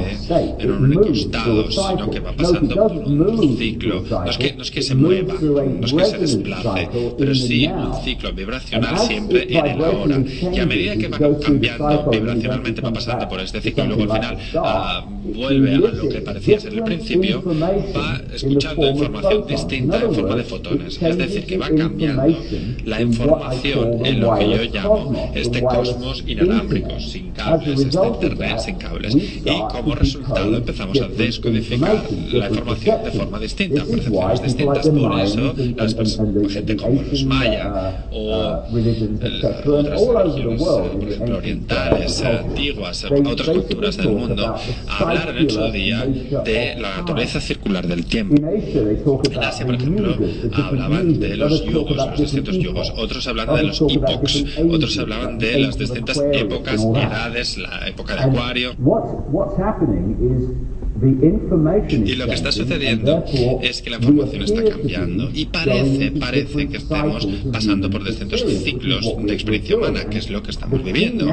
en 0.58 0.70
un 0.70 0.84
único 0.84 1.12
estado, 1.12 1.70
sino 1.70 2.10
que 2.10 2.20
va 2.20 2.32
pasando 2.32 2.74
por 2.74 2.92
un 2.96 3.58
ciclo. 3.58 4.02
No 4.08 4.24
es 4.24 4.38
que, 4.38 4.54
no 4.54 4.62
es 4.62 4.70
que 4.70 4.80
se 4.80 4.94
mueva, 4.94 5.34
no 5.34 5.84
es 5.84 5.92
que 5.92 6.04
se 6.06 6.18
desplace 6.18 6.85
pero 7.18 7.34
sí 7.34 7.66
un 7.66 7.94
ciclo 8.02 8.32
vibracional 8.32 8.98
siempre 8.98 9.46
en 9.48 9.66
el 9.66 9.84
ahora. 9.84 10.18
Y 10.52 10.58
a 10.58 10.66
medida 10.66 10.96
que 10.96 11.08
va 11.08 11.18
cambiando 11.38 12.10
vibracionalmente, 12.10 12.80
va 12.80 12.92
pasando 12.92 13.28
por 13.28 13.40
este 13.40 13.60
ciclo 13.60 13.84
y 13.84 13.88
luego 13.88 14.12
al 14.12 14.20
final 14.20 14.38
ah, 14.56 15.06
vuelve 15.34 15.74
a 15.74 15.78
lo 15.78 16.08
que 16.08 16.20
parecía 16.20 16.60
ser 16.60 16.74
el 16.74 16.82
principio, 16.82 17.42
va 17.96 18.20
escuchando 18.34 18.88
información 18.88 19.46
distinta 19.46 20.00
en 20.00 20.14
forma 20.14 20.36
de 20.36 20.44
fotones. 20.44 21.02
Es 21.02 21.18
decir, 21.18 21.46
que 21.46 21.58
va 21.58 21.68
cambiando 21.70 22.36
la 22.84 23.00
información 23.00 24.06
en 24.06 24.20
lo 24.20 24.34
que 24.36 24.50
yo 24.50 24.62
llamo 24.72 25.32
este 25.34 25.62
cosmos 25.62 26.24
inalámbrico, 26.26 26.98
sin 27.00 27.30
cables, 27.32 27.80
este 27.80 28.06
internet 28.06 28.58
sin 28.58 28.76
cables. 28.76 29.14
Y 29.14 29.42
como 29.70 29.94
resultado 29.94 30.56
empezamos 30.56 31.00
a 31.00 31.08
descodificar 31.08 32.02
la 32.32 32.48
información 32.48 33.04
de 33.04 33.10
forma 33.10 33.38
distinta, 33.38 33.84
percepciones 33.84 34.42
distintas. 34.42 34.88
Por 34.88 35.20
eso, 35.20 35.54
las 35.76 35.94
gente 36.52 36.76
como 36.76 37.02
los 37.02 37.24
maya 37.24 38.06
o 38.10 38.62
otras 38.66 40.02
religiones, 40.02 40.62
por 40.62 41.08
ejemplo, 41.08 41.36
orientales, 41.36 42.22
antiguas, 42.22 43.04
otras 43.04 43.48
culturas 43.48 43.96
del 43.96 44.08
mundo, 44.08 44.54
hablaron 45.16 45.42
en 45.42 45.50
su 45.50 45.72
día 45.72 46.06
de 46.44 46.76
la 46.78 46.96
naturaleza 46.98 47.40
circular 47.40 47.86
del 47.86 48.06
tiempo. 48.06 48.36
En 48.36 49.42
Asia, 49.42 49.66
por 49.66 49.74
ejemplo, 49.74 50.16
hablaban 50.52 51.18
de 51.18 51.36
los 51.36 51.64
yugos, 51.64 51.96
los 51.96 52.18
distintos 52.18 52.58
yugos, 52.58 52.92
otros 52.96 53.26
hablaban 53.26 53.56
de 53.56 53.62
los 53.64 53.80
epochs, 53.80 54.44
otros 54.70 54.98
hablaban 54.98 55.38
de 55.38 55.58
las 55.58 55.78
distintas 55.78 56.22
épocas, 56.32 56.82
edades, 56.82 57.58
la 57.58 57.88
época 57.88 58.14
de 58.14 58.22
Acuario. 58.22 58.74
Y 61.02 62.14
lo 62.14 62.26
que 62.26 62.34
está 62.34 62.52
sucediendo 62.52 63.24
es 63.62 63.82
que 63.82 63.90
la 63.90 63.96
información 63.96 64.42
está 64.42 64.64
cambiando 64.64 65.30
y 65.32 65.46
parece, 65.46 66.12
parece 66.12 66.68
que 66.68 66.76
estamos 66.78 67.28
pasando 67.52 67.90
por 67.90 68.04
distintos 68.04 68.44
ciclos 68.64 69.14
de 69.22 69.34
experiencia 69.34 69.76
humana, 69.76 70.04
que 70.04 70.18
es 70.18 70.30
lo 70.30 70.42
que 70.42 70.50
estamos 70.50 70.82
viviendo. 70.82 71.30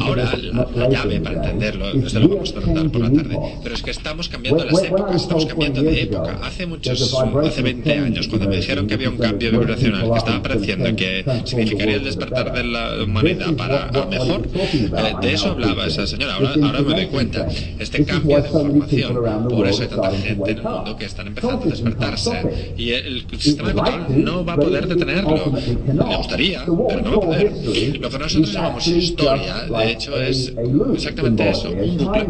Ahora, 0.00 0.32
la, 0.52 0.88
llave 0.88 1.20
para 1.20 1.36
entenderlo, 1.36 1.92
esto 1.92 2.20
lo 2.20 2.28
vamos 2.28 2.50
a 2.56 2.60
tratar 2.60 2.90
por 2.90 3.00
la 3.02 3.12
tarde, 3.12 3.38
pero 3.62 3.74
es 3.74 3.82
que 3.82 3.90
estamos 3.90 4.28
cambiando 4.28 4.64
las 4.64 4.82
épocas, 4.82 5.22
estamos 5.22 5.46
cambiando 5.46 5.82
de 5.82 6.02
época. 6.02 6.38
Hace 6.42 6.66
muchos, 6.66 7.14
hace 7.44 7.62
20 7.62 7.92
años, 7.92 8.28
cuando 8.28 8.48
me 8.48 8.56
dijeron 8.56 8.86
que 8.86 8.94
había 8.94 9.10
un 9.10 9.18
cambio 9.18 9.50
vibracional 9.52 10.10
que 10.10 10.18
estaba 10.18 10.36
apareciendo, 10.38 10.96
que 10.96 11.24
significaría 11.44 11.96
el 11.96 12.04
despertar 12.04 12.52
de 12.52 12.64
la 12.64 13.04
humanidad 13.04 13.54
para 13.54 13.90
mejor, 14.06 14.48
eh, 14.54 15.14
de 15.22 15.32
eso 15.32 15.50
hablaba 15.50 15.86
esa 15.86 16.06
señora. 16.06 16.34
Ahora, 16.34 16.54
ahora 16.62 16.82
me 16.82 16.94
doy 16.94 17.06
cuenta, 17.06 17.46
este 17.78 18.04
cambio 18.04 18.40
de 18.40 18.48
información 18.48 19.03
por 19.12 19.66
eso 19.66 19.82
hay 19.82 19.88
tanta 19.88 20.10
gente 20.12 20.50
en 20.50 20.58
el 20.58 20.64
mundo 20.64 20.96
que 20.96 21.04
están 21.04 21.26
empezando 21.26 21.64
a 21.64 21.68
despertarse. 21.68 22.74
Y 22.76 22.90
el 22.90 23.24
sistema 23.38 23.68
de 23.68 23.74
control 23.74 24.24
no 24.24 24.44
va 24.44 24.52
a 24.54 24.56
poder 24.56 24.86
detenerlo. 24.86 25.52
Me 25.86 26.16
gustaría, 26.16 26.64
pero 26.64 27.02
no 27.02 27.10
va 27.10 27.16
a 27.16 27.20
poder. 27.20 27.52
Lo 28.00 28.10
que 28.10 28.18
nosotros 28.18 28.52
llamamos 28.52 28.86
historia, 28.86 29.64
de 29.64 29.90
hecho, 29.90 30.20
es 30.20 30.52
exactamente 30.94 31.48
eso, 31.48 31.70
un 31.70 31.96
bucle. 31.96 32.26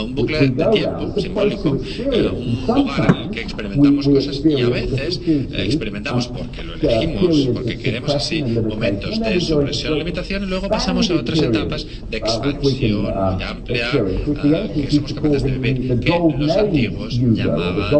Un 0.00 0.14
bucle 0.14 0.40
de 0.40 0.64
tiempo 0.66 1.20
simbólico. 1.20 1.70
Un 1.70 2.64
lugar 2.66 3.16
en 3.16 3.22
el 3.22 3.30
que 3.30 3.40
experimentamos 3.40 4.08
cosas 4.08 4.42
y 4.44 4.60
a 4.60 4.68
veces 4.68 5.20
eh, 5.26 5.48
experimentamos 5.64 6.28
porque 6.28 6.62
lo 6.62 6.74
elegimos, 6.74 7.48
porque 7.54 7.78
queremos 7.78 8.14
así 8.14 8.42
momentos 8.42 9.20
de 9.20 9.40
supresión 9.40 9.94
o 9.94 9.96
limitación 9.96 10.44
y 10.44 10.46
luego 10.46 10.68
pasamos 10.68 11.10
a 11.10 11.14
otras 11.14 11.40
etapas 11.40 11.86
de 12.10 12.16
expansión 12.16 12.66
muy 13.02 13.42
amplia 13.42 13.90
que 14.74 14.90
somos 14.90 15.12
capaces 15.12 15.42
de 15.42 15.50
vivir 15.50 16.00
los 16.38 16.56
antiguos 16.56 17.18
llamaban 17.18 17.92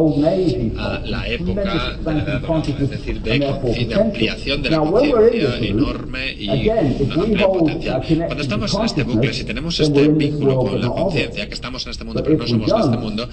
a 0.79 1.01
la 1.05 1.29
época 1.29 1.99
de 2.05 2.85
es 2.85 2.91
decir, 2.91 3.21
de, 3.23 3.95
ampliación 3.95 4.63
de 4.63 4.71
la 4.71 4.79
conciencia 4.79 5.59
enorme 5.59 6.33
y 6.33 6.69
amplia 6.69 7.47
potencial. 7.47 8.03
Cuando 8.27 8.43
estamos 8.43 8.75
en 8.75 8.85
este 8.85 9.03
bucle, 9.05 9.33
si 9.33 9.45
tenemos 9.45 9.81
este 9.81 10.09
vínculo 10.09 10.57
con 10.57 10.81
la 10.81 10.89
conciencia, 10.89 11.49
que 11.49 11.55
estamos 11.55 11.85
en 11.87 11.91
este 11.91 12.05
mundo 12.05 12.23
pero 12.23 12.39
no 12.39 12.47
somos 12.47 12.67
de 12.67 12.81
este 12.81 12.97
mundo, 12.97 13.29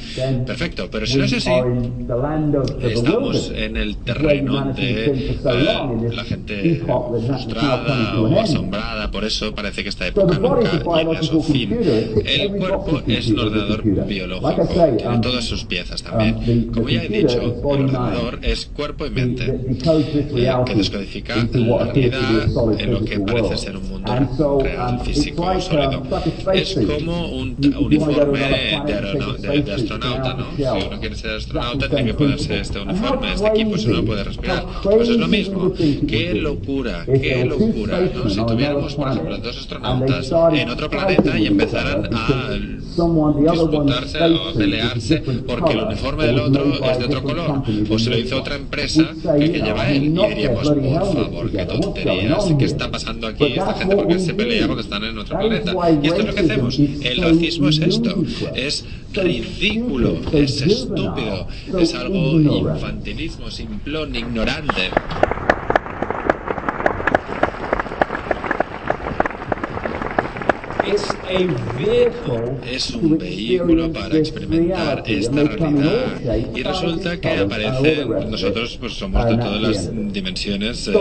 perfecto, 0.46 0.90
pero 0.92 1.06
si 1.06 1.18
no 1.18 1.26
es 1.26 1.34
así, 1.34 1.52
estamos 2.82 3.52
en 3.56 3.78
el 3.78 3.98
terreno 3.98 4.74
de 4.74 5.06
eh, 5.06 6.10
la 6.14 6.24
gente 6.24 6.84
frustrada 6.86 8.20
o 8.20 8.40
asombrada, 8.40 9.12
por 9.12 9.24
eso 9.24 9.54
parece 9.54 9.84
que 9.84 9.90
esta 9.90 10.08
época 10.08 10.38
nunca 10.38 10.72
llega 10.72 11.20
a 11.20 11.24
su 11.24 11.42
fin. 11.42 11.78
El 12.26 12.52
cuerpo 12.58 13.02
es 13.08 13.28
un 13.30 13.40
ordenador 13.40 13.84
biológico 14.06 14.73
tiene 14.74 15.20
todas 15.20 15.46
sus 15.46 15.64
piezas 15.64 16.04
también. 16.04 16.72
Como 16.74 16.90
ya 16.90 17.04
he 17.04 17.10
dicho, 17.10 17.40
el 17.42 17.54
ordenador 17.64 18.40
es 18.42 18.66
cuerpo 18.66 19.06
y 19.06 19.10
mente, 19.10 19.46
eh, 19.46 20.54
que 20.66 20.76
descodifica 20.76 21.36
la 21.54 21.86
realidad 21.86 22.80
en 22.80 22.92
lo 22.92 23.04
que 23.04 23.20
parece 23.20 23.58
ser 23.58 23.78
un 23.78 23.90
mundo 23.90 24.60
real, 24.62 25.00
físico, 25.02 25.60
sólido. 25.60 26.04
Es 26.54 26.76
como 26.76 27.28
un 27.30 27.56
uniforme 27.80 28.40
de, 28.40 29.74
astronauta, 29.74 30.34
¿no? 30.34 30.46
Si 30.56 30.88
uno 30.88 31.00
quiere 31.00 31.16
ser 31.16 31.32
astronauta, 31.32 31.90
tiene 31.90 32.06
que 32.06 32.14
ponerse 32.14 32.60
este 32.60 32.80
uniforme, 32.80 33.34
este 33.34 33.48
equipo, 33.48 33.78
si 33.78 33.88
no 33.88 34.04
puede 34.04 34.24
respirar. 34.24 34.66
Pues 34.84 35.10
es 35.10 35.18
lo 35.18 35.28
mismo. 35.28 35.74
¡Qué 35.74 36.34
locura! 36.36 37.06
¡Qué 37.06 37.46
locura! 37.46 38.00
¿no? 38.14 38.30
Si 38.30 38.46
tuviéramos, 38.46 38.96
por 38.96 39.12
ejemplo, 39.12 39.38
dos 39.38 39.58
astronautas 39.58 40.32
en 40.54 40.70
otro 40.70 40.90
planeta 40.90 41.38
y 41.38 41.48
empezaran 41.48 42.10
a 42.14 42.50
disputarse 43.52 44.20
o 44.24 44.54
a 44.64 44.94
pelear 44.94 44.98
porque 45.46 45.74
el 45.74 45.80
uniforme 45.80 46.26
del 46.26 46.40
otro 46.40 46.92
es 46.92 47.00
de 47.00 47.06
otro 47.06 47.24
color, 47.24 47.64
o 47.90 48.00
se 48.00 48.10
lo 48.10 48.18
hizo 48.18 48.38
otra 48.38 48.56
empresa 48.56 49.14
que, 49.38 49.52
que 49.52 49.60
lleva 49.60 49.90
él. 49.90 50.04
Y 50.04 50.10
diríamos, 50.10 50.70
por 50.70 51.14
favor, 51.14 51.52
qué 51.52 51.66
tonterías, 51.66 52.54
¿qué 52.58 52.66
está 52.66 52.92
pasando 52.92 53.28
aquí? 53.28 53.46
Esta 53.46 53.74
gente 53.74 53.96
porque 53.96 54.20
se 54.20 54.34
pelea 54.34 54.66
cuando 54.66 54.82
están 54.82 55.04
en 55.04 55.18
otro 55.18 55.38
planeta. 55.38 55.74
Y 56.02 56.08
esto 56.08 56.20
es 56.22 56.26
lo 56.28 56.34
que 56.34 56.40
hacemos. 56.40 56.80
El 56.80 57.22
racismo 57.22 57.70
es 57.70 57.80
esto, 57.80 58.24
es 58.56 58.86
ridículo, 59.14 60.18
es 60.32 60.62
estúpido, 60.62 61.48
es 61.80 61.94
algo 61.94 62.40
infantilismo, 62.40 63.52
simplón, 63.52 64.16
ignorante. 64.16 64.90
Es 72.66 72.92
un 72.92 73.18
vehículo 73.18 73.92
para 73.92 74.18
experimentar 74.18 75.04
esta 75.06 75.44
realidad 75.44 76.52
y 76.56 76.64
resulta 76.64 77.20
que 77.20 77.30
aparece, 77.30 78.06
nosotros 78.30 78.78
pues 78.80 78.94
somos 78.94 79.26
de 79.26 79.38
todas 79.38 79.62
las 79.62 80.14
dimensiones, 80.14 80.88
eh, 80.88 80.94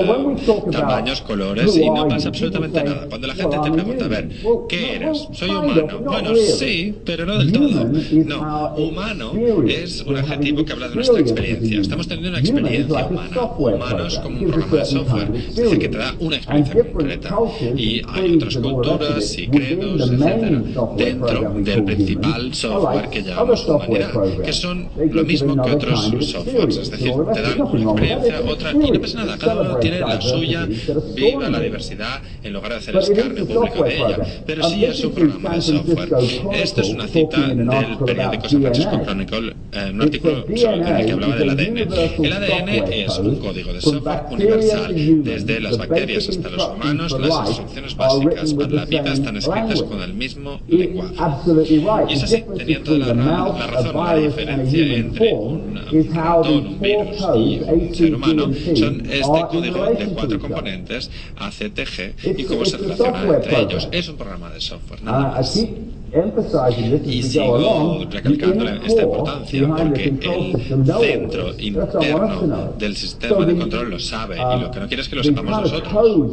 tamaños, 0.70 1.22
colores 1.22 1.76
y 1.76 1.90
no 1.90 2.06
pasa 2.08 2.28
absolutamente 2.28 2.84
nada. 2.84 3.06
Cuando 3.08 3.26
la 3.26 3.34
gente 3.34 3.58
te 3.62 3.70
pregunta, 3.70 4.04
a 4.04 4.08
ver, 4.08 4.28
¿qué 4.68 4.96
eres? 4.96 5.28
Soy 5.32 5.50
humano. 5.50 6.00
Bueno, 6.04 6.34
sí, 6.36 6.94
pero 7.04 7.26
no 7.26 7.38
del 7.38 7.52
todo. 7.52 7.90
No, 8.24 8.74
humano 8.76 9.32
es 9.66 10.02
un 10.02 10.16
adjetivo 10.16 10.64
que 10.64 10.72
habla 10.72 10.88
de 10.88 10.94
nuestra 10.94 11.20
experiencia. 11.20 11.80
Estamos 11.80 12.06
teniendo 12.06 12.30
una 12.30 12.38
experiencia 12.38 13.06
humana. 13.06 13.42
Humano 13.58 14.06
es 14.06 14.18
como 14.18 14.38
un 14.38 14.50
programa 14.50 14.76
de 14.76 14.84
software, 14.84 15.30
es 15.34 15.56
decir, 15.56 15.78
que 15.78 15.88
te 15.88 15.98
da 15.98 16.14
una 16.20 16.36
experiencia 16.36 16.92
concreta. 16.92 17.36
Y 17.76 18.02
hay 18.08 18.34
otras 18.36 18.56
culturas 18.56 19.38
y 19.38 19.46
credos, 19.76 20.10
dentro 20.96 21.54
del 21.54 21.84
principal 21.84 22.54
software 22.54 23.08
que 23.10 23.22
llamamos 23.22 23.66
humanidad, 23.66 24.10
que 24.44 24.52
son 24.52 24.88
lo 25.10 25.24
mismo 25.24 25.62
que 25.62 25.70
otros 25.70 26.10
softwares, 26.20 26.76
es 26.76 26.90
decir, 26.90 27.12
te 27.32 27.42
dan 27.42 27.60
una 27.60 27.82
experiencia, 27.82 28.40
otra, 28.46 28.72
y 28.72 28.90
no 28.90 29.00
pasa 29.00 29.18
nada, 29.18 29.38
cada 29.38 29.62
uno 29.62 29.76
tiene 29.76 30.00
la 30.00 30.20
suya, 30.20 30.68
viva 31.14 31.48
la 31.48 31.60
diversidad, 31.60 32.20
en 32.42 32.52
lugar 32.52 32.72
de 32.72 32.78
hacer 32.78 32.96
escarnio 32.96 33.46
público 33.46 33.84
de 33.84 33.96
ella, 33.96 34.18
pero 34.46 34.68
sí 34.68 34.84
es 34.84 35.04
un 35.04 35.12
programa 35.12 35.54
de 35.56 35.62
software. 35.62 36.08
Esto 36.54 36.80
es 36.80 36.88
una 36.90 37.06
cita 37.06 37.48
del 37.48 37.66
periódico 38.04 38.48
San 38.48 38.62
Francisco 38.62 39.00
Chronicle, 39.02 39.54
un 39.92 40.02
artículo 40.02 40.44
en 40.48 40.86
el 40.86 41.06
que 41.06 41.12
hablaba 41.12 41.36
del 41.36 41.50
ADN. 41.50 41.78
El 42.22 42.32
ADN 42.32 42.68
es 42.92 43.18
un 43.18 43.36
código 43.36 43.72
de 43.72 43.80
software 43.80 44.22
universal, 44.30 44.94
desde 45.24 45.60
las 45.60 45.78
bacterias 45.78 46.28
hasta 46.28 46.48
los 46.50 46.68
humanos, 46.68 47.16
las 47.18 47.48
instrucciones 47.48 47.96
básicas 47.96 48.54
para 48.54 48.70
la 48.70 48.84
vida 48.84 49.12
están 49.12 49.36
escritas 49.36 49.61
con 49.88 50.02
el 50.02 50.14
mismo 50.14 50.60
lenguaje. 50.68 51.14
Y 52.08 52.12
es 52.12 52.22
así, 52.22 52.44
tenía 52.56 52.82
toda 52.82 52.98
la, 52.98 53.14
la 53.14 53.66
razón. 53.66 54.04
La 54.04 54.16
diferencia 54.16 54.96
entre 54.96 55.32
un, 55.34 55.74
ratón, 56.12 56.66
un 56.66 56.80
virus 56.80 57.20
y 57.36 57.60
un 57.60 57.94
ser 57.94 58.14
humano 58.14 58.50
son 58.74 59.06
este 59.10 59.40
código 59.50 59.84
de 59.84 60.06
cuatro 60.14 60.38
componentes, 60.38 61.10
ACTG, 61.36 62.38
y 62.38 62.44
cómo 62.44 62.64
se 62.64 62.76
relacionan 62.78 63.34
entre 63.34 63.60
ellos. 63.60 63.88
Es 63.92 64.08
un 64.08 64.16
programa 64.16 64.50
de 64.50 64.60
software, 64.60 65.02
nada 65.02 65.32
ah, 65.32 65.36
más. 65.36 65.64
Y 67.06 67.22
sigo 67.22 68.04
recalcando 68.10 68.68
esta 68.68 69.02
importancia 69.02 69.68
porque 69.68 70.04
el 70.04 70.56
centro 71.00 71.54
interno 71.58 72.72
del 72.78 72.96
sistema 72.96 73.46
de 73.46 73.56
control 73.56 73.90
lo 73.90 73.98
sabe 73.98 74.36
y 74.36 74.60
lo 74.60 74.70
que 74.70 74.80
no 74.80 74.88
quiere 74.88 75.02
es 75.02 75.08
que 75.08 75.16
lo 75.16 75.24
sepamos 75.24 75.62
nosotros. 75.62 76.32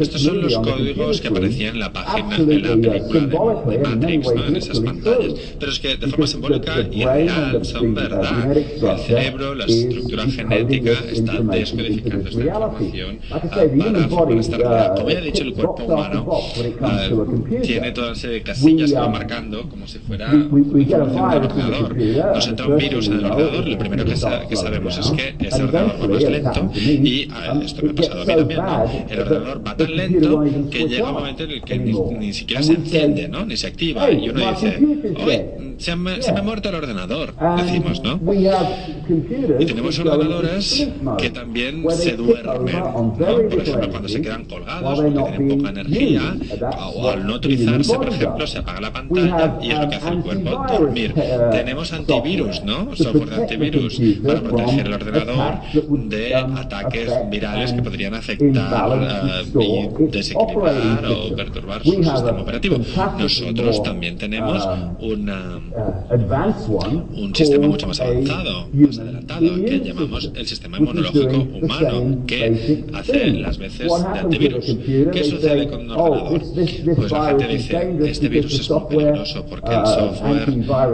Estos 0.00 0.22
son 0.22 0.40
los 0.40 0.56
códigos 0.58 1.20
que 1.20 1.28
aparecían 1.28 1.74
en 1.74 1.80
la 1.80 1.92
página, 1.92 2.36
en 2.36 2.62
la 2.62 2.92
película 2.92 3.62
de, 3.66 3.78
Matrix, 3.78 4.34
¿no? 4.34 4.44
en 4.46 4.56
esas 4.56 4.80
pantallas. 4.80 5.34
Pero 5.60 5.72
es 5.72 5.78
que 5.78 5.96
de 5.96 6.06
forma 6.06 6.26
simbólica 6.26 6.88
y 6.90 7.04
real 7.04 7.64
son 7.66 7.94
verdad. 7.94 8.56
El 8.56 8.98
cerebro, 8.98 9.54
la 9.54 9.66
estructura 9.66 10.24
genética 10.24 10.92
está 11.12 11.40
descodificando 11.40 12.30
esta 12.30 12.44
información 12.44 13.18
para 13.28 14.08
formar 14.08 14.38
esta 14.38 14.56
realidad. 14.56 14.96
Como 14.96 15.10
ya 15.10 15.18
he 15.18 15.22
dicho, 15.22 15.42
el 15.42 15.52
cuerpo 15.52 15.84
humano 15.84 16.26
uh, 16.26 17.60
tiene 17.60 17.92
toda 17.92 18.08
una 18.08 18.16
serie 18.16 18.36
de 18.36 18.42
casillas 18.42 18.90
que 18.90 19.17
marcando 19.18 19.68
como 19.68 19.86
si 19.86 19.98
fuera 19.98 20.32
información 20.32 21.30
del 21.30 21.44
ordenador. 21.44 21.96
Nos 22.34 22.48
entra 22.48 22.66
un 22.66 22.76
virus 22.76 23.06
en 23.08 23.12
el 23.14 23.24
ordenador, 23.26 23.66
lo 23.66 23.78
primero 23.78 24.04
que, 24.04 24.14
que 24.48 24.56
sabemos 24.56 24.98
es 24.98 25.10
que 25.10 25.46
ese 25.46 25.62
ordenador 25.62 26.02
va 26.02 26.08
más 26.08 26.22
lento 26.22 26.70
y 26.74 27.28
esto 27.64 27.82
me 27.82 27.90
ha 27.90 27.94
pasado 27.94 28.22
a 28.22 28.24
mí 28.24 28.34
también, 28.34 28.60
¿no? 28.60 28.84
El 29.10 29.20
ordenador 29.20 29.66
va 29.66 29.76
tan 29.76 29.96
lento 29.96 30.44
que 30.70 30.88
llega 30.88 31.08
un 31.08 31.14
momento 31.14 31.42
en 31.44 31.50
el 31.50 31.62
que 31.62 31.78
ni, 31.78 31.92
ni 31.92 32.32
siquiera 32.32 32.62
se 32.62 32.72
enciende, 32.74 33.28
¿no? 33.28 33.44
Ni 33.44 33.56
se 33.56 33.66
activa 33.66 34.10
y 34.10 34.28
uno 34.28 34.50
dice, 34.50 34.78
oye, 35.24 35.46
se, 35.78 35.96
me, 35.96 36.22
se 36.22 36.32
me 36.32 36.40
ha 36.40 36.42
muerto 36.42 36.68
el 36.68 36.74
ordenador, 36.76 37.34
decimos, 37.56 38.02
¿no? 38.02 38.20
Y 39.58 39.66
tenemos 39.66 39.98
ordenadores 39.98 40.88
que 41.18 41.30
también 41.30 41.84
se 41.90 42.16
duermen, 42.16 42.76
¿no? 42.76 43.14
Por 43.16 43.60
ejemplo, 43.62 43.90
cuando 43.90 44.08
se 44.08 44.20
quedan 44.22 44.44
colgados 44.44 45.00
porque 45.00 45.10
tienen 45.18 45.48
poca 45.58 45.70
energía 45.70 46.36
o 46.94 47.08
al 47.10 47.26
no 47.26 47.34
utilizarse, 47.34 47.94
por 47.94 48.08
ejemplo, 48.08 48.46
se 48.46 48.58
apaga 48.58 48.80
la 48.80 48.92
pantalla 48.92 49.07
pantalla 49.08 49.58
y 49.62 49.70
es 49.70 49.78
lo 49.78 49.88
que 49.88 49.96
hace 49.96 50.08
el 50.08 50.20
cuerpo, 50.20 50.66
dormir. 50.68 51.14
Tenemos 51.52 51.92
antivirus, 51.92 52.62
¿no? 52.64 52.94
Software 52.96 53.30
de 53.30 53.36
antivirus 53.36 54.00
para 54.24 54.40
proteger 54.40 54.86
el 54.86 54.92
ordenador 54.94 55.54
de 56.08 56.34
ataques 56.34 57.12
virales 57.30 57.72
que 57.72 57.82
podrían 57.82 58.14
afectar 58.14 58.98
y 59.60 59.88
desequilibrar 60.10 61.04
o 61.06 61.34
perturbar 61.34 61.82
su 61.82 61.92
sistema 61.92 62.40
operativo. 62.42 62.76
Nosotros 63.18 63.82
también 63.82 64.16
tenemos 64.16 64.68
una, 65.00 65.60
un 67.16 67.34
sistema 67.34 67.66
mucho 67.66 67.86
más 67.86 68.00
avanzado, 68.00 68.68
más 68.72 68.98
adelantado, 68.98 69.40
que 69.64 69.80
llamamos 69.84 70.30
el 70.34 70.46
sistema 70.46 70.78
inmunológico 70.78 71.46
humano, 71.60 72.24
que 72.26 72.84
hace 72.94 73.26
las 73.32 73.58
veces 73.58 73.90
de 74.12 74.18
antivirus. 74.18 74.76
¿Qué 75.12 75.24
sucede 75.24 75.68
con 75.68 75.80
un 75.82 75.90
ordenador? 75.90 76.40
Pues 76.96 77.12
la 77.12 77.26
gente 77.26 77.48
dice, 77.48 77.96
este 78.06 78.28
virus 78.28 78.60
es 78.60 78.70
muy 78.70 78.97
peligroso 78.98 79.46
porque 79.46 79.74
el 79.74 79.86
software, 79.86 80.48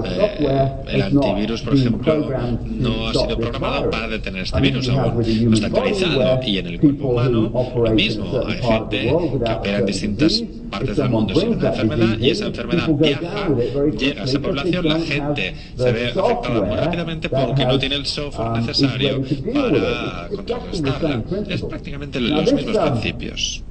eh, 0.05 0.73
el 0.89 1.03
antivirus, 1.03 1.63
por 1.63 1.75
ejemplo, 1.75 2.31
no 2.67 3.09
ha 3.09 3.13
sido 3.13 3.39
programado 3.39 3.91
para 3.91 4.09
detener 4.09 4.43
este 4.43 4.61
virus 4.61 4.89
aún. 4.89 5.23
No 5.45 5.55
está 5.55 5.67
actualizado 5.67 6.41
y 6.45 6.59
en 6.59 6.67
el 6.67 6.81
cuerpo 6.81 7.09
humano 7.09 7.73
lo 7.75 7.91
mismo. 7.93 8.43
Hay 8.47 8.63
gente 8.63 9.01
que 9.45 9.53
opera 9.53 9.79
en 9.79 9.87
distintas 9.87 10.45
partes 10.71 10.97
del 10.97 11.09
mundo 11.09 11.35
sin 11.35 11.55
una 11.55 11.69
enfermedad 11.69 12.19
y 12.19 12.31
esa 12.31 12.47
enfermedad 12.47 12.89
viaja, 12.89 13.49
llega 13.99 14.23
a 14.23 14.25
esa 14.25 14.41
población, 14.41 14.89
la 14.89 15.01
gente 15.01 15.55
se 15.77 15.93
ve 15.93 16.09
afectada 16.09 16.63
muy 16.63 16.77
rápidamente 16.77 17.29
porque 17.29 17.65
no 17.65 17.79
tiene 17.79 17.97
el 17.97 18.07
software 18.07 18.51
necesario 18.61 19.23
para 19.53 20.29
contrarrestarla. 20.29 21.23
Es 21.49 21.63
prácticamente 21.63 22.21
los 22.21 22.53
mismos 22.53 22.77
principios. 22.77 23.65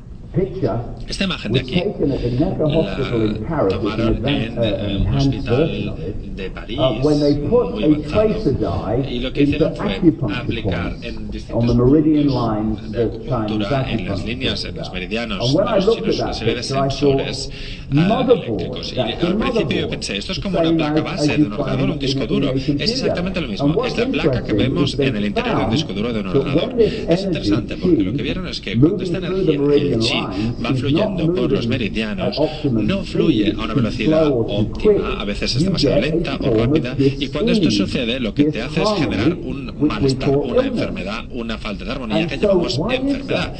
Esta 1.07 1.25
imagen 1.25 1.51
de 1.51 1.59
aquí 1.59 1.75
la 1.75 3.67
tomaron 3.67 4.27
en 4.27 4.57
uh, 4.57 5.07
un 5.07 5.15
hospital 5.15 5.95
de 6.35 6.49
París 6.49 6.79
muy 6.79 7.83
avanzado 7.83 9.03
y 9.07 9.19
lo 9.19 9.31
que 9.31 9.43
hicieron 9.43 9.75
fue 9.75 10.01
aplicar 10.33 10.95
en 11.03 11.29
distintos 11.29 11.75
puntos 11.75 12.91
de 12.91 13.03
acupuntura 13.03 13.91
en 13.91 14.07
las 14.07 14.25
líneas, 14.25 14.65
en 14.65 14.75
los 14.75 14.91
meridianos 14.91 15.55
de 15.55 15.63
los 15.63 15.95
chinos 15.95 16.19
una 16.19 16.33
serie 16.33 16.55
de 16.55 16.63
sensores 16.63 17.51
uh, 17.93 17.99
eléctricos 17.99 18.91
y 18.91 18.99
al 18.99 19.37
principio 19.37 19.81
yo 19.81 19.89
pensé 19.89 20.17
esto 20.17 20.31
es 20.31 20.39
como 20.39 20.59
una 20.59 20.75
placa 20.75 21.01
base 21.01 21.37
de 21.37 21.43
un 21.43 21.53
ordenador 21.53 21.91
un 21.91 21.99
disco 21.99 22.25
duro 22.25 22.53
es 22.53 22.69
exactamente 22.91 23.39
lo 23.39 23.47
mismo. 23.49 23.85
Es 23.85 23.95
la 23.97 24.07
placa 24.07 24.43
que 24.43 24.53
vemos 24.53 24.97
en 24.97 25.15
el 25.15 25.25
interior 25.25 25.57
de 25.57 25.63
un 25.65 25.71
disco 25.71 25.93
duro 25.93 26.11
de 26.11 26.21
un 26.21 26.27
ordenador. 26.27 26.81
es 26.81 27.23
interesante 27.23 27.77
porque 27.77 28.01
lo 28.01 28.13
que 28.13 28.23
vieron 28.23 28.47
es 28.47 28.59
que 28.59 28.79
cuando 28.79 29.03
esta 29.03 29.17
energía 29.17 29.59
el 29.73 29.99
chi 29.99 30.22
va 30.63 30.73
fluyendo 30.73 31.33
por 31.33 31.51
los 31.51 31.67
meridianos, 31.67 32.39
no 32.71 33.03
fluye 33.03 33.53
a 33.57 33.63
una 33.63 33.73
velocidad 33.73 34.27
óptima, 34.27 35.19
a 35.19 35.25
veces 35.25 35.55
es 35.55 35.63
demasiado 35.63 36.01
lenta 36.01 36.38
o 36.41 36.53
rápida, 36.53 36.95
y 36.97 37.27
cuando 37.27 37.51
esto 37.51 37.71
sucede, 37.71 38.19
lo 38.19 38.33
que 38.33 38.45
te 38.45 38.62
hace 38.62 38.81
es 38.81 38.89
generar 38.97 39.33
un 39.33 39.73
malestar, 39.79 40.29
una 40.29 40.67
enfermedad, 40.67 41.25
una 41.31 41.57
falta 41.57 41.86
de 41.86 41.91
armonía 41.91 42.27
que 42.27 42.38
llamamos 42.38 42.79
enfermedad. 42.89 43.53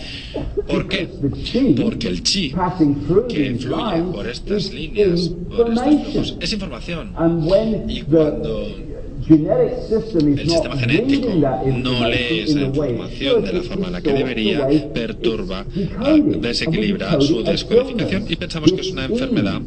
¿Por 0.67 0.88
qué? 0.88 1.10
Porque 1.82 2.08
el 2.08 2.23
chi 2.23 2.54
que 3.30 3.56
fluye 3.56 4.04
por 4.13 4.28
estas 4.28 4.73
líneas, 4.73 5.32
por 5.56 5.69
estos 5.69 5.84
flujos, 5.84 6.38
es 6.39 6.54
información. 6.54 7.13
Y 7.88 8.02
cuando 8.02 8.67
el 9.29 10.49
sistema 10.49 10.77
genético 10.77 11.29
no 11.29 12.07
lee 12.07 12.39
esa 12.41 12.62
información 12.62 13.43
de 13.43 13.53
la 13.53 13.62
forma 13.63 13.88
en 13.88 13.93
la 13.93 14.01
que 14.01 14.13
debería, 14.13 14.67
perturba, 14.93 15.65
desequilibra 16.39 17.19
su 17.21 17.43
descodificación. 17.43 18.25
Y 18.29 18.36
pensamos 18.36 18.71
que 18.71 18.81
es 18.81 18.91
una 18.91 19.05
enfermedad 19.05 19.62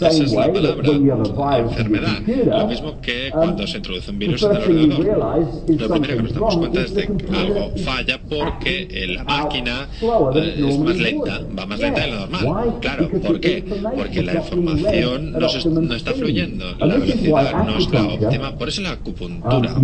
esa 0.00 0.24
es 0.24 0.32
la 0.32 0.52
palabra, 0.52 1.58
enfermedad. 1.58 2.18
Lo 2.46 2.66
mismo 2.66 3.00
que 3.00 3.30
cuando 3.32 3.66
se 3.66 3.78
introduce 3.78 4.10
un 4.10 4.18
virus 4.18 4.42
en 4.42 4.50
el 4.50 4.56
ordenador. 4.92 5.46
Lo 5.68 5.88
primero 5.88 6.16
que 6.16 6.22
nos 6.22 6.34
damos 6.34 6.56
cuenta 6.56 6.80
es 6.82 6.94
de 6.94 7.06
que 7.06 7.36
algo 7.36 7.70
falla 7.84 8.20
porque 8.28 9.06
la 9.08 9.24
máquina 9.24 9.88
eh, 10.34 10.64
es 10.68 10.78
más 10.78 10.96
lenta, 10.96 11.40
va 11.58 11.66
más 11.66 11.78
lenta 11.80 12.00
de 12.02 12.06
lo 12.08 12.20
normal. 12.20 12.74
Claro, 12.80 13.08
¿por 13.10 13.40
qué? 13.40 13.64
Porque 13.96 14.22
la 14.22 14.34
información 14.34 15.32
no, 15.32 15.80
no 15.80 15.94
está 15.94 16.12
fluyendo, 16.12 16.74
la 16.78 16.96
velocidad 16.96 17.64
no 17.64 17.78
es 17.78 17.90
la 17.90 18.04
óptima. 18.06 18.56
Por 18.56 18.68
eso 18.68 18.82
la 18.82 18.92
acupuntura 18.92 19.76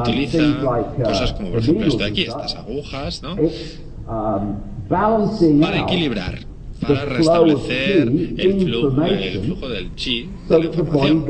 utiliza 0.00 0.38
cosas 1.04 1.32
como 1.34 1.50
por 1.50 1.58
ejemplo 1.60 1.86
esto 1.86 2.02
de 2.02 2.10
aquí, 2.10 2.22
estas 2.22 2.56
agujas, 2.56 3.22
¿no? 3.22 3.36
Para 4.88 5.80
equilibrar 5.80 6.53
para 6.86 7.04
restablecer 7.04 8.08
el 8.36 8.60
flujo, 8.60 9.02
el 9.04 9.40
flujo 9.40 9.68
del 9.68 9.94
chi 9.94 10.28
de 10.48 10.58
la 10.58 10.64
información 10.66 11.24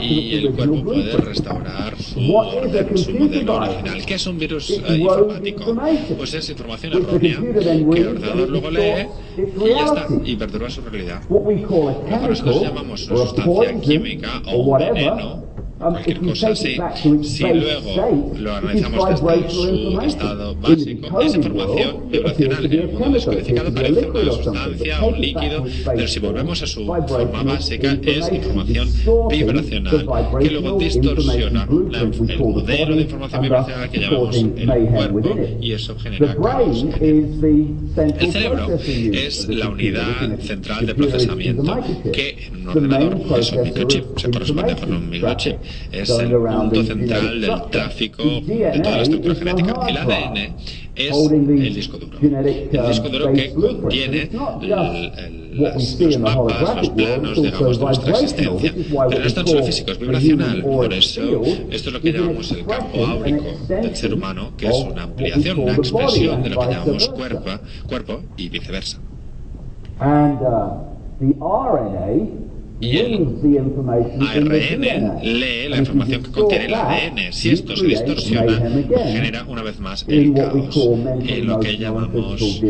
y 0.00 0.34
el 0.36 0.52
cuerpo 0.52 0.84
puede 0.84 1.16
restaurar 1.16 1.96
su 2.00 2.34
orden, 2.34 2.98
su 2.98 3.12
modelo 3.12 3.54
original. 3.56 4.04
¿Qué 4.06 4.14
es 4.14 4.26
un 4.26 4.38
virus 4.38 4.70
uh, 4.70 4.92
informático? 4.92 5.76
Pues 6.16 6.34
es 6.34 6.50
información 6.50 6.92
errónea 6.92 7.40
que 7.40 8.00
el 8.00 8.08
ordenador 8.08 8.48
luego 8.48 8.70
lee 8.70 9.06
y 9.36 9.68
ya 9.68 9.84
está, 9.84 10.06
y 10.24 10.36
perturba 10.36 10.70
su 10.70 10.80
realidad. 10.82 11.22
Lo 11.28 11.44
que 11.44 12.28
nosotros 12.28 12.62
llamamos 12.62 13.08
una 13.08 13.16
sustancia 13.16 13.80
química 13.80 14.42
o 14.46 14.56
un 14.58 14.78
veneno 14.78 15.49
cualquier 15.88 16.20
cosa 16.20 16.48
así, 16.48 16.76
si 17.22 17.42
luego 17.42 18.32
lo 18.36 18.54
analizamos 18.54 19.22
desde 19.22 19.50
su 19.50 20.00
estado 20.00 20.54
básico, 20.56 21.20
es 21.20 21.34
información 21.34 22.10
vibracional. 22.10 22.66
En 22.66 22.72
el 22.72 22.88
mundo 22.88 23.10
descodificado 23.10 23.74
parece 23.74 24.10
una 24.10 24.32
sustancia 24.32 25.02
o 25.02 25.08
un 25.08 25.20
líquido, 25.20 25.64
pero 25.86 26.08
si 26.08 26.20
volvemos 26.20 26.62
a 26.62 26.66
su 26.66 26.84
forma 26.84 27.42
básica, 27.42 27.96
es 28.02 28.30
información 28.30 28.88
vibracional 29.30 30.06
que 30.40 30.50
luego 30.50 30.78
distorsiona 30.78 31.66
el 31.70 32.38
modelo 32.38 32.96
de 32.96 33.02
información 33.02 33.42
vibracional 33.42 33.90
que 33.90 33.98
llamamos 34.00 34.36
el 34.36 34.86
cuerpo 34.86 35.36
y 35.60 35.72
eso 35.72 35.96
genera 35.98 36.36
caos. 36.36 36.86
El 37.00 38.32
cerebro. 38.32 38.68
es 38.76 39.48
la 39.48 39.68
unidad 39.68 40.38
central 40.40 40.86
de 40.86 40.94
procesamiento 40.94 41.78
que 42.12 42.36
en 42.46 42.56
un 42.56 42.68
ordenador 42.68 43.38
es 43.38 43.52
un 43.52 43.62
microchip, 43.62 44.18
se 44.18 44.30
corresponde 44.30 44.76
con 44.76 44.92
un 44.92 45.08
microchip 45.08 45.56
es 45.92 46.10
el 46.10 46.30
punto 46.30 46.84
central 46.84 47.40
del 47.40 47.62
tráfico 47.70 48.22
de 48.22 48.80
toda 48.82 48.96
la 48.96 49.02
estructura 49.02 49.34
genética. 49.34 49.74
El 49.88 49.96
ADN 49.96 50.54
es 50.94 51.30
el 51.30 51.74
disco 51.74 51.98
duro. 51.98 52.18
El 52.20 52.88
disco 52.88 53.08
duro 53.08 53.32
que 53.32 53.52
contiene 53.52 54.30
los 55.52 56.18
mapas, 56.18 56.76
los 56.76 56.88
planos, 56.90 57.42
digamos, 57.42 57.78
de 57.78 57.84
nuestra 57.84 58.10
existencia. 58.12 58.74
Pero 59.08 59.20
no 59.20 59.26
es 59.26 59.34
tan 59.34 59.46
solo 59.46 59.62
físico, 59.64 59.90
es 59.90 59.98
vibracional. 59.98 60.62
Por 60.62 60.92
eso, 60.92 61.22
esto 61.70 61.88
es 61.88 61.92
lo 61.92 62.00
que 62.00 62.12
llamamos 62.12 62.50
el 62.52 62.64
campo 62.66 63.06
áurico 63.06 63.44
del 63.68 63.96
ser 63.96 64.14
humano, 64.14 64.52
que 64.56 64.66
es 64.68 64.76
una 64.76 65.04
ampliación, 65.04 65.58
una 65.58 65.74
expresión 65.74 66.42
de 66.42 66.50
lo 66.50 66.60
que 66.60 66.66
llamamos 66.66 67.08
cuerpo, 67.08 67.50
cuerpo 67.88 68.22
y 68.36 68.48
viceversa. 68.48 68.98
Y 72.80 72.96
el 72.96 73.28
ARN 74.20 75.20
lee 75.22 75.68
la 75.68 75.78
información 75.78 76.22
que 76.22 76.30
contiene 76.30 76.64
el 76.66 76.74
ADN. 76.74 77.32
Si 77.32 77.50
esto 77.50 77.76
se 77.76 77.86
distorsiona, 77.86 78.58
genera 79.04 79.44
una 79.46 79.62
vez 79.62 79.78
más 79.80 80.06
el 80.08 80.32
caos 80.32 80.88
en 81.26 81.46
lo 81.46 81.60
que 81.60 81.76
llamamos 81.76 82.62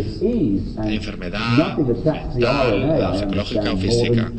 enfermedad 0.85 1.79
mental, 1.79 3.19
psicológica 3.19 3.73
o 3.73 3.77
física. 3.77 4.33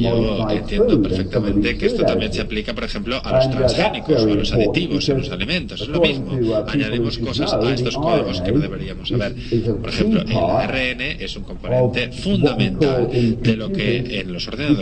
Yo 0.00 0.48
entiendo 0.50 1.02
perfectamente 1.02 1.76
que 1.76 1.86
esto 1.86 2.04
también 2.04 2.32
se 2.32 2.42
aplica, 2.42 2.72
por 2.72 2.84
ejemplo, 2.84 3.20
a 3.24 3.36
los 3.36 3.50
transgénicos 3.50 4.24
o 4.24 4.32
a 4.32 4.34
los 4.36 4.52
aditivos 4.52 5.08
en 5.08 5.18
los 5.18 5.30
alimentos. 5.30 5.80
Es 5.80 5.88
lo 5.88 6.00
mismo. 6.00 6.32
Añadimos 6.68 7.18
cosas 7.18 7.52
a 7.52 7.74
estos 7.74 7.96
códigos 7.96 8.40
que 8.40 8.52
no 8.52 8.60
deberíamos 8.60 9.08
saber. 9.08 9.34
Por 9.80 9.90
ejemplo, 9.90 10.20
el 10.22 10.36
ARN 10.36 11.00
es 11.00 11.36
un 11.36 11.42
componente 11.42 12.12
fundamental 12.12 13.08
de 13.10 13.56
lo 13.56 13.72
que 13.72 14.20
en 14.20 14.32
los 14.32 14.46
ordenadores 14.46 14.75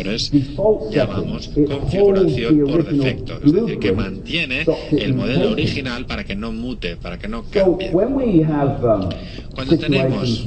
llamamos 0.91 1.49
configuración 1.49 2.65
por 2.67 2.85
defecto, 2.85 3.39
es 3.45 3.53
decir, 3.53 3.79
que 3.79 3.93
mantiene 3.93 4.65
el 4.93 5.15
modelo 5.15 5.53
original 5.53 6.07
para 6.07 6.25
que 6.25 6.35
no 6.35 6.53
mute, 6.53 6.97
para 6.97 7.19
que 7.19 7.29
no 7.29 7.45
cambie. 7.51 7.91
Cuando 9.55 9.79
tenemos, 9.79 10.45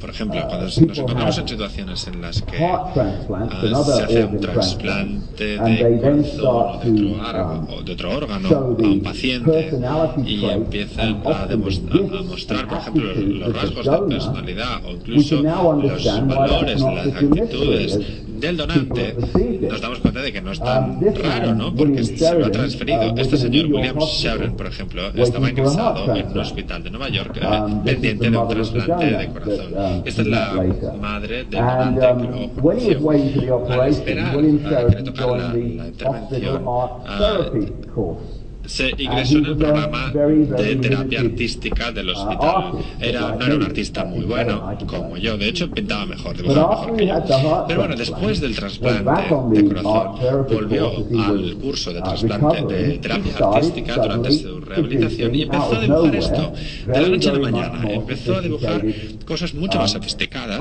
por 0.00 0.10
ejemplo, 0.10 0.40
cuando 0.46 0.66
nos 0.66 0.78
encontramos 0.78 1.38
en 1.38 1.48
situaciones 1.48 2.06
en 2.06 2.20
las 2.20 2.42
que 2.42 2.56
uh, 2.56 3.84
se 3.84 4.02
hace 4.04 4.24
un 4.24 4.40
trasplante 4.40 5.58
de 5.58 6.00
corazón 6.40 7.68
o 7.70 7.82
de 7.82 7.92
otro 7.92 8.16
órgano 8.16 8.48
a 8.48 8.60
un 8.60 9.00
paciente 9.02 9.70
y 10.24 10.44
empiezan 10.44 11.22
a, 11.26 11.42
a 11.44 11.56
mostrar, 11.56 12.68
por 12.68 12.78
ejemplo, 12.78 13.14
los 13.14 13.54
rasgos 13.54 13.86
de 13.86 14.14
personalidad 14.14 14.84
o 14.84 14.90
incluso 14.92 15.42
los 15.42 16.26
valores, 16.26 16.80
las 16.80 17.06
actitudes 17.06 17.98
del 18.42 18.56
donante, 18.56 19.14
nos 19.60 19.80
damos 19.80 20.00
cuenta 20.00 20.20
de 20.20 20.32
que 20.32 20.40
no 20.42 20.50
es 20.52 20.58
tan 20.58 21.00
raro, 21.22 21.54
¿no? 21.54 21.72
Porque 21.74 22.02
se 22.04 22.34
lo 22.38 22.46
ha 22.46 22.50
transferido. 22.50 23.14
Este 23.16 23.36
señor 23.36 23.66
William 23.66 23.96
Sharon, 23.98 24.56
por 24.56 24.66
ejemplo, 24.66 25.02
estaba 25.14 25.48
ingresado 25.48 26.14
en 26.16 26.26
un 26.26 26.38
hospital 26.38 26.82
de 26.82 26.90
Nueva 26.90 27.08
York 27.08 27.38
pendiente 27.84 28.30
de 28.30 28.36
un 28.36 28.48
trasplante 28.48 29.04
de 29.06 29.28
corazón. 29.28 30.02
Esta 30.04 30.22
es 30.22 30.26
la 30.26 30.64
madre 31.00 31.44
del 31.44 31.50
donante 31.50 32.00
que 32.00 32.28
lo 32.28 32.50
conoció. 32.50 33.00
Al 33.70 33.88
esperar 33.88 34.36
a 34.36 34.86
que 34.86 34.96
le 34.96 35.02
tocara 35.04 35.36
la, 35.36 35.48
la 35.54 35.86
intervención, 35.88 36.64
se 38.72 38.94
ingresó 38.96 39.36
en 39.38 39.46
el 39.46 39.56
programa 39.56 40.10
de 40.10 40.76
terapia 40.76 41.20
artística 41.20 41.92
del 41.92 42.08
hospital. 42.08 42.72
Era, 43.00 43.36
no 43.36 43.44
era 43.44 43.54
un 43.56 43.62
artista 43.62 44.04
muy 44.04 44.24
bueno, 44.24 44.74
como 44.86 45.18
yo. 45.18 45.36
De 45.36 45.48
hecho, 45.48 45.70
pintaba 45.70 46.06
mejor, 46.06 46.36
dibujaba 46.36 46.86
mejor 46.86 46.96
que 46.96 47.06
yo. 47.06 47.64
Pero 47.68 47.80
bueno, 47.80 47.96
después 47.96 48.40
del 48.40 48.56
trasplante 48.56 49.34
de 49.50 49.64
corazón, 49.68 50.46
volvió 50.50 50.90
al 51.22 51.54
curso 51.60 51.92
de 51.92 52.00
trasplante 52.00 52.74
de 52.74 52.98
terapia 52.98 53.32
artística 53.36 53.96
durante 53.96 54.32
su 54.32 54.60
rehabilitación 54.60 55.34
y 55.34 55.42
empezó 55.42 55.76
a 55.76 55.80
dibujar 55.80 56.16
esto 56.16 56.52
de 56.86 57.00
la 57.00 57.08
noche 57.08 57.28
a 57.28 57.32
la 57.34 57.38
mañana. 57.38 57.90
Empezó 57.90 58.36
a 58.36 58.40
dibujar 58.40 58.82
cosas 59.26 59.52
mucho 59.54 59.78
más 59.78 59.90
sofisticadas. 59.90 60.58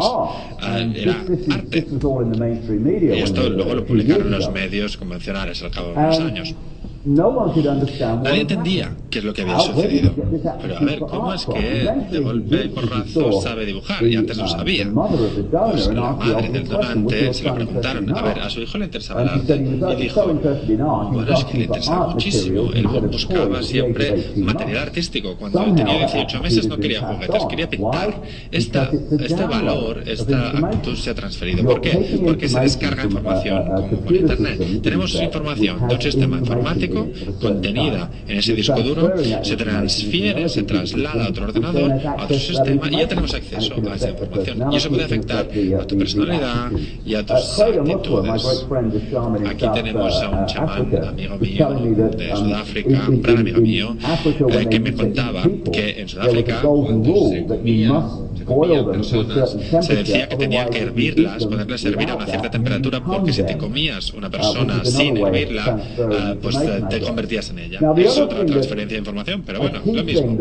Era 0.95 1.15
arte. 1.49 1.87
Y 3.01 3.19
esto 3.19 3.49
luego 3.49 3.75
lo 3.75 3.85
publicaron 3.85 4.27
en 4.27 4.31
los 4.31 4.51
medios 4.51 4.97
convencionales 4.97 5.63
al 5.63 5.71
cabo 5.71 5.93
de 5.93 5.93
unos 5.93 6.19
años. 6.19 6.55
Nadie 7.03 8.41
entendía 8.41 8.95
qué 9.09 9.19
es 9.19 9.25
lo 9.25 9.33
que 9.33 9.41
había 9.41 9.59
sucedido. 9.59 10.13
Pero 10.61 10.77
a 10.77 10.79
ver, 10.81 10.99
¿cómo 10.99 11.33
es 11.33 11.45
que 11.45 11.89
de 12.11 12.19
golpe 12.19 12.65
y 12.65 12.69
porrazo 12.69 13.41
sabe 13.41 13.65
dibujar? 13.65 14.05
Y 14.05 14.15
antes 14.15 14.37
no 14.37 14.47
sabía. 14.47 14.87
Pues 14.91 15.87
la 15.87 16.11
madre 16.13 16.49
del 16.49 16.67
donante 16.67 17.33
se 17.33 17.43
lo 17.43 17.55
preguntaron. 17.55 18.15
A 18.15 18.21
ver, 18.21 18.39
a 18.39 18.49
su 18.49 18.61
hijo 18.61 18.77
le 18.77 18.85
interesaba 18.85 19.23
el 19.23 19.29
arte. 19.29 19.55
Y 19.55 20.01
dijo, 20.01 20.23
bueno, 20.25 21.33
es 21.33 21.45
que 21.45 21.57
le 21.57 21.63
interesaba 21.63 22.07
muchísimo. 22.09 22.71
Él 22.73 22.87
buscaba 22.87 23.63
siempre 23.63 24.33
material 24.35 24.83
artístico. 24.83 25.35
Cuando 25.37 25.63
él 25.63 25.75
tenía 25.75 25.97
18 25.97 26.41
meses 26.41 26.67
no 26.67 26.77
quería 26.77 27.01
juguetes, 27.01 27.45
quería 27.49 27.69
pintar. 27.69 28.21
Esta, 28.51 28.91
este 29.19 29.45
valor, 29.45 30.03
esta 30.05 30.49
actitud 30.49 30.95
se 30.95 31.09
ha 31.09 31.15
transferido. 31.15 31.63
¿Por 31.63 31.81
qué? 31.81 32.19
Porque 32.23 32.47
se 32.47 32.59
descarga 32.59 33.03
información 33.03 33.65
como 33.65 34.01
por 34.01 34.15
Internet. 34.15 34.81
Tenemos 34.83 35.15
información 35.15 35.87
de 35.87 35.95
un 35.95 36.01
sistema 36.01 36.37
informático 36.37 36.90
contenida 37.39 38.09
en 38.27 38.37
ese 38.37 38.53
disco 38.53 38.81
duro 38.81 39.13
se 39.41 39.55
transfiere, 39.55 40.47
se 40.49 40.63
traslada 40.63 41.25
a 41.25 41.29
otro 41.29 41.45
ordenador, 41.45 41.91
a 41.91 42.23
otro 42.23 42.37
sistema 42.37 42.87
y 42.89 42.97
ya 42.97 43.07
tenemos 43.07 43.33
acceso 43.33 43.75
a 43.89 43.95
esa 43.95 44.09
información. 44.09 44.71
Y 44.71 44.75
eso 44.75 44.89
puede 44.89 45.03
afectar 45.05 45.47
a 45.79 45.85
tu 45.85 45.97
personalidad 45.97 46.71
y 47.05 47.15
a 47.15 47.25
tus 47.25 47.59
actitudes. 47.59 48.65
Aquí 49.47 49.65
tenemos 49.73 50.21
a 50.21 50.29
un 50.29 50.45
chamán, 50.45 50.95
amigo 51.07 51.37
mío 51.37 51.69
de 52.17 52.35
Sudáfrica, 52.35 53.05
un 53.09 53.21
gran 53.21 53.37
amigo 53.39 53.61
mío, 53.61 53.95
eh, 54.49 54.67
que 54.69 54.79
me 54.79 54.93
contaba 54.93 55.43
que 55.71 56.01
en 56.01 56.07
Sudáfrica 56.07 56.61
cuando 56.61 57.29
se 57.29 57.45
comía 57.45 58.03
personas, 58.45 59.57
se 59.81 59.95
decía 59.95 60.27
que 60.27 60.35
tenía 60.35 60.65
que 60.65 60.79
hervirlas, 60.79 61.45
ponerlas 61.45 61.85
a 61.85 61.87
hervir 61.89 62.09
a 62.09 62.15
una 62.15 62.25
cierta 62.25 62.49
temperatura, 62.49 63.03
porque 63.03 63.33
si 63.33 63.43
te 63.43 63.57
comías 63.57 64.13
una 64.13 64.29
persona 64.29 64.83
sin 64.85 65.17
hervirla, 65.17 65.79
uh, 65.97 66.35
pues 66.41 66.57
te 66.89 66.99
convertías 67.01 67.49
en 67.49 67.59
ella. 67.59 67.79
Es 67.97 68.17
otra 68.17 68.45
transferencia 68.45 68.95
de 68.95 68.99
información, 68.99 69.43
pero 69.45 69.59
bueno, 69.59 69.79
lo 69.85 70.03
mismo. 70.03 70.37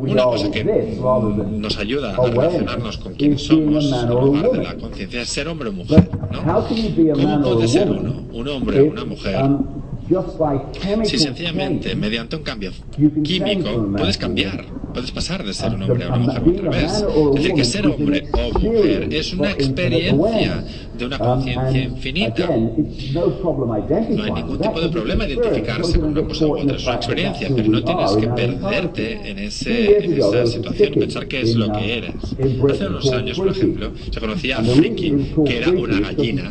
Una 0.00 0.24
cosa 0.24 0.50
que 0.50 0.64
nos 0.64 1.78
ayuda 1.78 2.14
a 2.14 2.26
relacionarnos 2.26 2.98
con 2.98 3.14
quienes 3.14 3.42
somos 3.42 3.92
en 3.92 4.08
lugar 4.08 4.50
de 4.50 4.62
la 4.62 4.74
conciencia 4.76 5.22
es 5.22 5.28
ser 5.28 5.48
hombre 5.48 5.68
o 5.68 5.72
mujer. 5.72 6.08
¿no? 6.32 6.66
¿Cómo 7.14 7.42
puede 7.42 7.68
ser 7.68 7.90
uno, 7.90 8.24
un 8.32 8.48
hombre 8.48 8.80
o 8.80 8.92
una 8.92 9.04
mujer? 9.04 9.36
Si 11.04 11.18
sencillamente, 11.18 11.94
mediante 11.96 12.36
un 12.36 12.42
cambio 12.42 12.70
químico, 13.24 13.88
puedes 13.96 14.16
cambiar, 14.16 14.64
puedes 14.94 15.10
pasar 15.10 15.44
de 15.44 15.52
ser 15.52 15.74
un 15.74 15.82
hombre 15.82 16.04
a 16.04 16.08
una 16.08 16.18
mujer 16.18 16.42
otra 16.48 16.70
vez. 16.70 16.92
Es 16.92 17.34
decir, 17.34 17.54
que 17.54 17.64
ser 17.64 17.86
hombre 17.86 18.28
o 18.32 18.58
mujer 18.58 19.08
es 19.12 19.32
una 19.32 19.50
experiencia 19.50 20.64
de 20.96 21.06
una 21.06 21.18
conciencia 21.18 21.82
infinita. 21.82 22.46
No 22.46 24.24
hay 24.24 24.32
ningún 24.32 24.58
tipo 24.58 24.80
de 24.80 24.88
problema 24.88 25.26
identificarse 25.26 25.98
con 25.98 26.10
una 26.10 26.22
cosa 26.22 26.46
u 26.46 26.56
otra. 26.56 26.76
Es 26.76 26.86
una 26.86 26.94
experiencia, 26.96 27.48
pero 27.54 27.68
no 27.68 27.82
tienes 27.82 28.12
que 28.12 28.28
perderte 28.28 29.30
en, 29.30 29.38
ese, 29.38 30.04
en 30.04 30.12
esa 30.14 30.46
situación 30.46 30.94
pensar 30.94 31.26
qué 31.26 31.40
es 31.42 31.54
lo 31.56 31.72
que 31.72 31.98
eres. 31.98 32.14
Hace 32.70 32.86
unos 32.86 33.12
años, 33.12 33.36
por 33.38 33.48
ejemplo, 33.48 33.92
se 34.10 34.20
conocía 34.20 34.58
a 34.58 34.62
Friki, 34.64 35.14
que 35.44 35.58
era 35.58 35.70
una 35.70 36.00
gallina 36.00 36.50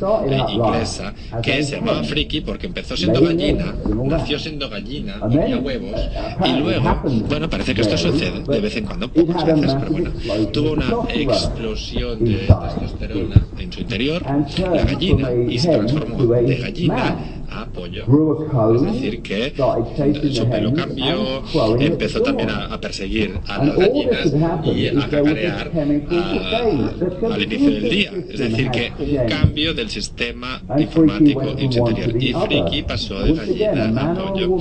inglesa, 0.50 1.14
que 1.42 1.64
se 1.64 1.78
llamaba 1.78 2.04
Friki 2.04 2.42
porque 2.42 2.68
empezó 2.68 2.98
siendo 2.98 3.22
gallina, 3.22 3.45
nació 3.54 4.40
siendo 4.40 4.70
gallina, 4.70 5.20
tenía 5.30 5.58
huevos, 5.58 6.02
y 6.46 6.60
luego, 6.60 7.02
bueno, 7.28 7.50
parece 7.50 7.74
que 7.74 7.82
esto 7.82 7.98
sucede 7.98 8.44
de 8.44 8.62
vez 8.62 8.76
en 8.78 8.86
cuando, 8.86 9.10
pocas 9.12 9.46
veces, 9.46 9.76
pero 9.80 9.92
bueno, 9.92 10.12
tuvo 10.52 10.72
una 10.74 10.88
explosión 11.14 12.24
de 12.24 12.38
testosterona 12.38 13.42
en 13.58 13.72
su 13.72 13.82
interior 13.82 14.22
la 14.24 14.84
gallina 14.84 15.30
y 15.34 15.60
se 15.60 15.70
transformó 15.70 16.24
de 16.26 16.56
gallina 16.56 17.18
a 17.50 17.66
pollo. 17.66 18.06
Es 18.76 18.82
decir, 18.82 19.22
que 19.22 19.54
su 20.32 20.50
pelo 20.50 20.74
cambió, 20.74 21.44
empezó 21.80 22.22
también 22.22 22.50
a, 22.50 22.80
perseguir 22.80 23.40
a 23.48 23.64
las 23.64 23.78
gallinas 23.78 24.34
y 24.66 24.88
a 24.88 25.08
cacarear 25.10 25.72
al 27.32 27.42
inicio 27.42 27.72
del 27.72 27.90
día. 27.90 28.12
Es 28.30 28.40
decir, 28.40 28.72
que 28.72 28.92
un 29.00 29.30
cambio 29.30 29.74
del 29.74 29.90
sistema 29.90 30.62
informático 30.78 31.56
interior. 31.58 32.22
Y 32.22 32.34
Friki 32.34 32.84
pasó 32.84 33.20
de 33.22 33.34
gallina 33.34 34.12
a 34.12 34.14
pollo. 34.14 34.58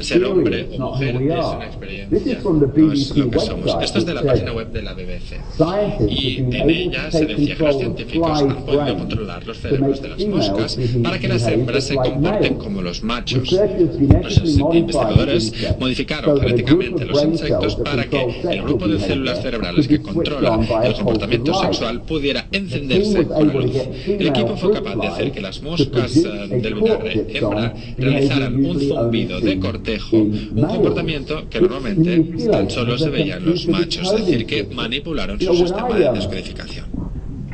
Ser 0.00 0.24
hombre 0.24 0.68
o 0.78 0.90
mujer 0.90 1.16
es 1.16 1.44
una 1.44 1.66
experiencia, 1.66 2.40
no 2.44 2.92
es 2.92 3.16
lo 3.16 3.30
que 3.30 3.38
somos. 3.40 3.76
Esto 3.82 3.98
es 3.98 4.06
de 4.06 4.14
la 4.14 4.22
página 4.22 4.52
web 4.52 4.70
de 4.72 4.82
la 4.82 4.94
BBC. 4.94 5.40
Y 6.08 6.38
en 6.38 6.70
ella 6.70 7.10
se 7.10 7.26
decía 7.26 7.56
que 7.56 7.64
los 7.64 7.78
científicos 7.78 8.42
han 8.42 8.64
podido 8.64 8.96
controlar 8.98 9.46
los 9.46 9.58
cerebros 9.58 10.02
de 10.02 10.08
las 10.08 10.26
moscas 10.26 10.78
para 11.02 11.18
que 11.18 11.28
las 11.28 11.46
hembras 11.46 11.90
se 12.04 12.10
comporten 12.10 12.54
como 12.56 12.82
los 12.82 13.02
machos. 13.02 13.52
Los 13.52 14.44
investigadores 14.58 15.52
modificaron 15.78 16.40
genéticamente 16.40 17.04
los 17.04 17.24
insectos 17.24 17.76
para 17.76 18.04
que 18.04 18.40
el 18.50 18.62
grupo 18.62 18.88
de 18.88 18.98
células 18.98 19.42
cerebrales 19.42 19.88
que 19.88 20.00
controla 20.00 20.58
el 20.84 20.94
comportamiento 20.94 21.54
sexual 21.54 22.02
pudiera 22.02 22.46
encenderse 22.52 23.24
con 23.26 23.48
la 23.48 23.54
luz. 23.54 23.76
El 24.06 24.26
equipo 24.26 24.56
fue 24.56 24.72
capaz 24.72 24.96
de 24.96 25.06
hacer 25.06 25.32
que 25.32 25.40
las 25.40 25.62
moscas 25.62 26.16
eh, 26.16 26.48
del 26.48 26.74
vinagre 26.74 27.26
hembra 27.34 27.74
realizaran 27.96 28.64
un 28.64 28.80
zumbido 28.80 29.40
de 29.40 29.58
cortejo, 29.58 30.16
un 30.16 30.66
comportamiento 30.68 31.48
que 31.48 31.60
normalmente 31.60 32.46
tan 32.50 32.70
solo 32.70 32.98
se 32.98 33.10
veía 33.10 33.36
en 33.36 33.46
los 33.46 33.66
machos, 33.68 34.12
es 34.12 34.26
decir, 34.26 34.46
que 34.46 34.64
manipularon 34.64 35.40
su 35.40 35.54
sistema 35.54 35.96
de 35.98 36.12
descodificación. 36.12 36.86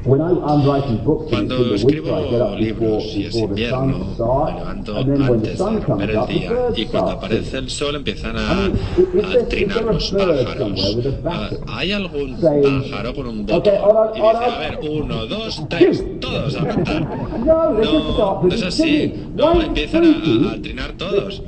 Cuando 0.05 1.75
escribo 1.75 2.57
libros 2.59 3.05
y 3.15 3.27
es 3.27 3.37
invierno, 3.37 3.99
me 4.19 4.53
levanto 4.59 4.97
antes 4.99 5.59
de 5.59 5.81
comer 5.87 6.11
el 6.11 6.27
día 6.27 6.53
y 6.77 6.87
cuando 6.87 7.11
aparece 7.13 7.59
el 7.59 7.71
sol 7.71 7.95
empiezan 7.97 8.37
a, 8.37 8.65
a 8.65 8.69
trinar 9.49 9.85
los 9.85 10.11
pájaros. 10.11 10.99
Ah, 11.25 11.51
¿Hay 11.69 11.93
algún 11.93 12.37
pájaro 12.41 13.15
con 13.15 13.27
un 13.29 13.47
botón? 13.47 13.75
Y 14.15 14.21
dice, 14.21 14.45
a 14.45 14.59
ver, 14.59 14.79
uno, 14.91 15.27
dos, 15.27 15.63
tres, 15.69 16.05
todos 16.21 16.57
a 16.57 16.67
cantar. 16.67 17.09
No, 17.47 17.71
no 17.71 18.49
es 18.53 18.63
así. 18.63 19.13
No, 19.37 19.61
empiezan 19.63 20.05
a, 20.05 20.53
a 20.53 20.63
trinar 20.63 20.93
todos. 20.93 21.41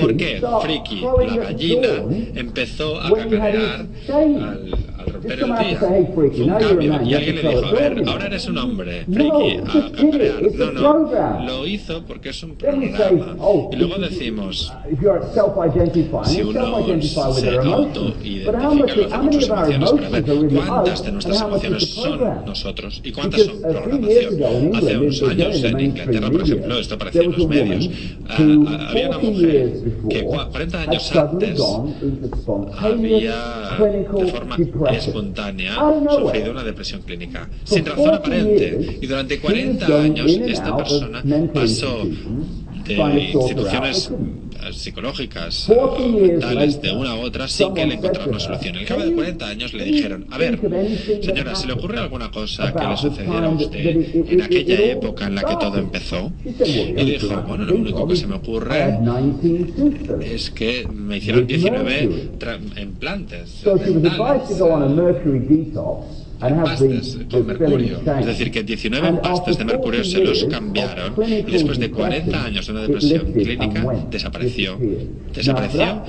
¿Por 0.00 0.16
qué? 0.16 0.42
Friki, 0.62 1.00
la 1.00 1.36
gallina, 1.44 1.88
empezó 2.34 3.00
a 3.00 3.10
cacarear 3.10 3.86
al, 4.12 4.76
romper 5.22 5.42
el 5.42 5.46
día. 5.46 6.44
Un 6.44 6.48
cambio. 6.58 7.02
Y 7.04 7.14
alguien 7.14 7.36
le 7.36 7.42
dijo, 7.42 7.66
a 7.66 7.72
ver, 7.72 8.02
ahora 8.06 8.26
eres 8.26 8.48
un 8.48 8.58
hombre, 8.58 9.04
friki, 9.04 9.56
a 9.58 9.90
cacarear. 9.92 10.42
No, 10.74 10.98
no, 10.98 11.46
lo 11.46 11.66
hizo 11.66 12.02
porque 12.04 12.30
es 12.30 12.42
un 12.42 12.56
programa. 12.56 13.36
Y 13.72 13.76
luego 13.76 13.98
decimos, 13.98 14.72
si 16.24 16.42
uno 16.42 17.32
se 17.32 17.50
auto-identifica, 17.58 18.52
lo 18.52 18.84
hace 18.84 19.20
con 19.20 19.32
sus 19.32 19.44
emociones 19.44 19.48
para 19.48 20.20
ver 20.20 20.48
cuántas 20.54 21.04
de 21.04 21.12
nuestras 21.12 21.42
emociones 21.42 21.90
son 21.90 22.44
nosotros 22.46 23.00
y 23.04 23.12
cuántas 23.12 23.42
son 23.42 23.60
programación. 23.60 24.74
Hace 24.74 24.96
unos 24.98 25.22
años 25.22 25.64
en 25.64 25.80
Inglaterra, 25.80 26.30
por 26.30 26.42
ejemplo, 26.42 26.78
esto 26.78 26.94
aparecía 26.94 27.22
en 27.22 27.32
los 27.32 27.48
medios, 27.48 27.86
uh, 27.86 28.68
había 28.88 29.08
una 29.08 29.18
mujer 29.18 29.72
que 30.08 30.24
40 30.24 30.82
años 30.82 31.16
antes 31.16 31.60
había 32.78 33.76
de 33.78 34.26
forma 34.32 34.56
espontánea 35.10 35.74
sufrido 36.10 36.50
una 36.52 36.64
depresión 36.64 37.02
clínica, 37.02 37.48
sin 37.64 37.84
razón 37.84 38.14
aparente. 38.14 38.98
Y 39.00 39.06
durante 39.06 39.38
40 39.38 40.02
años 40.02 40.30
esta 40.30 40.76
persona 40.76 41.22
pasó 41.52 42.06
de 42.84 42.94
instituciones 43.32 44.10
psicológicas, 44.72 45.70
mentales, 46.20 46.80
de 46.80 46.92
una 46.92 47.14
u 47.16 47.20
otra, 47.20 47.48
sin 47.48 47.74
que 47.74 47.86
le 47.86 47.94
encontraran 47.94 48.30
una 48.30 48.40
solución. 48.40 48.76
Al 48.76 48.84
cabo 48.84 49.02
de 49.02 49.12
40 49.12 49.46
años 49.46 49.72
le 49.74 49.84
dijeron, 49.84 50.26
a 50.30 50.38
ver, 50.38 50.58
señora, 51.22 51.54
¿se 51.54 51.66
le 51.66 51.72
ocurre 51.72 51.98
alguna 51.98 52.30
cosa 52.30 52.72
que 52.72 52.86
le 52.86 52.96
sucediera 52.96 53.46
a 53.46 53.50
usted 53.50 54.14
en 54.28 54.42
aquella 54.42 54.80
época 54.92 55.26
en 55.26 55.34
la 55.34 55.42
que 55.42 55.56
todo 55.56 55.78
empezó? 55.78 56.32
Y 56.44 57.04
dijo, 57.04 57.42
bueno, 57.46 57.64
lo 57.64 57.74
único 57.74 58.06
que 58.06 58.16
se 58.16 58.26
me 58.26 58.36
ocurre 58.36 58.98
es 60.22 60.50
que 60.50 60.86
me 60.92 61.18
hicieron 61.18 61.46
19 61.46 62.30
implantes 62.80 63.64
empastes 66.42 67.18
con 67.30 67.46
mercurio. 67.46 68.00
Es 68.18 68.26
decir, 68.26 68.50
que 68.50 68.62
19 68.62 69.08
empastes 69.08 69.58
de 69.58 69.64
mercurio 69.64 70.04
se 70.04 70.24
los 70.24 70.44
cambiaron 70.44 71.14
y 71.26 71.42
después 71.42 71.78
de 71.78 71.90
40 71.90 72.44
años 72.44 72.66
de 72.66 72.72
una 72.72 72.82
depresión 72.82 73.32
clínica 73.32 73.84
desapareció. 74.10 74.78
Desapareció 75.34 76.02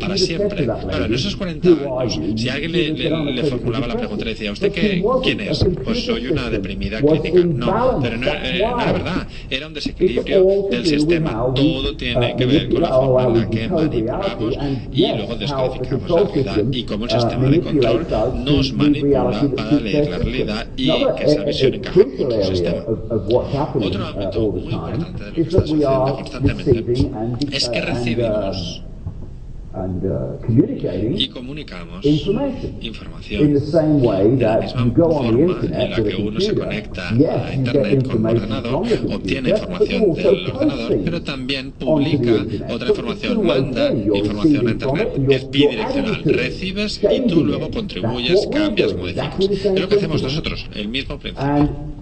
para 0.00 0.16
siempre. 0.16 0.64
Claro, 0.64 1.04
en 1.04 1.14
esos 1.14 1.36
40 1.36 1.68
años, 1.68 2.20
si 2.36 2.48
alguien 2.48 2.72
le, 2.72 3.44
formulaba 3.44 3.86
la 3.86 3.96
pregunta 3.96 4.24
y 4.24 4.28
decía, 4.28 4.52
¿usted 4.52 4.72
qué, 4.72 5.04
quién 5.22 5.40
es? 5.40 5.64
Pues 5.84 6.04
soy 6.04 6.28
una 6.28 6.50
deprimida 6.50 7.00
clínica. 7.00 7.40
No, 7.44 7.98
pero 8.02 8.16
no, 8.16 8.26
eh, 8.26 8.60
no 8.60 8.80
era 8.80 8.92
verdad. 8.92 9.26
Era 9.50 9.66
un 9.66 9.74
desequilibrio 9.74 10.68
del 10.70 10.86
sistema. 10.86 11.30
Todo 11.54 11.96
tiene 11.96 12.34
que 12.36 12.46
ver 12.46 12.68
con 12.68 12.82
la 12.82 12.88
forma 12.88 13.24
en 13.24 13.40
la 13.40 13.50
que 13.50 13.68
manipulamos 13.68 14.54
y 14.92 15.06
luego 15.06 15.36
descodificamos 15.36 16.10
la 16.10 16.24
realidad 16.24 16.64
y 16.72 16.84
cómo 16.84 17.04
el 17.04 17.10
sistema 17.10 17.48
de 17.48 17.60
control 17.60 18.06
nos 18.44 18.72
manipula 18.72 19.47
para 19.54 19.72
leer 19.72 20.10
la 20.10 20.18
realidad 20.18 20.66
y 20.76 20.86
que 21.16 21.24
esa 21.24 21.44
visión 21.44 21.74
encaje 21.74 22.16
con 22.16 22.32
su 22.32 22.42
sistema. 22.50 22.84
Otro 22.86 24.06
ámbito 24.06 24.52
muy 24.52 24.72
importante 24.72 25.24
de 25.24 25.30
lo 25.30 25.34
que 25.34 25.40
está 25.42 25.60
sucediendo 25.60 26.14
constantemente 26.14 27.10
es 27.56 27.68
que 27.68 27.80
recibimos 27.80 28.82
y 31.16 31.28
comunicamos 31.28 32.04
información 32.04 33.52
de 33.52 34.44
la 34.44 34.60
misma 34.60 34.92
forma 34.94 35.60
en 35.62 35.90
la 35.90 36.02
que 36.02 36.16
uno 36.16 36.40
se 36.40 36.54
conecta 36.54 37.10
a 37.10 37.54
Internet 37.54 38.06
con 38.06 38.24
un 38.24 38.26
ordenador, 38.26 38.86
obtiene 39.12 39.50
información 39.50 40.14
del 40.14 40.50
ordenador, 40.50 40.98
pero 41.04 41.22
también 41.22 41.72
publica 41.72 42.46
otra 42.72 42.88
información, 42.88 43.46
manda 43.46 43.92
información 43.92 44.68
a 44.68 44.70
Internet, 44.70 45.08
es 45.28 45.50
bidireccional, 45.50 46.24
recibes 46.24 47.00
y 47.10 47.20
tú 47.28 47.44
luego 47.44 47.70
contribuyes, 47.70 48.48
cambias, 48.50 48.94
modificas. 48.96 49.38
Es 49.38 49.80
lo 49.80 49.88
que 49.88 49.96
hacemos 49.96 50.22
nosotros, 50.22 50.66
el 50.74 50.88
mismo 50.88 51.18
principio. 51.18 51.98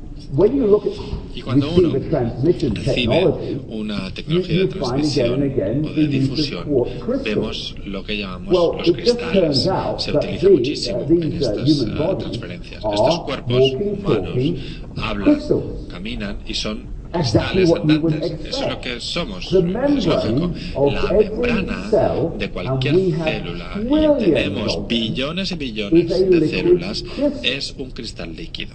Y 1.34 1.42
cuando 1.42 1.70
uno 1.70 1.92
recibe 1.92 3.58
una 3.68 4.12
tecnología 4.12 4.58
de 4.58 4.66
transmisión 4.66 5.42
o 5.84 5.92
de 5.92 6.08
difusión, 6.08 6.64
vemos 7.24 7.74
lo 7.84 8.02
que 8.04 8.18
llamamos 8.18 8.78
los 8.78 8.90
cristales. 8.92 9.68
Se 9.98 10.12
utiliza 10.12 10.48
muchísimo 10.50 11.00
en 11.08 11.32
estas 11.32 11.80
uh, 11.80 12.16
transferencias. 12.18 12.84
Estos 12.84 13.20
cuerpos 13.20 13.72
humanos 13.72 14.60
hablan, 14.96 15.38
caminan 15.88 16.38
y 16.46 16.54
son 16.54 16.96
cristales 17.12 17.72
andantes. 17.72 18.32
Eso 18.46 18.62
es 18.64 18.70
lo 18.70 18.80
que 18.80 19.00
somos. 19.00 19.52
Es 19.52 20.06
lógico. 20.06 20.52
La 20.92 21.12
membrana 21.12 21.90
de 22.38 22.50
cualquier 22.50 22.94
célula, 22.96 23.80
y 24.18 24.30
tenemos 24.32 24.86
billones 24.88 25.52
y 25.52 25.54
billones 25.54 26.30
de 26.30 26.48
células, 26.48 27.04
es 27.42 27.74
un 27.78 27.90
cristal 27.90 28.34
líquido. 28.34 28.74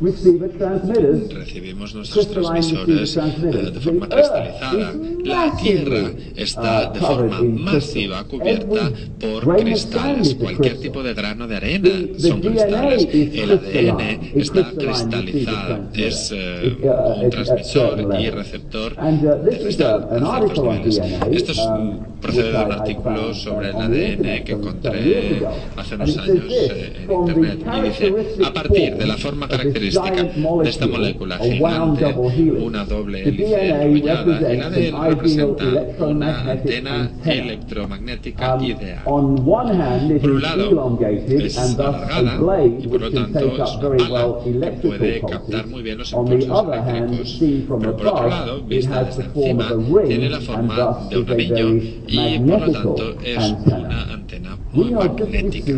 Recibimos 0.00 1.94
nuestros 1.94 2.30
transmisores 2.30 3.16
eh, 3.16 3.70
de 3.72 3.80
forma 3.80 4.08
cristalizada. 4.08 4.94
La 5.24 5.56
Tierra 5.56 6.10
está 6.34 6.90
de 6.90 7.00
forma 7.00 7.40
masiva 7.42 8.24
cubierta 8.24 8.90
por 9.18 9.56
cristales. 9.56 10.34
Cualquier 10.34 10.80
tipo 10.80 11.02
de 11.02 11.14
grano 11.14 11.48
de 11.48 11.56
arena 11.56 11.90
son 12.18 12.40
cristales. 12.40 13.08
El 13.10 13.52
ADN 13.52 14.32
está 14.34 14.70
cristalizado. 14.72 15.88
Es 15.94 16.30
eh, 16.34 16.76
uh, 16.82 17.24
un 17.24 17.30
transmisor 17.30 18.20
y 18.20 18.30
receptor 18.30 18.92
uh, 18.98 19.44
de 19.44 19.58
cristal 19.58 20.08
en 20.12 20.26
ciertos 20.26 20.64
niveles. 20.64 21.00
Esto 21.30 21.52
es 21.52 21.58
um, 21.58 22.00
procede 22.20 22.52
de 22.52 22.64
un 22.64 22.72
artículo 22.72 23.34
sobre 23.34 23.70
el 23.70 23.76
ADN 23.76 24.44
que 24.44 24.52
encontré 24.52 25.42
hace 25.76 25.94
unos 25.94 26.18
años 26.18 26.44
eh, 26.50 27.06
en 27.08 27.12
Internet. 27.12 27.64
Y 27.76 27.80
dice, 27.80 28.14
a 28.44 28.52
partir 28.52 28.96
de 28.96 29.06
la 29.06 29.16
forma 29.16 29.48
característica 29.48 29.85
de 29.90 30.68
esta 30.68 30.86
molécula 30.86 31.38
gigante, 31.38 32.14
una 32.60 32.84
doble 32.84 33.22
hélice 33.28 33.70
enrollada. 33.70 34.52
El 34.52 34.62
ADN 34.62 35.08
representa 35.10 35.64
una 35.98 36.50
antena 36.50 37.10
electromagnética 37.24 38.58
ideal. 38.62 39.02
Por 39.04 40.30
un 40.30 40.42
lado, 40.42 40.98
es 41.28 41.58
alargada 41.58 42.64
y 42.64 42.86
por 42.88 43.00
lo 43.00 43.10
tanto 43.10 43.38
es 43.38 43.76
una 43.76 44.70
que 44.70 44.88
puede 44.88 45.20
captar 45.20 45.66
muy 45.66 45.82
bien 45.82 45.98
los 45.98 46.12
impulsos 46.12 46.64
eléctricos. 46.88 47.36
Pero 47.68 47.96
por 47.96 48.06
otro 48.06 48.28
lado, 48.28 48.62
vista 48.62 49.04
desde 49.04 49.24
encima, 49.24 49.72
tiene 50.06 50.30
la 50.30 50.40
forma 50.40 51.08
de 51.10 51.18
un 51.18 51.30
anillo 51.30 51.68
y 52.06 52.38
por 52.38 52.60
lo 52.66 52.72
tanto 52.72 53.16
es 53.22 53.54
una 53.66 54.12
antena 54.12 54.56
muy 54.76 54.90
magnética. 54.92 55.72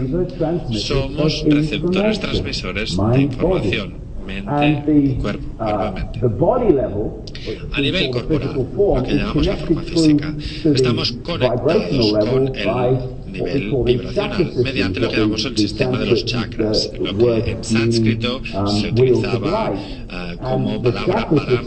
Somos 0.72 1.44
receptores 1.49 2.20
transmisores 2.20 2.96
de 2.96 3.20
información 3.22 4.09
mente, 4.28 5.16
cuerpo, 5.20 5.46
cuerpo, 5.57 7.24
A 7.72 7.80
nivel 7.80 8.11
corporal, 8.11 8.55
lo 8.55 9.03
que 9.03 9.14
llamamos 9.14 9.46
la 9.46 9.57
forma 9.57 9.82
física, 9.82 10.34
estamos 10.64 11.12
conectados 11.12 12.12
con 12.30 12.49
el 12.57 12.68
nivel 13.29 13.72
vibracional 13.85 14.53
mediante 14.62 15.01
lo 15.01 15.09
que 15.11 15.16
llamamos 15.16 15.45
el 15.45 15.57
sistema 15.57 15.99
de 15.99 16.07
los 16.07 16.24
chakras, 16.24 16.91
lo 16.99 17.16
que 17.16 17.51
en 17.53 17.64
sánscrito 17.64 18.41
se 18.81 18.89
utilizaba 18.89 19.72
uh, 19.72 20.37
como 20.43 20.83
palabra 20.83 21.29
para, 21.29 21.62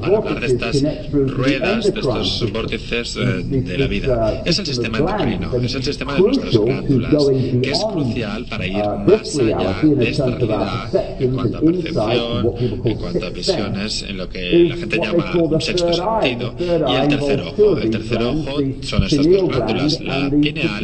para, 0.00 0.18
hablar 0.18 0.40
de 0.40 0.46
estas 0.46 0.82
ruedas, 1.12 1.92
de 1.92 2.00
estos 2.00 2.52
vórtices 2.52 3.16
uh, 3.16 3.20
de 3.42 3.78
la 3.78 3.86
vida. 3.86 4.42
Es 4.44 4.58
el 4.58 4.66
sistema 4.66 4.98
endocrino, 4.98 5.56
es 5.56 5.74
el 5.74 5.82
sistema 5.82 6.14
de 6.14 6.20
nuestras 6.20 6.56
glándulas, 6.56 7.26
que 7.62 7.70
es 7.70 7.84
crucial 7.92 8.46
para 8.46 8.66
ir 8.66 8.84
más 9.06 9.38
allá 9.38 9.80
de 9.82 10.08
esta 10.08 10.26
realidad 10.26 11.04
en 11.18 11.34
cuanto 11.34 11.58
a 11.58 11.60
percepción, 11.60 12.54
en 12.84 12.96
cuanto 12.96 13.26
a 13.26 13.30
visiones, 13.30 14.02
en 14.02 14.16
lo 14.16 14.28
que 14.28 14.64
la 14.68 14.76
gente 14.76 14.98
llama 14.98 15.32
un 15.34 15.60
sexto 15.60 15.92
sentido, 15.92 16.54
y 16.58 16.94
el 16.94 17.08
tercer 17.08 17.40
ojo. 17.40 17.78
El 17.78 17.90
tercer 17.90 18.22
ojo 18.22 18.58
son 18.82 19.04
estas 19.04 19.26
dos 19.26 19.48
glándulas, 19.48 20.00
la 20.00 20.30
pineal 20.30 20.83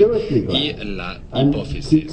y 0.51 0.73
la 0.85 1.21
hipófisis. 1.35 2.07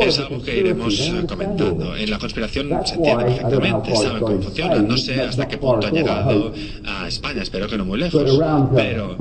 Es 0.00 0.18
algo 0.18 0.42
que 0.42 0.58
iremos 0.58 1.12
comentando. 1.28 1.96
En 1.96 2.10
la 2.10 2.18
conspiración 2.18 2.68
se 2.84 2.94
entiende 2.94 3.24
perfectamente, 3.24 3.96
saben 3.96 4.22
cómo 4.22 4.42
funciona. 4.42 4.76
No 4.76 4.96
sé 4.96 5.20
hasta 5.22 5.48
qué 5.48 5.58
punto 5.58 5.86
ha 5.86 5.90
llegado 5.90 6.52
a 6.86 7.08
España, 7.08 7.42
espero 7.42 7.68
que 7.68 7.76
no 7.78 7.84
muy 7.84 7.98
lejos, 7.98 8.40
pero 8.74 9.16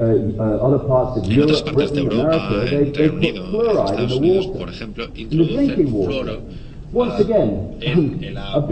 en 0.00 0.40
otras 0.40 1.62
partes 1.62 1.92
de 1.92 2.00
Europa, 2.00 2.64
en 2.68 2.94
Reino 2.94 3.14
Unido, 3.14 3.70
en 3.70 3.84
Estados 3.86 4.12
Unidos, 4.12 4.46
por 4.48 4.68
ejemplo, 4.68 5.06
introducen 5.14 5.88
fluoro 5.88 6.40
en 7.80 8.18
el 8.22 8.36
agua. 8.38 8.68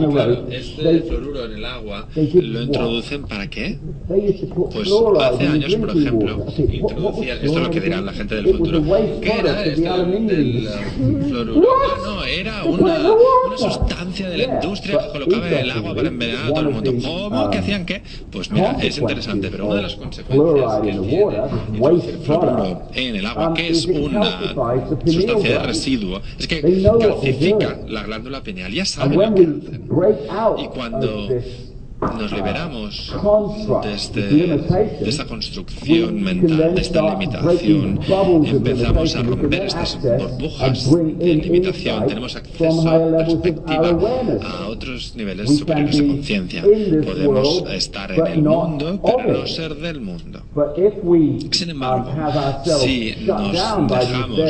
Y 0.00 0.06
claro, 0.12 0.46
este 0.50 1.00
fluoruro 1.02 1.44
en 1.46 1.52
el 1.52 1.64
agua 1.64 2.06
lo 2.14 2.62
introducen 2.62 3.22
para 3.24 3.48
qué? 3.48 3.78
Pues 4.06 4.90
hace 5.20 5.46
años, 5.46 5.74
por 5.76 5.90
ejemplo, 5.90 6.46
introducían, 6.56 7.38
esto 7.38 7.58
es 7.58 7.64
lo 7.64 7.70
que 7.70 7.80
dirán 7.80 8.06
la 8.06 8.12
gente 8.12 8.34
del 8.36 8.56
futuro, 8.56 8.82
¿qué 9.20 9.32
era 9.38 9.64
esto 9.64 10.06
del 10.06 10.68
fluoruro? 11.28 11.68
No, 12.04 12.24
era 12.24 12.64
una, 12.64 13.00
una 13.00 13.58
sustancia 13.58 14.28
de 14.28 14.38
la 14.38 14.54
industria 14.54 14.98
que 14.98 15.08
colocaba 15.18 15.48
en 15.48 15.54
el 15.54 15.70
agua 15.70 15.94
para 15.94 16.08
envenenar 16.08 16.44
a 16.46 16.48
todo 16.48 16.60
el 16.60 16.68
mundo. 16.70 16.92
¿Cómo? 17.02 17.50
¿Qué 17.50 17.58
hacían 17.58 17.86
qué? 17.86 18.02
Pues 18.30 18.50
mira, 18.50 18.76
es 18.82 18.98
interesante, 18.98 19.48
pero 19.50 19.66
una 19.66 19.76
de 19.76 19.82
las 19.82 19.96
consecuencias 19.96 20.80
que 20.82 20.90
tiene 20.90 20.98
introducir 21.72 22.18
fluoruro 22.24 22.82
en 22.94 23.16
el 23.16 23.26
agua, 23.26 23.54
que 23.54 23.68
es 23.68 23.86
una 23.86 24.40
sustancia 25.06 25.50
de 25.50 25.58
residuo, 25.58 26.20
es 26.38 26.46
que 26.46 26.60
calcifica 27.22 27.78
la 27.86 28.02
glándula 28.02 28.42
pineal, 28.42 28.72
ya 28.72 28.84
saben 28.84 29.18
lo 29.18 29.34
que 29.34 29.42
hacen. 29.42 29.88
Y 30.58 30.68
cuando 30.68 31.28
nos 32.02 32.32
liberamos 32.32 33.14
de, 33.82 33.94
este, 33.94 34.20
de 34.22 35.08
esta 35.08 35.24
construcción 35.24 36.20
mental, 36.20 36.74
de 36.74 36.80
esta 36.80 37.02
limitación, 37.02 38.00
empezamos 38.44 39.16
a 39.16 39.22
romper 39.22 39.62
estas 39.62 39.98
burbujas 40.02 40.90
de 40.90 41.34
limitación, 41.34 42.06
tenemos 42.06 42.34
acceso 42.36 42.88
a 42.88 43.16
perspectiva 43.18 43.98
a 44.42 44.68
otros 44.68 45.14
niveles 45.16 45.58
superiores 45.58 45.96
de 45.96 46.06
conciencia. 46.06 46.62
Podemos 46.62 47.64
estar 47.70 48.10
en 48.12 48.26
el 48.26 48.42
mundo, 48.42 49.00
pero 49.02 49.32
no 49.40 49.46
ser 49.46 49.74
del 49.76 50.00
mundo. 50.00 50.42
Sin 51.50 51.70
embargo, 51.70 52.12
si 52.80 53.14
nos 53.24 53.52
dejamos 53.88 54.40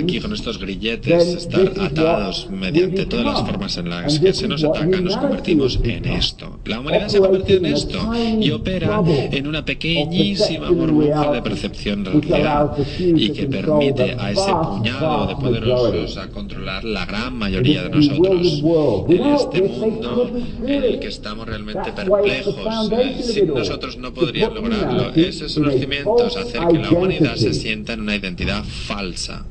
aquí 0.00 0.20
con 0.20 0.32
estos 0.32 0.58
grilletes 0.58 1.28
estar 1.34 1.72
atados 1.80 2.48
mediante 2.50 3.06
todas 3.06 3.24
las 3.24 3.40
formas 3.42 3.76
en 3.76 3.88
las 3.88 4.18
que 4.18 4.32
se 4.32 4.48
nos 4.48 4.64
ataca, 4.64 5.00
nos 5.00 5.16
convertimos 5.16 5.78
en 5.84 6.04
esto 6.06 6.58
La 6.72 6.80
humanidad 6.80 7.08
se 7.08 7.18
ha 7.18 7.20
convertido 7.20 7.58
en 7.58 7.66
esto 7.66 7.98
y 8.16 8.50
opera 8.50 9.02
en 9.06 9.46
una 9.46 9.62
pequeñísima 9.62 10.70
burbuja 10.70 11.30
de 11.30 11.42
percepción 11.42 12.02
real 12.22 12.70
y 12.98 13.30
que 13.30 13.46
permite 13.46 14.16
a 14.18 14.30
ese 14.30 14.50
puñado 14.50 15.26
de 15.26 15.36
poderosos 15.36 16.16
a 16.16 16.28
controlar 16.28 16.82
la 16.82 17.04
gran 17.04 17.34
mayoría 17.36 17.82
de 17.82 17.90
nosotros. 17.90 18.62
En 19.06 19.26
este 19.26 19.62
mundo 19.68 20.30
en 20.66 20.84
el 20.84 20.98
que 20.98 21.08
estamos 21.08 21.46
realmente 21.46 21.92
perplejos, 21.92 22.56
eh, 22.92 23.16
si 23.22 23.42
nosotros 23.42 23.98
no 23.98 24.14
podríamos 24.14 24.58
lograrlo, 24.62 25.10
esos 25.14 25.52
son 25.52 25.64
los 25.64 25.74
cimientos, 25.74 26.38
hacer 26.38 26.68
que 26.68 26.78
la 26.78 26.90
humanidad 26.90 27.36
se 27.36 27.52
sienta 27.52 27.92
en 27.92 28.00
una 28.00 28.16
identidad 28.16 28.64
falsa. 28.64 29.44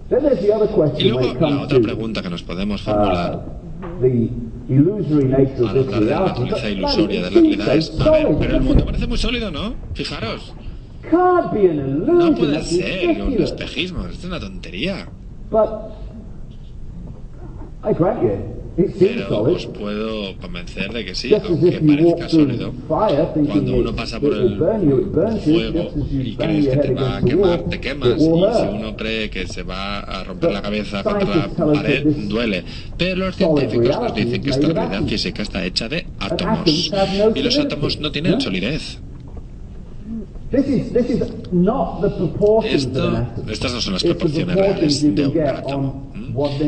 Y 0.98 1.04
luego 1.04 1.36
la 1.40 1.62
otra 1.62 1.80
pregunta 1.80 2.24
que 2.24 2.32
nos 2.32 2.42
podemos 2.42 2.82
formular 2.82 3.46
de 6.00 6.06
la 6.12 6.20
naturaleza 6.22 6.70
ilusoria 6.70 7.24
de 7.24 7.32
la 7.32 7.40
realidad 7.42 7.76
es, 7.76 7.90
pero 7.90 8.56
el 8.56 8.62
mundo 8.62 8.86
parece 8.86 9.08
muy 9.08 9.18
sólido, 9.18 9.52
¿no? 9.52 9.74
Fijaros. 9.94 10.54
No 12.06 12.36
puede 12.36 12.62
ser 12.64 13.22
un 13.22 13.34
espejismo, 13.42 14.02
esto 14.06 14.20
es 14.20 14.26
una 14.26 14.40
tontería. 14.40 15.10
Pero 18.76 19.44
os 19.44 19.66
puedo 19.66 20.38
convencer 20.38 20.94
de 20.94 21.04
que 21.04 21.14
sí, 21.14 21.34
aunque 21.34 21.82
parezca 21.82 22.30
sólido. 22.30 22.74
Cuando 22.88 23.76
uno 23.76 23.94
pasa 23.94 24.20
por 24.20 24.34
el 24.34 24.58
fuego 25.44 25.92
y 26.10 26.36
crees 26.36 26.68
que 26.70 26.78
te 26.78 26.94
va 26.94 27.18
a 27.18 27.22
quemar, 27.22 27.64
te 27.64 27.82
quemas. 27.82 28.16
Y 28.18 28.20
si 28.22 28.30
uno 28.30 28.96
cree 28.96 29.30
que 29.30 29.46
se 29.48 29.64
va 29.64 30.00
a 30.00 30.24
romper 30.24 30.54
la 30.54 30.62
cabeza 30.62 31.04
contra 31.04 31.36
la 31.36 31.74
pared, 31.74 32.06
duele. 32.30 32.64
Pero 32.98 33.26
los 33.26 33.36
científicos 33.36 34.00
nos 34.00 34.16
dicen 34.16 34.42
que 34.42 34.50
esta 34.52 34.68
realidad 34.68 35.04
física 35.06 35.42
está 35.44 35.66
hecha 35.66 35.90
de 35.90 36.08
átomos. 36.20 36.92
Y 37.36 37.42
los 37.44 37.58
átomos 37.60 38.00
no 38.00 38.12
tienen 38.12 38.40
solidez. 38.40 39.00
Esto, 42.66 43.28
estas 43.50 43.74
no 43.74 43.82
son 43.82 43.94
las 43.94 44.04
proporciones 44.04 44.56
reales 44.56 45.16
de 45.16 45.28
un 45.28 45.40
átomo. 45.40 46.11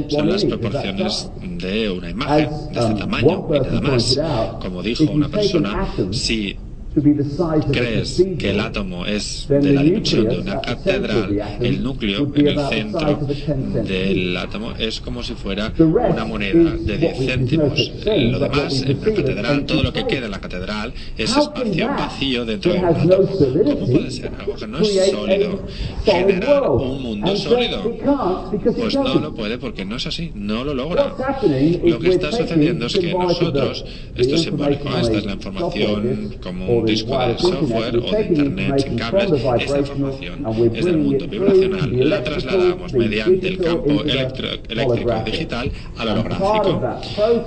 Son 0.10 0.30
las 0.30 0.46
proporciones 0.46 1.30
de 1.42 1.90
una 1.90 2.10
imagen 2.10 2.50
de 2.72 2.80
este 2.80 2.94
tamaño 2.96 3.48
y 3.50 3.60
nada 3.60 3.82
más. 3.82 4.20
Como 4.62 4.82
dijo 4.82 5.04
una 5.12 5.30
persona, 5.30 5.88
si 6.12 6.58
crees 7.72 8.24
que 8.38 8.50
el 8.52 8.60
átomo 8.60 9.06
es 9.06 9.48
de 9.50 9.74
la 9.74 9.84
dimensión 9.84 10.28
de 10.28 10.40
una 10.40 10.62
catedral, 10.62 11.42
el 11.60 11.84
núcleo 11.84 12.32
en 12.36 12.48
el 12.48 12.60
centro 12.60 13.20
del 13.84 14.38
átomo 14.38 14.74
es 14.78 15.00
como 15.02 15.24
si 15.24 15.34
fuera 15.34 15.74
una 15.78 16.26
moneda 16.26 16.76
de 16.78 16.98
10 16.98 17.18
céntimos. 17.18 17.92
Lo 18.06 18.40
demás, 18.40 18.84
en 18.84 19.00
la 19.00 19.14
catedral, 19.14 19.66
todo 19.66 19.84
lo 19.84 19.94
que 19.94 20.06
queda 20.06 20.26
en 20.26 20.32
la 20.32 20.40
catedral 20.40 20.94
es 21.18 21.36
espacio 21.36 21.88
vacío 21.88 22.46
dentro 22.46 22.74
del 22.74 22.86
átomo. 22.86 23.28
¿Cómo 23.64 23.88
puede 23.88 24.12
ser 24.12 24.32
algo 24.40 24.56
que 24.56 24.68
no 24.68 24.80
es 24.80 25.10
sólido 25.10 25.64
generar 26.06 26.70
un 26.70 27.02
mundo 27.02 27.36
sólido? 27.36 27.96
Pues 28.78 28.96
no 28.96 29.16
lo 29.16 29.34
puede 29.34 29.58
porque 29.58 29.86
no 29.86 29.96
es 29.96 30.08
así, 30.08 30.32
no 30.36 30.64
lo 30.64 30.74
logra. 30.74 31.16
Lo 31.84 32.00
que 32.00 32.10
está 32.10 32.32
sucediendo 32.32 32.86
es 32.86 32.98
que 32.98 33.14
nosotros, 33.14 33.86
esto 34.16 34.36
es 34.36 34.42
simbólico, 34.42 34.90
esta 34.98 35.18
es 35.18 35.26
la 35.26 35.34
información 35.34 36.36
disco 36.86 37.18
de 37.18 37.38
software 37.38 37.98
o 37.98 38.12
de 38.12 38.26
internet 38.26 38.80
sin 38.80 38.98
cables, 38.98 39.32
esta 39.60 39.80
información 39.80 40.46
es 40.74 40.86
del 40.86 40.98
mundo 40.98 41.28
vibracional, 41.28 42.10
la 42.10 42.24
trasladamos 42.24 42.94
mediante 42.94 43.48
el 43.48 43.58
campo 43.58 44.04
eléctrico 44.04 45.24
digital 45.26 45.72
al 45.98 46.08
holográfico. 46.10 46.82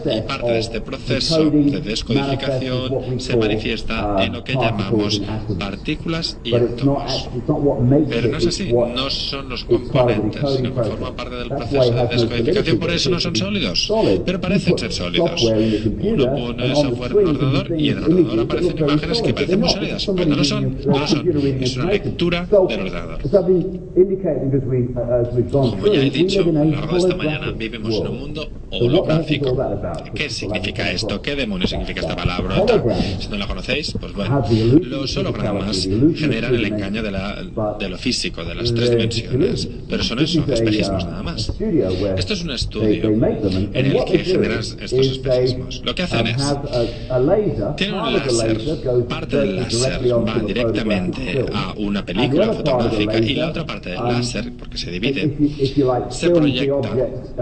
Y 0.05 0.21
parte 0.23 0.51
de 0.53 0.59
este 0.59 0.81
proceso 0.81 1.51
de 1.51 1.81
descodificación 1.81 3.21
se 3.21 3.37
manifiesta 3.37 4.25
en 4.25 4.33
lo 4.33 4.45
que 4.45 4.55
llamamos 4.55 5.21
partículas 5.59 6.39
y 6.45 6.55
átomos. 6.55 7.29
Pero 8.09 8.29
no 8.29 8.39
es 8.39 8.47
así, 8.47 8.73
no 8.73 9.11
son 9.11 9.49
los 9.49 9.65
componentes, 9.65 10.43
sino 10.57 10.75
que 10.75 10.83
forman 10.83 11.15
parte 11.15 11.37
del 11.37 11.49
proceso 11.49 11.93
de 11.93 12.07
descodificación, 12.09 12.79
por 12.79 12.91
eso 12.91 13.11
no 13.11 13.21
son 13.21 13.37
sólidos, 13.37 13.93
pero 14.25 14.41
parecen 14.41 14.79
ser 14.79 14.93
sólidos. 14.93 15.43
Uno 15.43 16.35
pone 16.35 16.75
software 16.75 17.13
en 17.13 17.19
un 17.19 17.27
ordenador 17.29 17.81
y 17.81 17.91
en 17.91 17.99
el 17.99 18.05
ordenador 18.05 18.41
aparecen 18.41 18.79
imágenes 18.79 19.23
que 19.27 19.35
parecen 19.35 19.61
muy 19.61 19.69
sólidas, 19.69 20.07
pero 20.15 20.29
no 20.29 20.37
lo 20.37 20.45
son, 20.45 20.77
no 20.87 20.99
lo 20.99 21.07
son. 21.07 21.29
Es 21.61 21.77
una 21.77 21.91
lectura 21.91 22.47
del 22.47 22.81
ordenador. 22.81 23.19
Como 25.51 25.87
ya 25.87 26.01
he 26.01 26.11
dicho 26.11 26.41
a 26.41 26.45
lo 26.45 26.65
largo 26.65 26.93
de 26.93 26.99
esta 26.99 27.17
mañana, 27.17 27.51
vivimos 27.53 27.95
en 27.97 28.07
un 28.07 28.19
mundo 28.19 28.49
holográfico. 28.71 29.57
¿Qué 30.15 30.31
significa 30.31 30.91
esto? 30.91 31.21
¿Qué 31.23 31.35
demonios 31.37 31.71
significa 31.71 32.01
esta 32.01 32.17
palabra? 32.17 32.65
Si 33.19 33.29
no 33.29 33.37
la 33.37 33.47
conocéis, 33.47 33.95
pues 33.99 34.13
bueno. 34.13 34.45
Los 34.83 35.17
hologramas 35.17 35.89
generan 36.17 36.55
el 36.55 36.65
engaño 36.65 37.03
de, 37.03 37.11
la, 37.11 37.43
de 37.79 37.89
lo 37.89 37.99
físico, 37.99 38.45
de 38.45 38.55
las 38.55 38.73
tres 38.73 38.91
dimensiones, 38.91 39.69
pero 39.89 40.03
son 40.03 40.19
eso, 40.21 40.45
espejismos 40.49 41.05
nada 41.05 41.23
más. 41.23 41.53
Esto 42.17 42.35
es 42.35 42.45
un 42.45 42.51
estudio 42.51 43.11
en 43.11 43.87
el 43.87 44.05
que 44.05 44.19
generan 44.19 44.59
estos 44.59 44.93
espejismos. 44.93 45.83
Lo 45.85 45.95
que 45.95 46.03
hacen 46.03 46.27
es, 46.27 46.57
tienen 47.77 48.01
un 48.01 48.13
láser, 48.13 48.59
parte 49.21 49.37
del 49.37 49.57
láser 49.57 50.01
va 50.13 50.39
directamente 50.47 51.45
a 51.53 51.75
una 51.77 52.05
película 52.05 52.53
fotográfica 52.53 53.19
y 53.19 53.35
la 53.35 53.49
otra 53.49 53.67
parte 53.67 53.91
del 53.91 54.03
láser, 54.03 54.53
porque 54.59 54.79
se 54.79 54.91
divide, 54.91 55.37
se 56.11 56.31
proyecta, 56.31 56.91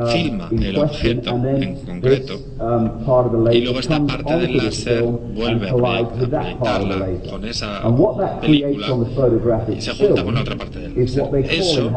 filma 0.07 0.49
el 0.51 0.79
objeto 0.79 1.31
en 1.31 1.75
concreto 1.77 2.41
y 3.53 3.61
luego 3.61 3.81
esta 3.81 4.07
parte 4.07 4.37
del 4.37 4.57
láser 4.57 5.03
vuelve 5.03 5.71
a 5.71 5.75
proyectarla 5.75 7.07
con 7.31 7.45
esa 7.45 7.83
película 8.41 8.87
y 9.77 9.81
se 9.81 9.93
junta 9.95 10.25
con 10.25 10.35
la 10.35 10.41
otra 10.41 10.57
parte 10.57 10.79
del 10.79 10.95
láser. 10.95 11.45
Eso 11.51 11.93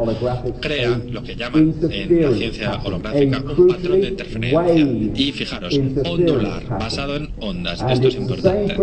crea 0.59 0.99
lo 1.09 1.23
que 1.23 1.35
llaman 1.35 1.73
en 1.89 2.21
la 2.21 2.31
ciencia 2.31 2.81
holográfica 2.83 3.43
un 3.57 3.67
patrón 3.67 4.01
de 4.01 4.07
interferencia 4.09 4.75
y 5.15 5.31
fijaros, 5.31 5.79
ondular, 6.05 6.63
basado 6.69 7.15
en 7.15 7.29
ondas. 7.39 7.83
Esto 7.89 8.07
es 8.07 8.15
importante. 8.15 8.75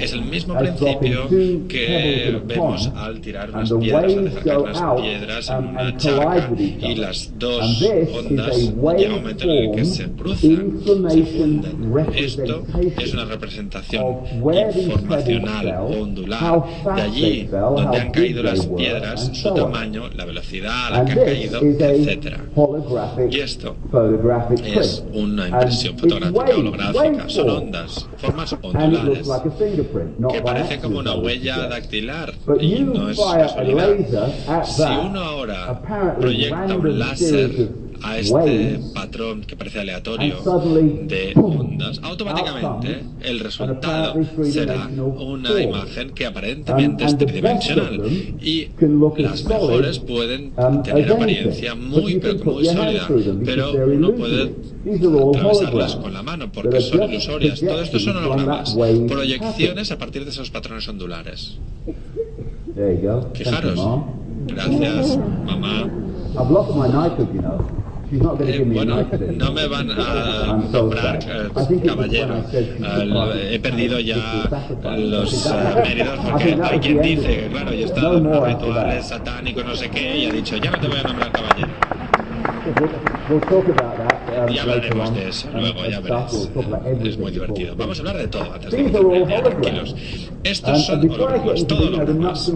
Es 0.00 0.12
el 0.12 0.22
mismo 0.34 0.58
principio 0.58 1.28
que 1.68 2.40
vemos 2.44 2.90
al 2.96 3.20
tirar 3.20 3.50
unas 3.50 3.72
piedras, 3.72 4.04
al 4.14 4.24
dejar 4.24 4.42
caer 4.44 4.58
unas 4.58 5.00
piedras 5.00 5.50
en 5.50 5.66
una 5.66 5.96
charca 5.96 6.50
y 6.58 6.94
las 6.96 7.38
dos 7.38 7.82
ondas 8.14 8.58
llega 8.96 9.14
un 9.14 9.20
momento 9.22 9.44
en 9.44 9.50
el 9.50 9.70
que 9.72 9.84
se 9.84 10.10
cruzan, 10.10 10.72
se. 10.84 11.68
Esto 12.16 12.64
es 12.98 13.14
una 13.14 13.24
representación 13.26 14.04
informacional 14.76 15.74
ondular. 15.98 16.64
de 16.96 17.02
allí 17.02 17.44
donde 17.44 17.98
han 17.98 18.10
caído 18.10 18.42
las 18.42 18.66
piedras, 18.66 19.30
su 19.32 19.54
tamaño, 19.54 20.08
la 20.16 20.24
velocidad 20.24 20.86
a 20.86 20.90
la 20.90 21.04
que 21.04 21.12
han 21.12 21.18
caído, 21.18 21.60
etc. 21.60 22.38
Y 23.30 23.40
esto 23.40 23.76
es 24.64 25.04
una 25.12 25.48
impresión 25.48 25.96
fotográfica 25.98 26.56
holográfica, 26.56 27.28
son 27.28 27.50
ondas, 27.50 28.08
formas 28.18 28.56
ondulares 28.62 29.28
que 30.30 30.40
parecen 30.42 30.80
como 30.80 30.98
una 30.98 31.14
huella 31.14 31.68
dactilar 31.68 32.34
y 32.60 32.80
no 32.80 33.08
es 33.10 33.18
casualidad. 33.18 34.64
Si 34.64 34.82
uno 34.82 35.20
ahora 35.20 36.16
proyecta 36.18 36.76
un 36.76 36.98
láser 36.98 37.68
a 38.04 38.18
este 38.18 38.80
patrón 38.94 39.42
que 39.42 39.56
parece 39.56 39.80
aleatorio 39.80 40.36
de 41.06 41.32
ondas, 41.34 42.00
automáticamente 42.02 43.02
el 43.22 43.40
resultado 43.40 44.14
será 44.44 44.88
una 44.88 45.60
imagen 45.60 46.10
que 46.10 46.26
aparentemente 46.26 47.04
es 47.04 47.16
tridimensional 47.16 48.02
y 48.40 48.68
las 49.18 49.44
mejores 49.44 49.98
pueden 50.00 50.52
tener 50.82 51.12
apariencia 51.12 51.74
muy, 51.74 52.20
muy 52.44 52.64
sólida, 52.64 53.08
pero 53.44 53.72
uno 53.86 54.12
puede 54.12 54.52
atravesarlas 55.36 55.96
con 55.96 56.12
la 56.12 56.22
mano 56.22 56.52
porque 56.52 56.80
son 56.80 57.02
ilusorias. 57.04 57.60
Todo 57.60 57.80
esto 57.82 57.98
son 57.98 58.16
hologramas, 58.18 58.76
proyecciones 59.08 59.90
a 59.90 59.98
partir 59.98 60.24
de 60.24 60.30
esos 60.30 60.50
patrones 60.50 60.86
ondulares. 60.88 61.58
Fijaros. 63.34 63.80
Gracias, 64.46 65.18
mamá. 65.46 65.88
Eh, 68.12 68.64
bueno, 68.66 69.06
no 69.34 69.52
me 69.52 69.66
van 69.66 69.90
a 69.90 70.56
nombrar 70.70 71.18
eh, 71.22 71.80
caballero. 71.86 72.34
Eh, 72.52 73.54
he 73.54 73.58
perdido 73.58 73.98
ya 73.98 74.48
los 74.96 75.54
méritos 75.82 76.18
porque 76.30 76.58
hay 76.62 76.78
quien 76.80 77.02
dice 77.02 77.26
que, 77.26 77.48
claro, 77.48 77.72
yo 77.72 77.80
he 77.80 77.84
estado 77.84 78.18
en 78.18 78.26
unos 78.26 78.46
rituales 78.46 79.06
satánicos, 79.06 79.64
no 79.64 79.74
sé 79.74 79.90
qué, 79.90 80.18
y 80.18 80.26
ha 80.26 80.32
dicho, 80.32 80.56
ya 80.56 80.70
no 80.70 80.78
te 80.78 80.88
voy 80.88 80.98
a 80.98 81.02
nombrar 81.02 81.32
caballero. 81.32 81.68
Y 84.50 84.58
hablaremos 84.58 85.14
de 85.14 85.28
eso 85.28 85.48
luego, 85.52 85.84
ya 85.86 86.00
veréis. 86.00 86.50
Es 87.04 87.18
muy 87.18 87.30
divertido. 87.32 87.74
Vamos 87.76 87.98
a 87.98 88.00
hablar 88.00 88.18
de 88.18 88.28
todo 88.28 88.52
antes 88.52 88.70
de 88.70 88.80
empezar. 88.80 89.42
Tranquilos. 89.42 89.96
Estos 90.44 90.86
son 90.86 91.10
hologramas, 91.10 91.66
todo 91.66 91.88
hologramas. 91.88 92.52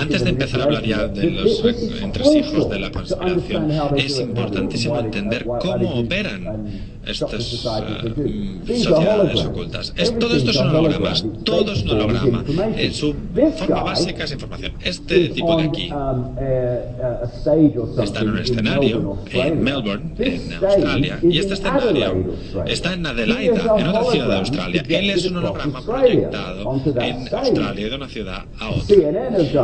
Antes 0.00 0.24
de 0.24 0.30
empezar 0.30 0.60
a 0.60 0.64
hablar 0.64 0.84
ya 0.84 1.08
de 1.08 1.30
los 1.30 1.64
entresijos 2.02 2.70
de 2.70 2.78
la 2.78 2.90
conspiración, 2.90 3.70
es 3.96 4.20
importantísimo 4.20 4.98
entender 4.98 5.44
cómo 5.44 6.00
operan 6.00 6.91
estas 7.06 7.52
uh, 7.52 8.66
sociedades 8.66 9.44
ocultas. 9.44 9.92
Es, 9.96 10.16
todo 10.18 10.36
esto 10.36 10.52
son 10.52 10.68
hologramas, 10.68 11.24
todo 11.44 11.72
es 11.72 11.82
un 11.82 11.90
holograma. 11.90 12.44
En 12.76 12.94
su 12.94 13.14
forma 13.58 13.82
básica 13.82 14.24
es 14.24 14.32
información. 14.32 14.72
Este 14.82 15.28
tipo 15.30 15.56
de 15.56 15.64
aquí 15.64 15.90
está 18.02 18.20
en 18.20 18.28
un 18.28 18.38
escenario 18.38 19.18
en 19.32 19.62
Melbourne, 19.62 20.14
en 20.18 20.52
Australia, 20.64 21.18
y 21.22 21.38
este 21.38 21.54
escenario 21.54 22.34
está 22.66 22.92
en 22.94 23.06
Adelaida, 23.06 23.74
en 23.78 23.88
otra 23.88 24.04
ciudad 24.04 24.28
de 24.28 24.36
Australia. 24.36 24.84
Él 24.88 25.10
es 25.10 25.26
un 25.26 25.36
holograma 25.38 25.82
proyectado 25.82 26.80
en 27.00 27.34
Australia 27.34 27.88
de 27.88 27.94
una 27.96 28.08
ciudad 28.08 28.44
a 28.58 28.70
otra. 28.70 29.12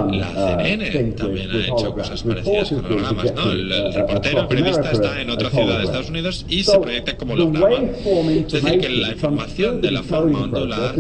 La 0.09 0.57
CNN 0.57 1.13
también 1.13 1.51
ha 1.51 1.59
hecho 1.67 1.95
cosas 1.95 2.23
parecidas 2.23 2.71
con 2.71 2.85
hologramas, 2.85 3.35
¿no? 3.35 3.53
El, 3.53 3.73
el 3.73 3.95
reportero, 3.95 4.41
el 4.41 4.49
periodista 4.49 4.91
está 4.91 5.21
en 5.21 5.31
otra 5.31 5.51
ciudad 5.51 5.79
de 5.79 5.85
Estados 5.85 6.11
Unidos 6.11 6.45
y 6.49 6.65
se 6.65 6.79
proyecta 6.79 7.17
como 7.17 7.28
holograma. 7.31 7.77
Es 7.77 8.53
decir, 8.53 8.81
que 8.81 8.89
la 8.89 9.13
información 9.13 9.81
de 9.81 9.91
la 9.91 10.03
forma 10.03 10.43
ondular 10.43 10.95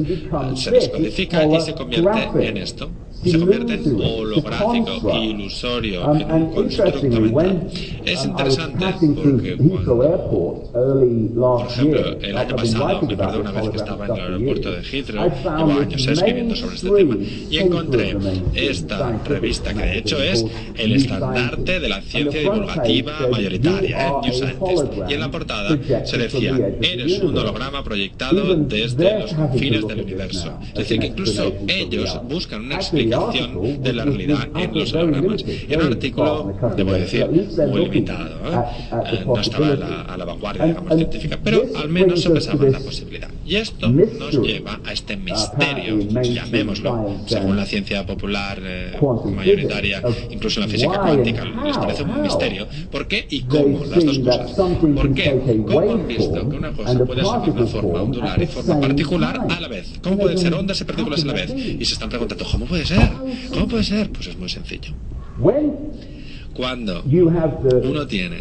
se 0.55 0.70
descodifica 0.70 1.45
y 1.45 1.61
se 1.61 1.74
convierte 1.74 2.49
en 2.49 2.57
esto 2.57 2.91
se 3.25 3.39
convierte 3.39 3.75
en 3.75 4.01
holográfico, 4.01 5.19
ilusorio, 5.21 6.14
en 6.14 6.33
un 6.33 6.51
constructo 6.55 7.21
mental. 7.21 7.69
Es 8.05 8.25
interesante 8.25 8.87
porque 9.01 9.57
cuando, 9.57 9.97
por 11.35 11.66
ejemplo, 11.66 12.19
el 12.21 12.37
año 12.37 12.57
pasado, 12.57 13.03
me 13.03 13.14
acuerdo 13.14 13.41
una 13.41 13.53
vez 13.53 13.71
que 13.71 13.77
estaba 13.77 14.07
en 14.07 14.12
el 14.14 14.21
aeropuerto 14.21 14.71
de 14.73 14.83
Heathrow, 14.83 15.33
llevo 15.43 15.81
años 15.81 16.07
escribiendo 16.07 16.57
sobre 16.57 16.77
este 16.77 16.91
tema, 16.91 17.16
y 17.51 17.59
encontré 17.59 18.16
esta 18.55 19.19
revista 19.25 19.75
que 19.75 19.83
de 19.83 19.99
hecho 19.99 20.23
es 20.23 20.45
el 20.77 20.93
estandarte 20.93 21.81
de 21.81 21.89
la 21.89 22.01
ciencia 22.03 22.41
divulgativa 22.41 23.12
mayoritaria, 23.31 24.12
New 24.23 24.33
Scientist, 24.33 24.93
y 25.09 25.14
en 25.14 25.21
la 25.21 25.31
portada 25.31 25.79
se 26.05 26.19
decía, 26.19 26.57
eres 26.81 27.21
un 27.21 27.37
holograma 27.37 27.83
proyectado 27.83 28.55
desde 28.55 29.19
los 29.21 29.35
confines 29.35 29.87
del 29.87 30.03
universo. 30.03 30.53
Es 30.69 30.75
decir, 30.75 31.01
que 31.01 31.07
incluso 31.09 31.53
ellos 31.66 32.21
buscan 32.29 32.64
una 32.64 32.77
explicación 32.77 33.08
de 33.09 33.93
la 33.93 34.05
realidad 34.05 34.49
en 34.55 34.75
los 34.79 34.93
hologramas. 34.93 35.45
Era 35.69 35.87
un 35.87 35.93
artículo, 35.93 36.55
debo 36.77 36.93
decir, 36.93 37.27
muy 37.69 37.85
limitado. 37.85 38.27
¿eh? 38.27 38.59
Eh, 39.13 39.25
no 39.27 39.41
estaba 39.41 39.69
a 39.69 39.77
la, 39.77 40.03
a 40.03 40.17
la 40.17 40.25
vanguardia, 40.25 40.67
digamos, 40.67 40.95
científica, 40.95 41.39
pero 41.43 41.65
al 41.77 41.89
menos 41.89 42.21
se 42.21 42.31
pensaba 42.31 42.67
en 42.67 42.73
la 42.73 42.81
posibilidad. 42.81 43.29
Y 43.45 43.57
esto 43.57 43.89
nos 43.89 44.43
lleva 44.43 44.79
a 44.85 44.93
este 44.93 45.17
misterio, 45.17 45.99
llamémoslo, 46.23 47.17
según 47.27 47.57
la 47.57 47.65
ciencia 47.65 48.05
popular 48.05 48.59
eh, 48.63 48.99
mayoritaria, 49.35 50.03
incluso 50.31 50.61
en 50.61 50.67
la 50.67 50.73
física 50.73 51.01
cuántica, 51.01 51.45
les 51.45 51.79
parece 51.79 52.03
un 52.03 52.23
misterio. 52.23 52.67
¿Por 52.91 53.09
qué 53.09 53.27
y 53.31 53.43
cómo? 53.43 53.85
Las 53.87 54.05
dos 54.05 54.19
cosas. 54.19 54.51
¿Por 54.53 55.15
qué? 55.15 55.63
¿Cómo 55.67 55.93
han 55.93 56.07
visto 56.07 56.49
que 56.49 56.57
una 56.57 56.73
cosa 56.73 57.05
puede 57.05 57.25
ser 57.25 57.41
de 57.43 57.51
una 57.51 57.67
forma 57.67 58.03
ondular 58.03 58.43
y 58.43 58.47
forma 58.47 58.81
particular 58.81 59.41
a 59.49 59.61
la 59.61 59.69
vez? 59.69 59.93
¿Cómo 60.03 60.19
pueden 60.19 60.39
ser 60.39 60.53
ondas 60.55 60.81
y 60.81 60.85
partículas 60.85 61.23
a 61.23 61.27
la 61.27 61.33
vez? 61.33 61.55
Y 61.57 61.85
se 61.85 61.95
están 61.95 62.09
preguntando, 62.11 62.45
¿cómo 62.51 62.67
puede 62.67 62.85
ser? 62.85 62.97
¿Cómo 63.53 63.68
puede 63.68 63.84
ser? 63.84 64.11
Pues 64.11 64.26
es 64.28 64.38
muy 64.38 64.49
sencillo. 64.49 64.92
Cuando 66.55 67.03
uno 67.05 68.07
tiene 68.09 68.38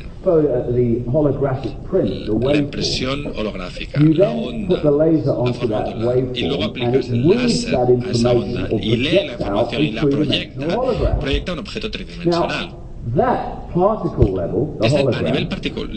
la 2.42 2.56
impresión 2.58 3.28
holográfica, 3.36 4.00
la 4.00 4.32
onda, 4.32 4.82
la 4.84 5.54
forma 5.54 6.16
y 6.34 6.46
luego 6.48 6.64
aplicas 6.64 7.10
el 7.10 7.28
láser 7.30 7.76
a 7.76 7.88
esa 8.12 8.32
onda 8.32 8.70
y 8.72 8.98
lee 8.98 9.20
la 9.28 9.34
información 9.34 9.84
y 9.84 9.92
la 9.92 10.02
proyecta, 10.02 10.80
proyecta 11.20 11.54
un 11.54 11.60
objeto 11.60 11.92
tridimensional. 11.92 12.87
Este, 14.82 15.00
a 15.00 15.22
nivel 15.22 15.48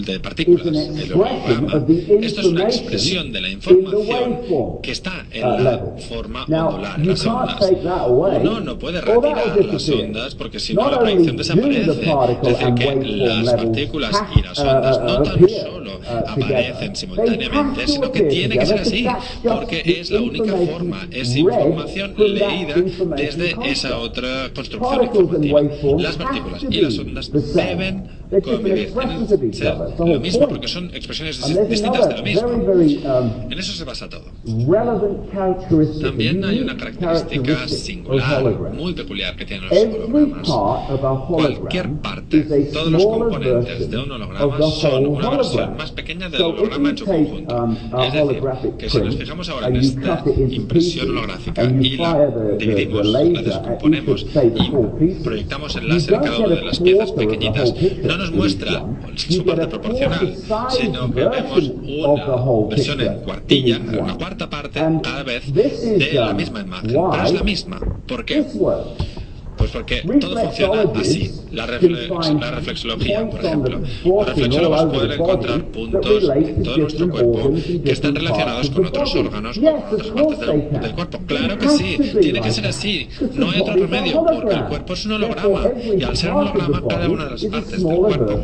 de 0.05 0.21
partículas, 0.21 0.67
el 0.67 1.13
holograma, 1.13 1.85
esto 2.21 2.41
es 2.41 2.47
una 2.47 2.65
expresión 2.65 3.33
de 3.33 3.41
la 3.41 3.49
información 3.49 4.39
que 4.83 4.93
está 4.93 5.25
en 5.33 5.47
uh, 5.47 5.59
la 5.59 5.79
forma 6.09 6.45
ondular, 6.45 7.01
en 7.01 7.09
las 7.09 7.27
ondas. 7.27 7.73
Uno 8.09 8.61
no 8.61 8.79
puede 8.79 9.01
retirar 9.01 9.65
las 9.65 9.89
ondas 9.89 10.35
porque 10.35 10.61
si 10.61 10.75
no 10.75 10.91
la 10.91 10.99
proyección 10.99 11.37
desaparece. 11.37 11.81
Es 11.81 11.87
decir, 11.87 12.75
que 12.75 12.95
las 13.17 13.55
partículas 13.55 14.23
y 14.37 14.43
las 14.43 14.59
ondas 14.59 15.01
no 15.03 15.23
tan 15.23 15.49
solo 15.49 15.93
uh, 15.97 16.29
aparecen 16.29 16.95
simultáneamente, 16.97 17.89
sino 17.89 18.13
que 18.13 18.23
tiene 18.23 18.59
que 18.59 18.67
ser 18.67 18.81
así, 18.81 19.07
porque 19.43 19.83
es 20.01 20.11
la 20.11 20.21
única 20.21 20.55
forma, 20.55 21.09
es 21.11 21.35
información 21.35 22.15
leída 22.19 22.75
desde 23.17 23.57
esa 23.65 23.99
otra 23.99 24.51
construcción 24.55 25.05
informativa. 25.05 25.63
Las 25.99 26.17
partículas 26.17 26.67
y 26.69 26.81
las 26.83 27.00
ondas 27.01 27.31
deben 27.33 28.05
convivir, 28.43 28.93
ser 29.53 29.75
lo 29.99 30.21
mismo, 30.21 30.49
porque 30.49 30.69
son 30.69 30.91
expresiones 30.95 31.41
distintas 31.69 32.09
de 32.09 32.17
lo 32.17 32.23
mismo. 32.23 32.49
En 33.51 33.59
eso 33.59 33.73
se 33.73 33.85
basa 33.85 34.09
todo. 34.09 34.25
También 36.01 36.45
hay 36.45 36.61
una 36.61 36.77
característica 36.77 37.69
singular, 37.69 38.73
muy 38.73 38.95
peculiar 38.95 39.37
que 39.37 39.45
tienen 39.45 39.69
los 39.69 39.79
hologramas. 39.79 40.49
Cualquier 41.29 41.91
parte, 42.01 42.43
todos 42.73 42.93
los 42.93 43.05
componentes 43.05 43.91
de 43.91 43.99
un 43.99 44.13
holograma 44.13 44.71
son 44.71 45.07
una 45.07 45.31
versión 45.31 45.77
más 45.77 45.91
pequeña 45.91 46.29
del 46.29 46.43
holograma 46.43 46.91
en 46.91 46.99
su 46.99 47.05
conjunto. 47.05 47.57
Um, 47.57 47.77
es 48.03 48.13
decir, 48.13 48.43
que 48.79 48.91
si 48.91 48.99
nos 48.99 49.17
fijamos 49.17 49.49
ahora 49.49 49.69
en 49.69 49.77
esta 49.77 50.25
impresión 50.49 51.11
holográfica 51.11 51.65
y 51.65 51.97
la 51.97 52.31
dividimos, 52.59 53.07
la 53.07 53.21
descomponemos 53.21 54.27
y 55.01 55.15
proyectamos 55.23 55.77
el 55.77 55.89
láser 55.89 56.15
en 56.15 56.21
cada 56.21 56.39
una 56.39 56.55
de 56.55 56.63
las 56.63 56.79
piezas 56.79 57.13
pequeñitas, 57.13 57.75
no 58.03 58.17
nos 58.21 58.33
muestra 58.33 58.85
su 59.17 59.45
parte 59.45 59.67
proporcional, 59.67 60.37
sino 60.69 61.13
que 61.13 61.25
vemos 61.25 61.73
una 61.83 62.69
versión 62.69 63.01
en 63.01 63.21
cuartilla, 63.21 63.81
una 63.99 64.15
cuarta 64.17 64.49
parte 64.49 64.81
cada 65.03 65.23
vez 65.23 65.53
de 65.53 66.13
la 66.15 66.35
misma 66.35 66.61
imagen, 66.61 66.91
pero 66.91 67.25
es 67.25 67.33
la 67.33 67.43
misma. 67.43 67.81
¿Por 68.07 68.25
qué? 68.25 68.45
Pues 69.61 69.73
porque 69.73 70.01
todo 70.19 70.39
funciona 70.39 70.83
así. 70.99 71.31
La, 71.53 71.67
la 71.67 72.51
reflexología, 72.51 73.29
por 73.29 73.45
ejemplo. 73.45 73.81
Los 74.07 74.27
reflexólogos 74.27 74.85
pueden 74.87 75.13
encontrar 75.13 75.65
puntos 75.67 76.31
en 76.35 76.63
todo 76.63 76.79
nuestro 76.79 77.11
cuerpo 77.11 77.53
que 77.85 77.93
están 77.93 78.15
relacionados 78.15 78.71
con 78.71 78.87
otros 78.87 79.15
órganos 79.17 79.59
o 79.59 79.61
con 79.61 79.75
otras 79.83 80.09
partes 80.09 80.41
del, 80.41 80.81
del, 80.81 80.95
cuerpo. 80.95 81.19
Claro 81.27 81.59
que 81.59 81.69
sí, 81.69 81.99
tiene 82.23 82.41
que 82.41 82.51
ser 82.53 82.67
así. 82.69 83.09
No 83.35 83.51
hay 83.51 83.61
otro 83.61 83.75
remedio, 83.75 84.25
porque 84.25 84.55
el 84.55 84.65
cuerpo 84.65 84.95
es 84.95 85.05
un 85.05 85.13
holograma. 85.13 85.69
Y 85.99 86.03
al 86.05 86.17
ser 86.17 86.33
un 86.33 86.39
holograma, 86.39 86.83
cada 86.89 87.09
una 87.11 87.25
de 87.27 87.31
las 87.33 87.45
partes 87.45 87.85
del 87.85 87.97
cuerpo 87.97 88.41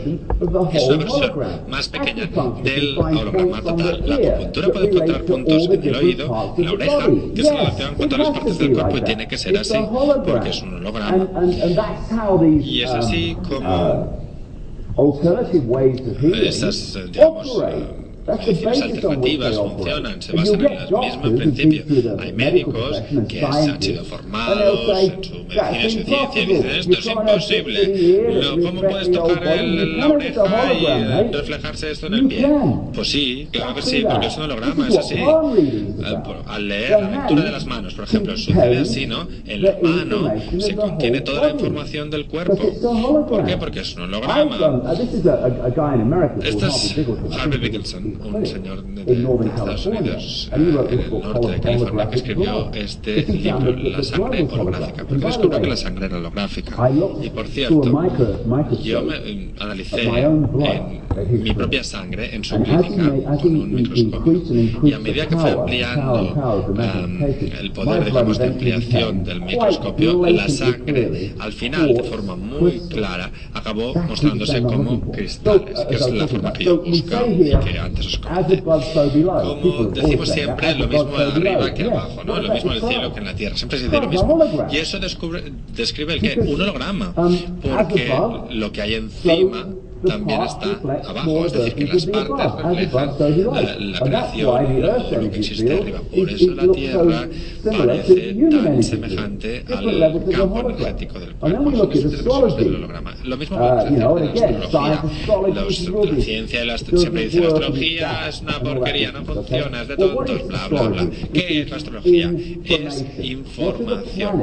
es 0.75 0.83
una 0.83 0.97
versión 0.99 1.33
más 1.69 1.89
pequeña 1.89 2.29
del 2.63 2.99
holograma 2.99 3.63
total. 3.63 4.03
La 4.05 4.17
acupuntura 4.17 4.69
puede 4.69 4.87
encontrar 4.89 5.23
puntos 5.23 5.69
en 5.71 5.83
el 5.83 5.97
oído, 5.97 6.55
en 6.59 6.65
la 6.67 6.73
oreja, 6.73 7.09
que 7.35 7.43
se 7.43 7.57
relacionan 7.57 7.95
con 7.95 8.09
todas 8.11 8.29
las 8.29 8.39
partes 8.39 8.59
del 8.59 8.73
cuerpo 8.75 8.99
y 8.99 9.01
tiene 9.01 9.27
que 9.27 9.39
ser 9.39 9.57
así, 9.57 9.79
porque 10.27 10.51
es 10.51 10.61
un 10.61 10.75
holograma. 10.75 11.06
Y 12.65 12.83
es 12.83 12.91
así 12.91 13.37
como 13.49 14.17
esas, 16.47 16.97
eh, 16.97 17.09
digamos, 17.13 17.63
medicinas 18.27 18.83
alternativas 18.83 19.57
funcionan, 19.57 20.23
se 20.23 20.33
basan 20.33 20.61
en 20.61 20.67
el 20.67 20.99
mismo 21.01 21.37
principio. 21.37 22.17
Hay 22.19 22.33
médicos 22.33 23.03
que 23.29 23.45
han 23.45 23.81
sido 23.83 24.05
formados 24.05 24.89
en 25.01 25.25
su 25.25 25.35
medicina 25.45 25.85
y 25.87 25.91
su 25.91 26.03
ciencia 26.03 26.43
y 26.43 26.47
dicen 26.47 26.71
esto 26.71 26.93
es 26.99 27.07
imposible. 27.07 28.61
¿Cómo 28.63 28.81
puedes 28.83 29.13
tocar 29.13 29.59
el, 29.59 29.99
la 29.99 30.09
oreja 30.09 30.73
y 30.75 31.33
reflejarse 31.33 31.91
esto 31.91 32.07
en 32.09 32.15
el 32.15 32.27
pie? 32.27 32.47
Pues 32.95 33.11
sí, 33.11 33.49
claro 33.53 33.75
que 33.75 33.83
sí, 33.83 34.05
porque 34.09 34.27
es 34.27 34.37
un 34.37 34.43
holograma, 34.45 34.89
es 34.89 34.99
así. 34.99 35.17
Al 36.47 36.69
leer 36.69 36.91
la 36.91 37.11
lectura 37.11 37.43
de 37.43 37.53
las 37.53 37.67
manos, 37.67 37.95
por 37.95 38.05
ejemplo, 38.05 38.37
sucede 38.37 38.79
así, 38.79 39.07
¿no? 39.07 39.27
En 39.47 39.63
la 39.63 39.77
mano 39.83 40.33
se 40.59 40.75
contiene 40.75 41.21
toda 41.21 41.43
la 41.43 41.51
información 41.51 42.11
del 42.11 42.27
cuerpo. 42.27 42.57
¿Por 43.29 43.45
qué? 43.45 43.57
Porque 43.57 43.81
es 43.81 43.95
un 43.97 44.03
holograma. 44.03 44.83
Este 46.43 46.67
es 46.67 46.95
Harvey 47.39 47.59
Bickelson 47.59 48.16
un 48.25 48.47
señor 48.47 48.83
de, 48.85 49.05
de 49.05 49.49
Estados 49.49 49.87
Unidos, 49.87 50.51
en 50.53 50.63
el 50.63 50.75
norte 50.75 50.97
de 50.97 51.61
California, 51.61 52.09
que 52.11 52.17
escribió 52.17 52.71
este 52.73 53.25
libro, 53.27 53.77
La 53.77 54.03
sangre 54.03 54.49
holográfica, 54.51 55.05
porque 55.05 55.27
descubrió 55.27 55.61
que 55.61 55.69
la 55.69 55.77
sangre 55.77 56.07
era 56.07 56.17
holográfica. 56.19 56.91
Y 57.23 57.31
por 57.31 57.47
cierto, 57.47 57.83
yo 58.83 59.03
me 59.03 59.51
analicé 59.59 60.09
en 60.09 61.43
mi 61.43 61.53
propia 61.55 61.83
sangre 61.83 62.35
en 62.35 62.45
su 62.45 62.57
clínica 62.63 63.39
con 63.41 63.57
un 63.57 63.75
microscopio. 63.75 64.43
Y 64.83 64.93
a 64.93 64.99
medida 64.99 65.27
que 65.27 65.37
fue 65.37 65.51
ampliando 65.51 66.65
um, 66.69 67.23
el 67.23 67.73
poder, 67.73 68.05
digamos, 68.05 68.39
de 68.39 68.47
ampliación 68.47 69.25
del 69.25 69.41
microscopio, 69.43 70.27
la 70.27 70.49
sangre, 70.49 71.33
al 71.39 71.53
final, 71.53 71.95
de 71.95 72.03
forma 72.03 72.37
muy 72.37 72.81
clara, 72.89 73.31
acabó 73.55 73.95
mostrándose 73.95 74.63
como 74.63 75.01
cristales, 75.11 75.79
que 75.89 75.95
es 75.95 76.13
la 76.13 76.29
forma 76.29 76.53
que 76.53 76.65
yo 76.65 76.79
buscaba 76.79 77.27
y 77.27 77.51
que 77.51 77.79
antes 77.79 78.06
comenté. 78.21 78.63
Como 78.63 79.85
decimos 79.91 80.29
siempre, 80.29 80.75
lo 80.75 80.89
mismo 80.89 81.17
arriba 81.17 81.75
que 81.75 81.85
abajo, 81.85 82.25
¿no? 82.25 82.41
Lo 82.41 82.53
mismo 82.53 82.73
en 82.73 82.77
el 82.77 82.89
cielo 82.89 83.13
que 83.13 83.19
en 83.21 83.27
la 83.27 83.35
tierra, 83.35 83.57
siempre 83.57 83.79
se 83.79 83.85
dice 83.85 84.01
lo 84.01 84.09
mismo. 84.09 84.69
Y 84.71 84.77
eso 84.77 84.99
descubre, 84.99 85.53
describe 85.75 86.15
el 86.15 86.21
que 86.21 86.41
un 86.41 86.61
holograma, 86.61 87.13
porque 87.15 88.13
lo 88.51 88.73
que 88.73 88.83
hay 88.83 88.95
encima 88.95 89.67
también 90.07 90.43
está 90.43 90.67
abajo, 91.09 91.47
es 91.47 91.53
decir, 91.53 91.75
que 91.75 91.85
las 91.87 92.07
partes 92.07 92.91
reflejan 92.93 93.55
la, 93.55 93.63
la 93.79 94.01
creación, 94.01 94.81
lo, 94.81 95.23
lo 95.23 95.31
que 95.31 95.39
existe 95.39 95.73
arriba. 95.75 96.01
Por 96.15 96.31
eso 96.31 96.51
la 96.55 96.73
Tierra 96.73 97.29
parece 97.79 98.35
tan 98.51 98.83
semejante 98.83 99.65
al 99.69 100.25
campo 100.33 100.61
energético 100.61 101.19
del 101.19 101.35
cuerpo. 101.35 101.71
del 102.57 102.75
holograma. 102.77 103.15
Lo 103.25 103.37
mismo 103.37 103.57
puede 103.59 103.73
hacer 103.81 103.93
la 103.93 104.07
astrología. 104.07 105.03
La 105.55 106.21
ciencia 106.23 106.63
y 106.63 106.67
la, 106.67 106.79
siempre 106.79 107.25
dice 107.25 107.41
la 107.41 107.49
astrología 107.49 108.29
es 108.29 108.41
una 108.43 108.61
porquería, 108.61 109.13
no 109.13 109.25
funciona, 109.25 109.83
es 109.83 109.89
de 109.89 109.97
tontos, 109.97 110.49
bla, 110.49 110.69
bla, 110.69 110.83
bla. 110.83 111.07
¿Qué 111.33 111.63
es 111.63 111.71
la 111.71 111.77
astrología? 111.77 112.33
Es 112.65 113.05
información. 113.23 114.43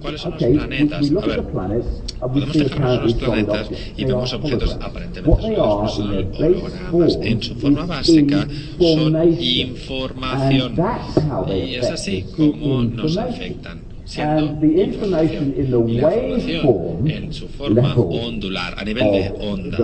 ¿Cuáles 0.00 0.20
son 0.20 0.32
los 0.32 0.42
planetas? 0.44 1.10
A 1.22 1.26
ver, 1.26 1.42
podemos 2.28 2.56
fijarnos 2.56 2.98
en 2.98 3.02
los 3.04 3.14
planetas 3.14 3.70
y 3.96 4.04
vemos 4.04 4.32
objetos 4.32 4.76
aparentemente 4.94 5.56
son 5.88 6.08
hologramas. 6.08 7.18
En 7.22 7.42
su 7.42 7.54
forma 7.56 7.86
básica 7.86 8.46
son 8.78 9.32
información. 9.40 10.76
Y 11.48 11.74
es 11.74 11.90
así 11.90 12.24
como 12.36 12.82
nos 12.82 13.16
afectan 13.16 13.82
siendo 14.04 14.64
información. 14.64 15.54
Y 15.56 15.94
la 15.94 16.16
información 16.16 17.08
en 17.08 17.32
su 17.32 17.48
forma 17.48 17.94
ondular, 17.94 18.74
a 18.76 18.84
nivel 18.84 19.10
de 19.10 19.32
ondas, 19.40 19.80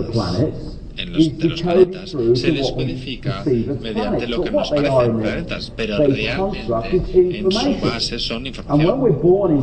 en 0.96 1.12
los, 1.12 1.38
de 1.38 1.48
los 1.48 1.62
planetas 1.62 2.16
se 2.34 2.52
descodifica 2.52 3.42
mediante 3.80 4.26
lo 4.26 4.42
que 4.42 4.50
nos 4.50 4.70
parecen 4.70 5.18
planetas, 5.18 5.72
pero 5.74 5.98
realmente 5.98 7.38
en 7.38 7.50
su 7.50 7.76
base 7.80 8.18
son 8.18 8.46
información. 8.46 9.56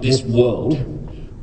This 0.00 0.22
world, 0.28 0.78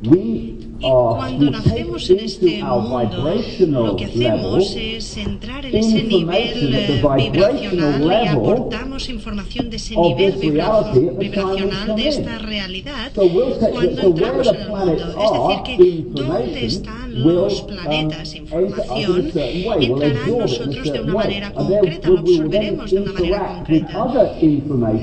we 0.02 0.55
y 0.78 0.88
cuando 0.88 1.50
nacemos 1.50 2.10
en 2.10 2.20
este 2.20 2.62
mundo, 2.62 3.82
lo 3.82 3.96
que 3.96 4.04
hacemos 4.04 4.76
es 4.76 5.16
entrar 5.16 5.64
en 5.64 5.74
ese 5.74 6.02
nivel 6.02 6.88
vibracional 7.16 8.24
y 8.24 8.28
aportamos 8.28 9.08
información 9.08 9.70
de 9.70 9.76
ese 9.76 9.96
nivel 9.96 10.32
vibracional 10.32 11.96
de 11.96 12.08
esta 12.08 12.38
realidad 12.38 13.12
cuando 13.14 14.02
entramos 14.02 14.48
en 14.48 14.56
el 14.56 14.68
mundo. 14.68 14.92
Es 14.92 15.32
decir, 15.32 15.58
que 15.64 16.04
¿dónde 16.22 16.66
están 16.66 17.05
los 17.16 17.62
planetas, 17.62 18.34
información, 18.34 19.32
entrará 19.80 20.26
en 20.26 20.38
nosotros 20.38 20.92
de 20.92 21.00
una 21.00 21.14
manera 21.14 21.52
concreta, 21.52 22.08
lo 22.08 22.18
absorberemos 22.18 22.90
de 22.90 23.00
una 23.00 23.12
manera 23.12 23.54
concreta. 23.56 24.36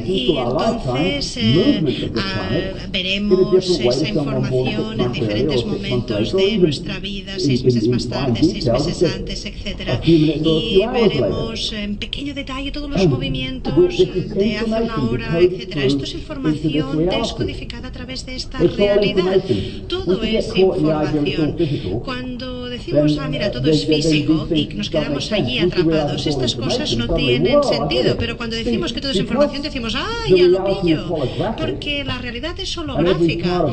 Y 0.06 0.38
entonces 0.38 1.38
eh, 1.38 2.12
ah, 2.18 2.50
veremos 2.92 3.80
esa 3.80 4.08
información 4.08 5.00
en 5.00 5.12
diferentes 5.12 5.66
momentos 5.66 6.34
de 6.34 6.58
nuestra 6.58 7.00
vida, 7.00 7.34
seis 7.38 7.64
meses 7.64 7.88
más 7.88 8.08
tarde, 8.08 8.40
seis 8.42 8.66
meses 8.66 9.04
antes, 9.16 9.46
etc. 9.46 10.04
Y 10.04 10.86
veremos 10.86 11.74
en 11.74 11.96
pequeño 11.98 12.34
detalle 12.34 12.72
todos 12.72 12.90
los 12.90 13.08
movimientos 13.08 13.98
de 13.98 14.58
hace 14.58 14.66
una 14.66 15.04
hora, 15.04 15.40
etc. 15.40 15.78
Esto 15.78 16.04
es 16.04 16.14
información 16.14 17.06
descodificada 17.06 17.88
a 17.88 17.92
través 17.92 18.26
de 18.26 18.36
esta 18.36 18.58
realidad. 18.60 19.44
Todo 19.88 20.22
es 20.24 20.56
información. 20.56 21.56
Cuando 22.04 22.33
decimos, 22.94 23.18
ah, 23.22 23.28
mira, 23.30 23.52
todo 23.52 23.70
es 23.70 23.86
físico 23.86 24.48
y 24.54 24.66
nos 24.68 24.90
quedamos 24.90 25.32
allí 25.32 25.60
atrapados, 25.60 26.26
estas 26.28 26.56
cosas 26.56 26.96
no 26.98 27.14
tienen 27.16 27.64
sentido. 27.64 28.16
Pero 28.18 28.38
cuando 28.38 28.56
decimos 28.56 28.94
que 28.94 29.02
todo 29.02 29.12
es 29.12 29.18
información, 29.18 29.62
decimos, 29.62 29.96
ah, 29.96 30.26
ya 30.30 30.48
lo 30.48 30.64
pillo. 30.82 31.06
Porque 31.58 32.04
la 32.04 32.18
realidad 32.18 32.60
es 32.60 32.78
holográfica 32.78 33.66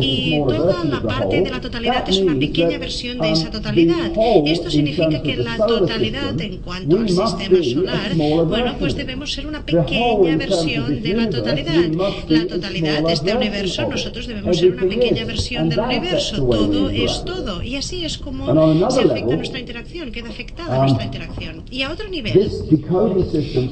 y 0.00 0.38
toda 0.38 0.84
la 0.84 1.00
parte 1.02 1.40
de 1.40 1.50
la 1.50 1.60
totalidad 1.60 2.08
es 2.08 2.18
una 2.18 2.38
pequeña 2.38 2.78
versión 2.78 3.18
de 3.18 3.32
esa 3.32 3.50
totalidad. 3.50 4.12
Esto 4.46 4.70
significa 4.70 5.22
que 5.22 5.36
la 5.36 5.56
totalidad 5.56 6.40
en 6.40 6.58
cuanto 6.58 6.96
al 6.98 7.08
sistema 7.08 7.62
solar, 7.62 8.14
bueno, 8.14 8.76
pues 8.78 8.96
debemos 8.96 9.32
ser 9.32 9.46
una 9.46 9.64
pequeña 9.64 10.36
versión 10.36 11.02
de 11.02 11.14
la 11.14 11.30
totalidad. 11.30 11.74
La 12.28 12.46
totalidad 12.46 13.02
de 13.02 13.12
este 13.12 13.34
universo, 13.34 13.88
nosotros 13.88 14.26
debemos 14.26 14.56
ser 14.56 14.72
una 14.72 14.82
pequeña 14.82 15.24
versión 15.24 15.68
del 15.68 15.80
universo. 15.80 16.36
Todo 16.36 16.90
es 16.90 17.24
todo. 17.24 17.62
Y 17.62 17.76
así 17.76 18.04
es 18.04 18.18
como 18.18 18.46
se 18.90 19.00
afecta 19.02 19.36
nuestra 19.36 19.60
interacción, 19.60 20.12
queda 20.12 20.28
afectada 20.28 20.78
nuestra 20.78 21.04
interacción. 21.04 21.62
Y 21.70 21.82
a 21.82 21.90
otro 21.92 22.08
nivel, 22.08 22.50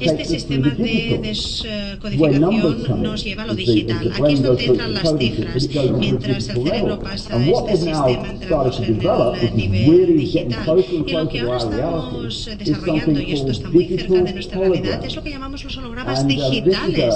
este 0.01 0.25
sistema 0.25 0.69
de 0.69 1.19
descodificación 1.21 3.01
nos 3.03 3.23
lleva 3.23 3.43
a 3.43 3.47
lo 3.47 3.55
digital. 3.55 4.11
Aquí 4.13 4.33
es 4.33 4.43
donde 4.43 4.65
entran 4.65 4.93
las 4.93 5.17
cifras. 5.17 5.69
Mientras 5.97 6.49
el 6.49 6.55
cerebro 6.63 6.99
pasa 6.99 7.43
este 7.43 7.77
sistema 7.77 8.27
entramos 8.29 8.79
en 8.79 8.85
el 8.85 9.55
nivel 9.55 10.17
digital. 10.17 10.85
Y 11.05 11.11
lo 11.11 11.29
que 11.29 11.39
ahora 11.39 11.57
estamos 11.57 12.49
desarrollando, 12.57 13.19
y 13.19 13.31
esto 13.33 13.51
está 13.51 13.69
muy 13.69 13.87
cerca 13.87 14.21
de 14.21 14.33
nuestra 14.33 14.59
realidad, 14.59 15.05
es 15.05 15.15
lo 15.15 15.23
que 15.23 15.29
llamamos 15.29 15.63
los 15.63 15.77
hologramas 15.77 16.27
digitales. 16.27 17.15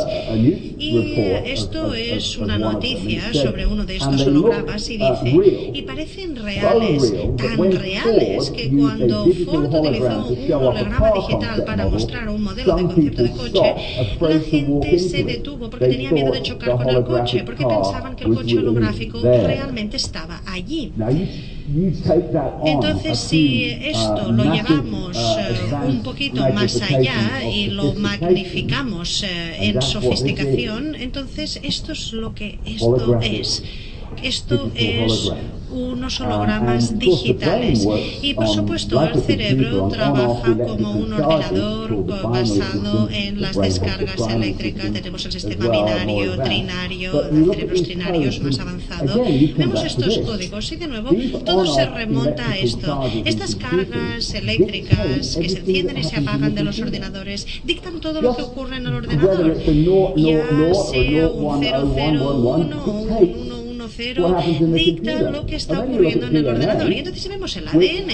Y 0.78 1.14
esto 1.46 1.94
es 1.94 2.38
una 2.38 2.58
noticia 2.58 3.34
sobre 3.34 3.66
uno 3.66 3.86
de 3.86 3.98
estos 3.98 4.22
hologramas 4.26 4.90
y 4.90 4.98
dice, 4.98 5.72
y 5.74 5.82
parecen 5.84 6.36
reales, 6.36 7.14
tan 7.38 7.58
reales 7.72 8.50
que 8.52 8.70
cuando 8.70 9.26
Ford 9.46 9.74
utilizó 9.74 10.28
un 10.28 10.52
holograma 10.54 11.12
digital 11.12 11.64
para 11.66 11.88
mostrar 11.88 12.30
un 12.30 12.44
modelo 12.44 12.76
de 12.76 12.84
concepto 12.84 13.24
de 13.24 13.32
coche, 13.32 13.76
la 14.20 14.40
gente 14.40 15.00
se 15.00 15.24
detuvo 15.24 15.70
porque 15.70 15.88
tenía 15.88 16.12
miedo 16.12 16.32
de 16.32 16.42
chocar 16.42 16.78
con 16.78 16.90
el 16.90 17.04
coche, 17.04 17.44
porque 17.44 17.66
pensaban 17.66 18.16
que 18.16 18.26
el 18.26 18.36
coche 18.36 18.58
holográfico 18.58 19.22
realmente 19.22 19.98
estaba 19.98 20.42
allí. 20.46 20.92
Entonces, 22.66 23.20
si 23.20 23.66
esto 23.66 24.32
lo 24.32 24.54
llevamos 24.54 25.18
uh, 25.18 25.88
un 25.88 26.02
poquito 26.02 26.42
más 26.54 26.82
allá 26.82 27.44
y 27.44 27.68
lo 27.68 27.94
magnificamos 27.94 29.26
en 29.60 29.82
sofisticación, 29.82 30.96
entonces 30.96 31.60
esto 31.64 31.92
es 31.92 32.14
lo 32.14 32.34
que 32.34 32.60
esto 32.66 33.20
es. 33.22 33.64
Esto 34.24 34.72
es 34.76 35.32
unos 35.70 36.20
hologramas 36.22 36.98
digitales. 36.98 37.88
Y 38.22 38.34
por 38.34 38.48
supuesto 38.48 39.02
el 39.04 39.22
cerebro 39.22 39.90
trabaja 39.90 40.58
como 40.58 40.92
un 40.92 41.14
ordenador 41.14 42.06
basado 42.06 43.10
en 43.12 43.42
las 43.42 43.56
descargas 43.56 44.22
eléctricas. 44.30 44.92
Tenemos 44.92 45.26
el 45.26 45.32
sistema 45.32 45.70
binario, 45.70 46.42
trinario, 46.42 47.24
cerebros 47.52 47.84
trinarios 47.84 48.40
más 48.42 48.60
avanzado. 48.60 49.24
Vemos 49.58 49.84
estos 49.84 50.20
códigos 50.20 50.72
y 50.72 50.76
de 50.78 50.88
nuevo 50.88 51.10
todo 51.46 51.66
se 51.66 51.86
remonta 51.86 52.50
a 52.50 52.58
esto. 52.58 53.02
Estas 53.26 53.56
cargas 53.56 54.34
eléctricas 54.34 55.38
que 55.38 55.50
se 55.50 55.60
encienden 55.60 55.98
y 55.98 56.04
se 56.04 56.18
apagan 56.18 56.56
de 56.56 56.64
los 56.64 56.80
ordenadores 56.80 57.46
dictan 57.64 58.00
todo 58.00 58.22
lo 58.22 58.36
que 58.36 58.42
ocurre 58.44 58.78
en 58.78 58.88
el 58.88 58.94
ordenador. 58.94 59.58
Ya 60.16 60.74
sea 60.74 61.28
un 61.30 61.62
001 61.62 62.26
o 62.26 62.56
un 62.56 62.74
1 62.74 63.57
cero 63.98 64.38
dicta 64.74 65.32
lo 65.32 65.46
que 65.48 65.56
está 65.56 65.80
ocurriendo 65.80 66.28
en 66.28 66.36
el 66.38 66.48
ordenador. 66.48 66.94
Y 66.94 67.00
entonces 67.00 67.28
vemos 67.28 67.58
el 67.58 67.68
ADN, 67.68 68.12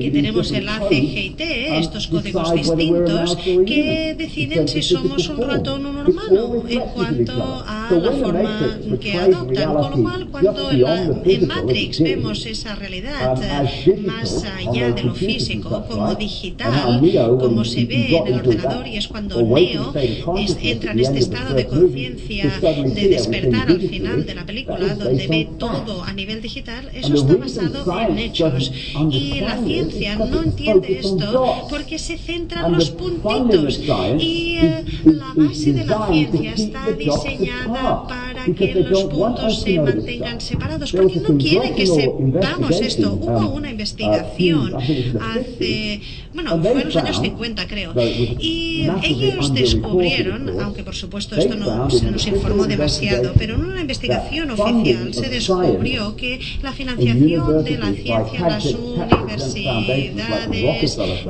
que 0.00 0.10
tenemos 0.12 0.50
el 0.50 0.68
ACGT, 0.68 1.40
estos 1.84 2.08
códigos 2.08 2.52
distintos, 2.52 3.36
que 3.36 4.16
deciden 4.18 4.66
si 4.66 4.82
somos 4.82 5.28
un 5.28 5.42
ratón 5.42 5.86
o 5.86 5.90
un 5.90 6.06
humano 6.06 6.64
en 6.68 6.80
cuanto 6.80 7.64
a 7.66 7.88
la 7.90 8.12
forma 8.12 8.80
que 9.00 9.12
adoptan. 9.14 9.74
Con 9.74 9.90
lo 9.90 10.02
cual, 10.02 10.28
cuando 10.32 10.70
en 11.24 11.46
Matrix 11.46 12.00
vemos 12.00 12.44
esa 12.46 12.74
realidad 12.74 13.38
más 14.04 14.44
allá 14.44 14.90
de 14.90 15.04
lo 15.04 15.14
físico, 15.14 15.84
como 15.88 16.14
digital, 16.16 17.00
como 17.38 17.64
se 17.64 17.84
ve 17.84 18.16
en 18.16 18.26
el 18.26 18.34
ordenador, 18.40 18.86
y 18.88 18.96
es 18.96 19.06
cuando 19.06 19.40
Neo 19.40 19.92
entra 20.62 20.92
en 20.92 21.00
este 21.00 21.18
estado 21.20 21.54
de 21.54 21.66
conciencia 21.66 22.52
de 22.60 23.08
despertar 23.08 23.68
al 23.68 23.80
final 23.80 24.15
de 24.24 24.34
la 24.34 24.46
película, 24.46 24.94
donde 24.94 25.26
ve 25.28 25.48
todo 25.58 26.02
a 26.02 26.12
nivel 26.12 26.40
digital, 26.40 26.90
eso 26.94 27.14
está 27.14 27.36
basado 27.36 28.00
en 28.00 28.18
hechos. 28.18 28.72
Y 29.10 29.40
la 29.40 29.58
ciencia 29.62 30.16
no 30.16 30.42
entiende 30.42 30.98
esto 30.98 31.66
porque 31.68 31.98
se 31.98 32.16
centra 32.16 32.66
en 32.66 32.72
los 32.72 32.90
puntitos. 32.90 33.80
Y 34.18 34.58
eh, 34.60 34.84
la 35.04 35.32
base 35.34 35.72
de 35.72 35.84
la 35.84 36.08
ciencia 36.08 36.52
está 36.52 36.92
diseñada 36.92 38.06
para 38.06 38.35
que 38.54 38.74
los 38.74 39.04
puntos 39.04 39.62
se 39.62 39.80
mantengan 39.80 40.40
separados, 40.40 40.92
porque 40.92 41.20
no 41.20 41.38
quieren 41.38 41.74
que 41.74 41.86
sepamos 41.86 42.80
esto. 42.80 43.14
Hubo 43.14 43.50
una 43.50 43.70
investigación 43.70 44.74
hace, 44.74 46.00
bueno, 46.34 46.60
fue 46.60 46.72
en 46.72 46.84
los 46.86 46.96
años 46.96 47.20
50 47.20 47.66
creo, 47.66 47.92
y 48.40 48.86
ellos 49.02 49.52
descubrieron, 49.54 50.60
aunque 50.60 50.82
por 50.82 50.94
supuesto 50.94 51.36
esto 51.36 51.54
no 51.56 51.90
se 51.90 52.10
nos 52.10 52.26
informó 52.26 52.66
demasiado, 52.66 53.32
pero 53.36 53.54
en 53.54 53.64
una 53.64 53.80
investigación 53.80 54.50
oficial 54.50 55.12
se 55.14 55.28
descubrió 55.28 56.16
que 56.16 56.40
la 56.62 56.72
financiación 56.72 57.64
de 57.64 57.78
la 57.78 57.92
ciencia 57.92 58.38
en 58.38 58.42
las 58.42 58.64
universidades 58.74 60.12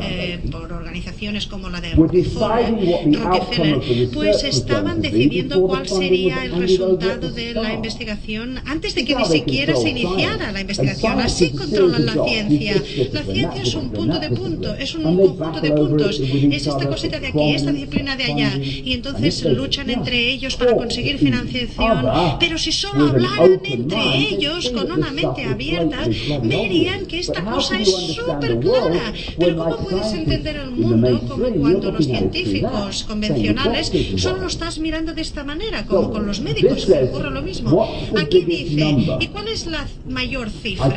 eh, 0.02 0.40
por 0.50 0.72
organizaciones 0.72 1.46
como 1.46 1.70
la 1.70 1.80
de 1.80 1.94
Rockefeller, 1.94 3.80
pues 4.12 4.44
estaban 4.44 5.00
decidiendo 5.02 5.60
cuál 5.62 5.88
sería 5.88 6.44
el 6.44 6.56
resultado 6.56 7.05
de 7.14 7.54
la 7.54 7.72
investigación 7.72 8.60
antes 8.66 8.94
de 8.94 9.04
que 9.04 9.14
ni 9.14 9.24
siquiera 9.24 9.76
se 9.76 9.90
iniciara 9.90 10.52
la 10.52 10.60
investigación. 10.60 11.20
Así 11.20 11.50
controlan 11.50 12.06
la 12.06 12.12
ciencia. 12.24 12.82
La 13.12 13.22
ciencia 13.22 13.62
es 13.62 13.74
un 13.74 13.90
punto 13.90 14.18
de 14.18 14.30
punto, 14.30 14.74
es 14.74 14.94
un 14.94 15.02
conjunto 15.02 15.60
de 15.60 15.70
puntos. 15.70 16.20
Es 16.20 16.66
esta 16.66 16.86
cosita 16.86 17.20
de 17.20 17.28
aquí, 17.28 17.54
esta 17.54 17.72
disciplina 17.72 18.16
de 18.16 18.24
allá. 18.24 18.56
Y 18.56 18.92
entonces 18.92 19.44
luchan 19.44 19.90
entre 19.90 20.30
ellos 20.30 20.56
para 20.56 20.74
conseguir 20.74 21.18
financiación. 21.18 22.06
Pero 22.40 22.58
si 22.58 22.72
solo 22.72 23.08
hablaran 23.08 23.60
entre 23.64 24.18
ellos 24.30 24.70
con 24.70 24.90
una 24.90 25.10
mente 25.12 25.44
abierta, 25.44 25.98
verían 26.42 27.06
que 27.06 27.20
esta 27.20 27.44
cosa 27.44 27.78
es 27.80 27.88
súper 27.88 28.58
clara. 28.58 29.12
Pero 29.38 29.56
¿cómo 29.56 29.76
puedes 29.76 30.12
entender 30.12 30.56
el 30.56 30.70
mundo 30.70 31.20
como 31.28 31.46
cuando 31.60 31.92
los 31.92 32.04
científicos 32.04 33.04
convencionales 33.04 33.92
solo 34.16 34.42
lo 34.42 34.46
estás 34.46 34.78
mirando 34.78 35.12
de 35.12 35.22
esta 35.22 35.44
manera, 35.44 35.84
como 35.86 36.10
con 36.10 36.26
los 36.26 36.40
médicos, 36.40 36.86
ocurre 37.04 37.30
lo 37.30 37.42
mismo? 37.42 37.88
Aquí 38.18 38.42
dice, 38.42 38.96
¿y 39.20 39.26
cuál 39.28 39.48
es 39.48 39.66
la 39.66 39.86
mayor 40.08 40.50
cifra? 40.50 40.94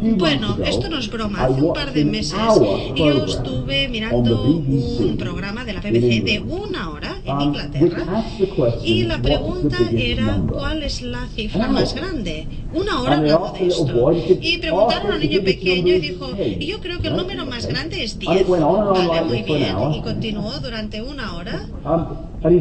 Bueno, 0.00 0.58
esto 0.64 0.88
no 0.88 0.98
es 0.98 1.10
broma. 1.10 1.44
Hace 1.44 1.62
un 1.62 1.72
par 1.72 1.92
de 1.92 2.04
meses 2.04 2.38
yo 2.94 3.24
estuve 3.24 3.88
mirando 3.88 4.42
un 4.44 5.16
programa 5.18 5.64
de 5.64 5.72
la 5.72 5.80
BBC 5.80 6.24
de 6.24 6.40
una 6.40 6.90
hora 6.90 7.16
en 7.24 7.36
um, 7.36 7.42
Inglaterra 7.42 8.24
y 8.84 9.04
la 9.04 9.20
pregunta 9.20 9.78
era 9.92 10.42
¿cuál 10.48 10.82
es 10.82 11.02
la 11.02 11.26
cifra 11.28 11.68
más 11.68 11.94
grande? 11.94 12.46
Una 12.74 13.00
hora 13.00 13.16
hablando 13.16 13.52
de 13.58 13.66
esto. 13.66 14.12
Y 14.40 14.58
preguntaron 14.58 15.12
a 15.12 15.14
un 15.14 15.20
niño 15.20 15.42
pequeño 15.42 15.94
y 15.94 16.00
dijo, 16.00 16.30
yo 16.36 16.80
creo 16.80 17.00
que 17.00 17.08
el 17.08 17.16
número 17.16 17.46
más 17.46 17.66
grande 17.66 18.02
es 18.02 18.18
10. 18.18 18.48
Vale, 18.48 19.22
muy 19.22 19.42
bien. 19.42 19.76
Y 19.94 20.00
continuó 20.02 20.52
durante 20.60 21.02
una 21.02 21.36
hora. 21.36 21.66
Um, 22.44 22.56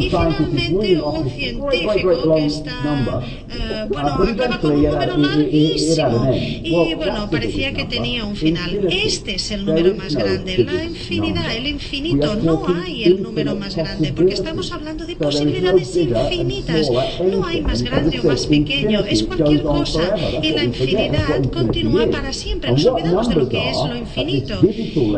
y 0.00 0.08
finalmente 0.08 1.02
un 1.02 1.28
científico 1.28 2.34
que 2.34 2.46
está, 2.46 2.72
uh, 2.72 3.88
bueno, 3.88 4.08
acaba 4.08 4.58
con 4.58 4.72
un 4.72 4.82
número 4.82 5.16
larguísimo. 5.18 6.30
Y 6.32 6.94
bueno, 6.94 7.28
parecía 7.30 7.74
que 7.74 7.84
tenía 7.84 8.24
un 8.24 8.36
final. 8.36 8.88
Este 8.90 9.34
es 9.34 9.50
el 9.50 9.66
número 9.66 9.94
más 9.96 10.14
grande. 10.14 10.64
La 10.64 10.84
infinidad, 10.84 11.54
el 11.54 11.66
infinito, 11.66 12.36
no 12.36 12.64
hay 12.82 13.04
el 13.04 13.22
número 13.22 13.54
más 13.54 13.76
grande, 13.76 14.12
porque 14.14 14.32
estamos 14.32 14.72
hablando 14.72 15.04
de 15.04 15.16
posibilidades 15.16 15.94
infinitas. 15.94 16.88
No 17.30 17.44
hay 17.44 17.60
más 17.60 17.82
grande 17.82 18.20
o 18.20 18.24
más 18.24 18.46
pequeño, 18.46 19.00
es 19.00 19.24
cualquier 19.24 19.62
cosa. 19.62 20.14
Y 20.42 20.52
la 20.52 20.64
infinidad 20.64 21.44
continúa 21.52 22.06
para 22.06 22.32
siempre. 22.32 22.70
Nos 22.70 22.86
olvidamos 22.86 23.28
de 23.28 23.34
lo 23.34 23.48
que 23.48 23.70
es 23.70 23.76
lo 23.76 23.94
infinito. 23.94 24.58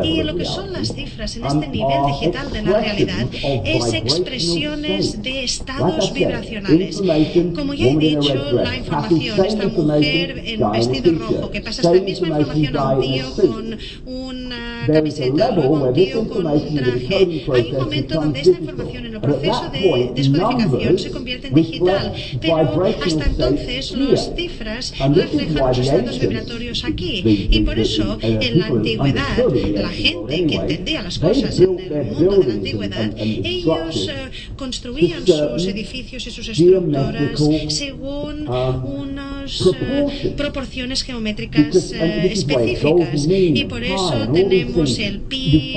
Y 0.03 0.23
lo 0.25 0.35
que 0.35 0.45
son 0.45 0.73
las 0.73 0.93
cifras 0.93 1.37
en 1.37 1.45
este 1.45 1.69
nivel 1.69 2.07
digital 2.09 2.51
de 2.51 2.63
la 2.63 2.81
realidad 2.81 3.27
es 3.65 4.00
expresiones 4.05 5.23
de 5.23 5.45
estados 5.45 6.13
vibracionales. 6.13 7.01
Como 7.55 7.75
ya 7.75 7.87
he 7.89 7.97
dicho, 7.97 8.53
la 8.53 8.77
información, 8.77 9.45
esta 9.45 9.69
mujer 9.69 10.43
en 10.45 10.73
vestido 10.73 11.13
rojo 11.19 11.51
que 11.51 11.61
pasa 11.61 11.83
esta 11.83 12.05
misma 12.05 12.29
información 12.29 12.77
a 12.77 12.95
un 12.95 13.01
tío 13.03 13.31
con 13.35 13.79
una 14.07 14.85
camiseta, 14.87 15.51
luego 15.53 15.77
a 15.79 15.89
un 15.89 15.95
tío 15.95 16.29
con 16.29 16.47
un 16.47 16.75
traje, 16.75 17.45
hay 17.53 17.73
un 17.73 17.79
momento 17.79 18.15
donde 18.15 18.41
esta 18.41 18.59
información 18.59 19.07
en 19.07 19.15
el 19.15 19.21
proceso 19.21 19.71
de 19.73 20.13
descodificación 20.15 20.99
se 20.99 21.11
convierte 21.11 21.47
en 21.49 21.55
digital, 21.55 22.13
pero 22.41 22.85
hasta 22.85 23.25
entonces 23.27 23.93
las 23.93 24.35
cifras 24.35 24.95
reflejan 24.99 25.55
los 25.55 25.79
estados 25.79 26.19
vibratorios 26.19 26.85
aquí. 26.85 27.49
Y 27.51 27.61
por 27.61 27.79
eso, 27.79 28.19
en 28.21 28.59
la 28.61 28.67
antigüedad, 28.67 29.39
la 29.75 29.89
gente 29.89 30.47
que 30.47 30.55
entendía 30.55 31.03
las 31.03 31.19
cosas 31.19 31.59
en 31.59 31.79
el 31.79 32.13
mundo 32.13 32.37
de 32.39 32.47
la 32.47 32.55
antigüedad, 32.55 33.11
ellos 33.17 33.89
construían 34.57 35.26
sus 35.26 35.66
edificios 35.66 36.26
y 36.26 36.30
sus 36.30 36.49
estructuras 36.49 37.41
según 37.68 38.49
unas 38.49 39.62
eh, 39.80 40.34
proporciones 40.36 41.03
geométricas 41.03 41.93
eh, 41.93 42.30
específicas. 42.32 43.26
Y 43.28 43.64
por 43.64 43.82
eso 43.82 44.28
tenemos 44.32 44.99
el 44.99 45.20
pi, 45.20 45.74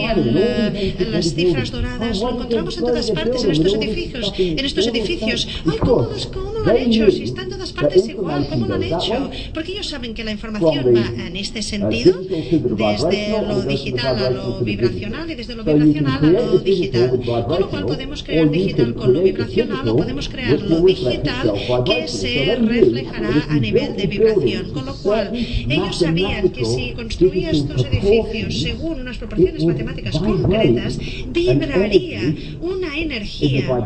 las 1.12 1.34
cifras 1.34 1.72
doradas, 1.72 2.20
lo 2.20 2.32
encontramos 2.32 2.78
en 2.78 2.84
todas 2.84 3.12
partes 3.12 3.44
en 3.44 3.52
estos 3.52 3.74
edificios. 3.76 4.34
En 4.38 4.66
estos 4.66 4.88
edificios. 4.88 5.48
¡Ay, 5.66 5.78
cómo, 5.80 6.10
cómo 6.34 6.52
lo 6.52 6.70
han 6.70 6.78
hecho! 6.78 7.10
Si 7.12 7.24
está 7.24 7.44
en 7.44 7.50
todas 7.50 7.53
partes 7.74 8.08
igual, 8.08 8.48
¿cómo 8.48 8.68
lo 8.68 8.76
han 8.76 8.84
hecho? 8.84 9.30
Porque 9.54 9.72
ellos 9.74 9.88
saben 9.88 10.14
que 10.14 10.24
la 10.24 10.32
información 10.32 10.86
va 10.96 11.26
en 11.26 11.36
este 11.36 11.62
sentido, 11.62 12.22
desde 12.22 13.42
lo 13.42 13.62
digital 13.62 14.24
a 14.24 14.30
lo 14.30 14.60
vibracional 14.60 15.30
y 15.30 15.36
desde 15.36 15.56
lo 15.56 15.64
vibracional 15.64 16.24
a 16.24 16.30
lo 16.30 16.60
digital. 16.60 17.10
Con 17.10 17.60
lo 17.60 17.70
cual 17.70 17.86
podemos 17.86 18.04
podemos 18.04 18.24
crear 18.24 18.52
digital 18.52 18.94
con 18.96 19.14
lo 19.14 19.22
vibracional 19.22 19.88
o 19.88 19.96
podemos 19.96 20.30
crear 20.30 20.60
lo 20.60 20.82
digital 20.82 21.54
que 21.86 22.08
se 22.08 22.56
reflejará 22.56 23.46
a 23.50 23.56
nivel 23.56 23.96
de 23.96 24.08
vibración. 24.08 24.72
Con 24.72 24.86
lo 24.86 24.96
cual, 24.96 25.32
ellos 25.34 26.00
sabían 26.00 26.50
que 26.50 26.66
si 26.66 26.92
construía 26.92 27.52
estos 27.52 27.86
edificios 27.86 28.62
según 28.62 29.02
unas 29.02 29.18
proporciones 29.18 29.66
matemáticas 29.66 30.20
concretas, 30.20 31.00
vibraría 31.28 32.36
una 32.62 32.98
energía 32.98 33.82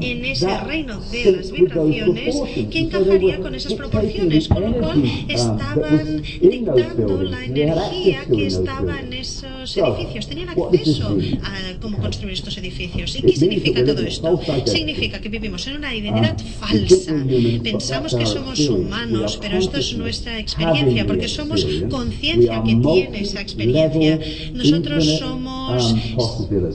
en 0.00 0.24
ese 0.24 0.58
reino 0.60 1.00
de 1.10 1.32
las 1.32 1.50
vibraciones 1.50 2.36
que 2.70 2.88
encajaría 2.98 3.40
con 3.40 3.54
esas 3.54 3.74
proporciones, 3.74 4.48
con 4.48 4.62
lo 4.62 4.72
cual 4.78 5.02
estaban 5.28 6.22
dictando 6.40 7.22
la 7.22 7.44
energía 7.44 8.24
que 8.24 8.46
estaba 8.46 9.00
en 9.00 9.12
esos 9.12 9.76
edificios, 9.76 10.26
tenían 10.26 10.48
acceso 10.50 11.16
a 11.42 11.80
cómo 11.80 11.98
construir 11.98 12.34
estos 12.34 12.56
edificios. 12.58 13.16
¿Y 13.16 13.22
qué 13.22 13.36
significa 13.36 13.84
todo 13.84 14.00
esto? 14.02 14.40
Significa 14.66 15.20
que 15.20 15.28
vivimos 15.28 15.66
en 15.66 15.76
una 15.76 15.94
identidad 15.94 16.36
falsa. 16.60 17.14
Pensamos 17.62 18.14
que 18.14 18.26
somos 18.26 18.58
humanos, 18.68 19.38
pero 19.40 19.58
esto 19.58 19.78
es 19.78 19.96
nuestra 19.96 20.38
experiencia, 20.38 21.06
porque 21.06 21.28
somos 21.28 21.66
conciencia 21.90 22.62
que 22.62 22.76
tiene 22.76 23.20
esa 23.20 23.40
experiencia. 23.40 24.18
Nosotros 24.52 25.18
somos 25.18 25.94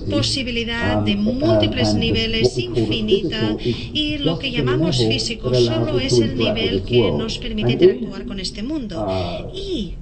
posibilidad 0.10 1.02
de 1.04 1.16
múltiples 1.16 1.94
niveles, 1.94 2.58
infinita, 2.58 3.58
y 3.94 4.18
lo 4.18 4.40
que 4.40 4.52
llamamos 4.52 4.98
físico 4.98 5.54
solo 5.54 6.00
es 6.00 6.07
el 6.08 6.38
nivel 6.38 6.84
que 6.84 7.12
nos 7.12 7.38
permite 7.38 7.74
interactuar 7.74 8.26
con 8.26 8.40
este 8.40 8.64
mundo. 8.64 9.52
Y 9.54 9.96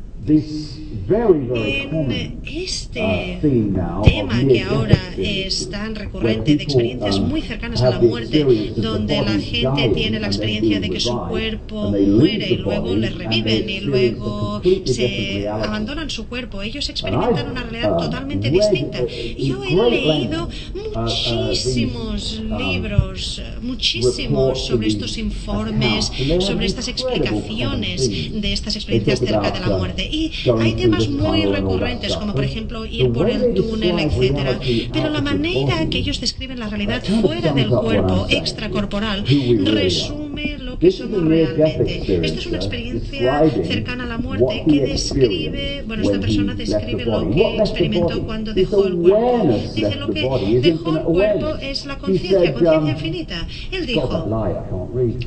en 1.07 2.41
este 2.43 3.39
uh, 3.43 4.01
tema 4.03 4.39
que 4.47 4.63
ahora 4.63 4.99
es 5.17 5.69
tan 5.69 5.93
recurrente 5.93 6.55
de 6.55 6.63
experiencias 6.63 7.19
muy 7.19 7.41
cercanas 7.41 7.81
a 7.83 7.91
la 7.91 7.99
muerte, 7.99 8.73
donde 8.75 9.21
la 9.21 9.39
gente 9.39 9.89
tiene 9.89 10.19
la 10.19 10.27
experiencia 10.27 10.79
de 10.79 10.89
que 10.89 10.99
su 10.99 11.15
cuerpo 11.29 11.91
muere 11.91 12.49
y 12.49 12.57
luego 12.57 12.95
le 12.95 13.09
reviven 13.09 13.69
y 13.69 13.79
luego 13.81 14.61
se 14.85 15.47
abandonan 15.47 16.09
su 16.09 16.27
cuerpo, 16.27 16.61
ellos 16.63 16.89
experimentan 16.89 17.51
una 17.51 17.63
realidad 17.63 17.97
totalmente 17.97 18.49
distinta. 18.49 18.99
Yo 19.37 19.63
he 19.63 19.91
leído 19.91 20.45
uh, 20.45 20.47
uh, 20.47 21.01
muchísimos 21.01 22.41
libros, 22.57 23.41
muchísimos 23.61 24.65
sobre 24.65 24.87
estos 24.87 25.17
informes, 25.19 26.11
sobre 26.39 26.65
estas 26.65 26.87
explicaciones 26.87 28.09
de 28.09 28.53
estas 28.53 28.75
experiencias 28.75 29.19
cerca 29.19 29.51
de 29.51 29.59
la 29.59 29.77
muerte. 29.77 30.09
Y 30.15 30.31
hay 30.61 30.73
temas 30.73 31.09
muy 31.09 31.45
recurrentes, 31.45 32.15
como 32.15 32.33
por 32.33 32.45
ejemplo 32.45 32.85
ir 32.85 33.11
por 33.11 33.29
el 33.29 33.53
túnel, 33.53 33.99
etcétera. 33.99 34.59
Pero 34.93 35.09
la 35.09 35.21
manera 35.21 35.89
que 35.89 35.97
ellos 35.97 36.21
describen 36.21 36.59
la 36.59 36.69
realidad 36.69 37.03
fuera 37.21 37.51
del 37.51 37.69
cuerpo, 37.69 38.25
extracorporal, 38.29 39.25
resume 39.65 40.57
lo 40.75 40.79
que 40.79 40.91
somos 40.91 41.23
realmente. 41.23 42.19
Esta 42.25 42.39
es 42.39 42.45
una 42.47 42.57
experiencia 42.57 43.49
cercana 43.63 44.03
a 44.03 44.07
la 44.07 44.17
muerte 44.17 44.63
que 44.67 44.81
describe, 44.81 45.83
bueno, 45.87 46.03
esta 46.03 46.19
persona 46.19 46.53
describe 46.53 47.05
lo 47.05 47.29
que 47.29 47.57
experimentó 47.57 48.23
cuando 48.23 48.53
dejó 48.53 48.85
el 48.87 48.95
cuerpo. 48.95 49.59
Dice 49.73 49.95
lo 49.95 50.07
que 50.09 50.59
dejó 50.61 50.97
el 50.97 51.03
cuerpo 51.03 51.55
es 51.61 51.85
la 51.85 51.97
conciencia, 51.97 52.53
conciencia 52.53 52.91
infinita. 52.91 53.47
Él 53.71 53.85
dijo, 53.85 54.27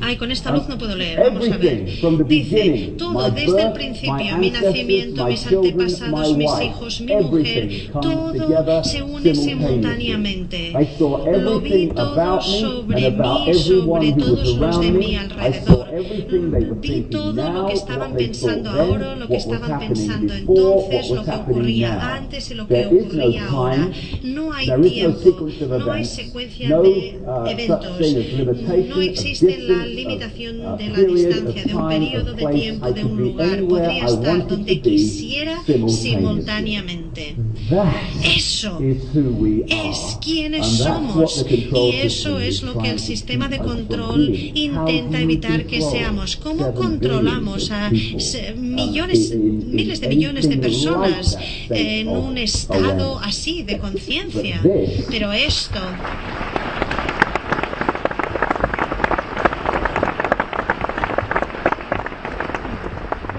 ay, 0.01 0.17
con 0.17 0.31
esta 0.31 0.51
luz 0.51 0.67
no 0.69 0.77
puedo 0.77 0.95
leer, 0.95 1.19
vamos 1.19 1.49
a 1.49 1.57
ver. 1.57 1.85
Dice, 2.27 2.93
todo 2.97 3.31
desde 3.31 3.61
el 3.61 3.71
principio, 3.73 4.37
mi 4.37 4.51
nacimiento, 4.51 5.25
mis 5.25 5.47
antepasados, 5.47 6.37
mis 6.37 6.61
hijos, 6.61 7.01
mi 7.01 7.15
mujer, 7.15 7.91
todo 8.01 8.83
se 8.83 9.01
une 9.01 9.35
simultáneamente. 9.35 10.73
Lo 11.39 11.59
vi 11.59 11.87
todo 11.87 12.41
sobre 12.41 13.11
mí, 13.11 13.53
sobre 13.53 14.11
todos 14.13 14.57
los 14.57 14.81
de 14.81 14.91
mi 14.91 15.15
alrededor. 15.15 15.38
Vi 16.81 17.01
todo 17.09 17.51
lo 17.51 17.67
que 17.67 17.73
estaban 17.73 18.13
pensando 18.13 18.69
ahora, 18.69 19.15
lo 19.15 19.27
que 19.27 19.37
estaban 19.37 19.79
pensando 19.79 20.33
entonces, 20.33 21.09
lo 21.09 21.23
que 21.23 21.31
ocurría 21.31 22.15
antes 22.15 22.51
y 22.51 22.53
lo 22.55 22.67
que 22.67 22.85
ocurría 22.85 23.47
ahora. 23.47 23.89
No 24.23 24.53
hay 24.53 24.67
tiempo, 24.81 25.47
no 25.69 25.91
hay 25.91 26.05
secuencia 26.05 26.79
de 26.79 27.19
eventos, 27.47 27.99
no 28.89 29.01
existe 29.01 29.59
la 29.59 29.85
limitación 29.85 30.77
de 30.77 30.89
la 30.89 30.99
distancia, 30.99 31.63
de 31.63 31.75
un 31.75 31.87
periodo 31.87 32.33
de 32.33 32.45
tiempo, 32.47 32.91
de 32.91 33.05
un 33.05 33.17
lugar. 33.17 33.63
Podría 33.63 34.05
estar 34.05 34.47
donde 34.47 34.81
quisiera 34.81 35.61
simultáneamente. 35.87 37.35
Eso 38.23 38.79
es 38.81 40.17
quienes 40.21 40.67
somos. 40.67 41.45
Y 41.49 41.95
eso 42.03 42.39
es 42.39 42.63
lo 42.63 42.77
que 42.77 42.89
el 42.89 42.99
sistema 42.99 43.47
de 43.47 43.57
control 43.57 44.33
intenta 44.53 45.21
evitar 45.29 45.65
que 45.65 45.81
seamos. 45.81 46.35
¿Cómo 46.37 46.73
controlamos 46.73 47.69
a 47.71 47.91
millones, 48.55 49.35
miles 49.35 50.01
de 50.01 50.07
millones 50.07 50.49
de 50.49 50.57
personas 50.57 51.37
en 51.69 52.07
un 52.07 52.37
estado 52.37 53.19
así 53.19 53.63
de 53.63 53.77
conciencia? 53.77 54.59
Pero 55.09 55.31
esto 55.31 55.79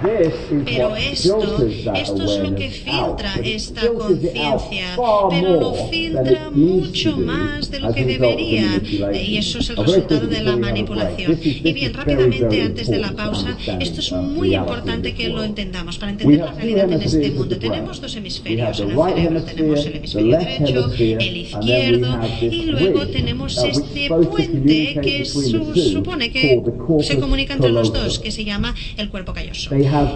Pero 0.03 0.97
esto, 0.97 1.67
esto 1.95 2.25
es 2.25 2.39
lo 2.39 2.55
que 2.55 2.71
filtra 2.71 3.35
esta 3.43 3.89
conciencia, 3.89 4.97
pero 5.31 5.61
lo 5.61 5.75
filtra 5.91 6.51
mucho 6.51 7.17
más 7.17 7.71
de 7.71 7.81
lo 7.81 7.93
que 7.93 8.05
debería. 8.05 8.81
Y 9.15 9.37
eso 9.37 9.59
es 9.59 9.71
el 9.71 9.77
resultado 9.77 10.27
de 10.27 10.43
la 10.43 10.57
manipulación. 10.57 11.39
Y 11.43 11.73
bien, 11.73 11.95
rápidamente, 11.95 12.63
antes 12.63 12.89
de 12.89 12.99
la 12.99 13.13
pausa, 13.13 13.57
esto 13.79 14.01
es 14.01 14.13
muy 14.13 14.55
importante 14.55 15.15
que 15.15 15.29
lo 15.29 15.43
entendamos 15.45 15.99
para 15.99 16.13
entender 16.13 16.41
la 16.41 16.53
realidad 16.53 16.93
en 16.93 17.03
este 17.03 17.31
mundo. 17.31 17.57
Tenemos 17.59 18.01
dos 18.01 18.17
hemisferios 18.17 18.81
en 18.81 18.97
el 18.97 18.97
cerebro. 18.97 19.43
Tenemos 19.43 19.87
el 19.87 19.97
hemisferio 19.97 20.39
derecho, 20.39 20.93
el 20.99 21.37
izquierdo, 21.37 22.21
y 22.41 22.63
luego 22.65 23.07
tenemos 23.09 23.59
este 23.63 24.09
puente 24.09 24.99
que 25.03 25.25
supone 25.25 26.31
que 26.31 26.63
se 27.03 27.19
comunica 27.19 27.55
entre 27.55 27.71
los 27.71 27.93
dos, 27.93 28.19
que 28.19 28.31
se 28.31 28.45
llama 28.45 28.75
el 28.97 29.11
cuerpo 29.11 29.33
calloso. 29.33 29.71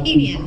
Y 0.04 0.16
bien, 0.16 0.38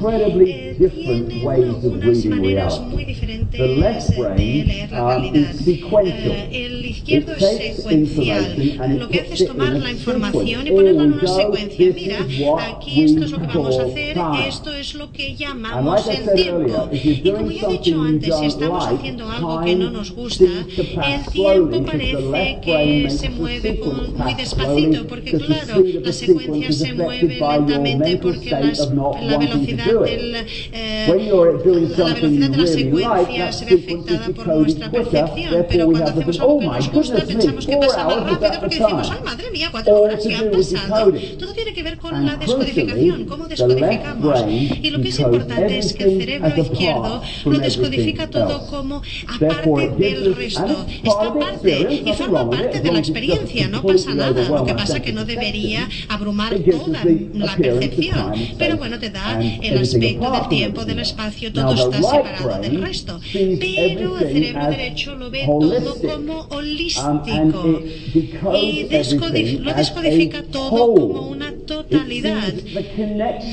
eh, 0.48 0.76
tienen 0.80 1.76
unas 1.84 2.26
maneras 2.26 2.82
muy 2.82 3.06
diferentes 3.06 3.60
de 3.60 3.68
leer 3.68 4.92
la 4.92 5.18
realidad. 5.18 5.52
Eh, 5.66 6.50
el 6.52 6.86
izquierdo 6.86 7.34
es 7.34 7.76
secuencial. 7.76 8.98
Lo 9.00 9.10
que 9.10 9.22
hace 9.22 9.34
es 9.34 9.48
tomar 9.48 9.74
la 9.74 9.92
información 9.92 10.68
y 10.68 10.72
ponerla 10.72 11.04
en 11.04 11.14
una 11.14 11.28
secuencia. 11.28 11.94
Mira, 11.94 12.20
aquí 12.76 13.04
esto 13.04 13.24
es 13.24 13.32
lo 13.32 13.40
que 13.40 13.48
vamos 13.48 13.80
a 13.80 13.84
hacer, 13.84 14.18
esto 14.48 14.74
es 14.74 14.96
lo 14.96 15.12
que 15.12 15.36
llamamos 15.36 16.08
el 16.08 16.34
tiempo. 16.34 16.90
Y 16.92 17.32
como 17.32 17.52
ya 17.52 17.68
he 17.68 17.72
dicho 17.74 18.02
antes, 18.02 18.36
si 18.40 18.46
estamos 18.46 18.86
haciendo 18.86 19.30
algo 19.30 19.62
que 19.62 19.76
no 19.76 19.92
nos 19.92 20.12
gusta, 20.12 20.46
el 20.46 21.32
tiempo 21.32 21.84
parece 21.86 22.60
que 22.62 23.10
se 23.10 23.30
mueve 23.30 23.80
muy 24.18 24.34
despacito, 24.34 25.08
porque 25.08 25.32
claro, 25.32 25.84
la 26.04 26.14
secuencia 26.14 26.72
se 26.72 26.94
mueve 26.94 27.40
lentamente 27.40 28.18
porque 28.18 28.52
las, 28.52 28.92
la 29.22 29.38
velocidad 29.38 29.86
del, 29.86 30.36
eh, 30.72 31.08
la 31.98 32.14
velocidad 32.14 32.50
de 32.50 32.58
la 32.58 32.68
secuencia 32.68 33.52
se 33.52 33.66
ve 33.66 33.74
afectada 33.76 34.30
por 34.30 34.48
nuestra 34.48 34.92
percepción, 34.92 35.66
pero 35.70 35.86
cuando 35.88 36.12
hacemos 36.12 36.40
algo 36.40 36.60
que 36.60 36.66
nos 36.68 36.92
gusta 36.92 37.26
pensamos 37.26 37.66
que 37.66 37.78
pasa 37.78 38.04
más 38.06 38.24
rápido 38.24 38.60
porque 38.60 38.80
decimos, 38.80 39.12
ay 39.12 39.20
madre 39.24 39.52
mía, 39.52 39.70
cuatro 39.72 40.02
horas 40.02 40.24
ya 40.24 40.40
han 40.40 40.52
pasado. 40.52 41.14
Todo 41.40 41.54
tiene 41.54 41.74
que 41.74 41.84
ver 41.84 41.98
con 41.98 42.26
la 42.26 42.36
descodificación, 42.36 43.26
cómo 43.26 43.48
descodificamos. 43.48 44.46
Y 44.48 44.90
lo 44.90 45.02
que 45.02 45.10
es 45.10 45.20
importante 45.20 45.78
es 45.78 45.94
que 45.94 46.04
el 46.04 46.20
cerebro 46.20 46.62
izquierdo 46.62 47.22
lo 47.46 47.60
descodifica 47.60 48.30
todo 48.30 48.68
como 48.68 49.02
aparte 49.28 49.90
del 49.98 50.36
resto. 50.36 50.86
Está 51.04 51.28
aparte 51.28 52.04
y 52.06 52.14
forma 52.14 52.50
parte 52.50 52.82
de 52.82 52.92
la 52.92 53.00
experiencia, 53.00 53.68
no 53.68 53.82
pasa 53.84 54.14
nada. 54.14 54.48
Lo 54.48 54.66
que 54.66 54.74
pasa 54.74 54.98
es 54.98 55.04
que 55.04 55.14
no 55.14 55.26
debería 55.26 55.88
abrumar 56.08 56.56
toda 56.60 57.04
la 57.34 57.56
percepción. 57.56 58.34
Pero 58.58 58.78
bueno, 58.78 59.00
te 59.08 59.18
da 59.18 59.40
el 59.42 59.78
aspecto 59.78 60.32
del 60.32 60.48
tiempo, 60.50 60.86
del 60.86 61.00
espacio, 61.00 61.52
todo 61.54 61.74
está 61.74 62.02
separado 62.02 62.62
del 62.62 62.82
resto. 62.82 63.20
Pero 63.34 64.18
el 64.18 64.34
cerebro 64.34 64.68
derecho 64.68 65.16
lo 65.16 65.30
ve 65.30 65.46
todo 65.46 65.96
como 65.96 66.48
holístico. 66.50 67.82
Y 68.56 68.88
lo 69.60 69.74
descodifica 69.74 70.44
todo 70.44 70.94
como 70.94 71.28
una 71.28 71.54
totalidad. 71.90 72.54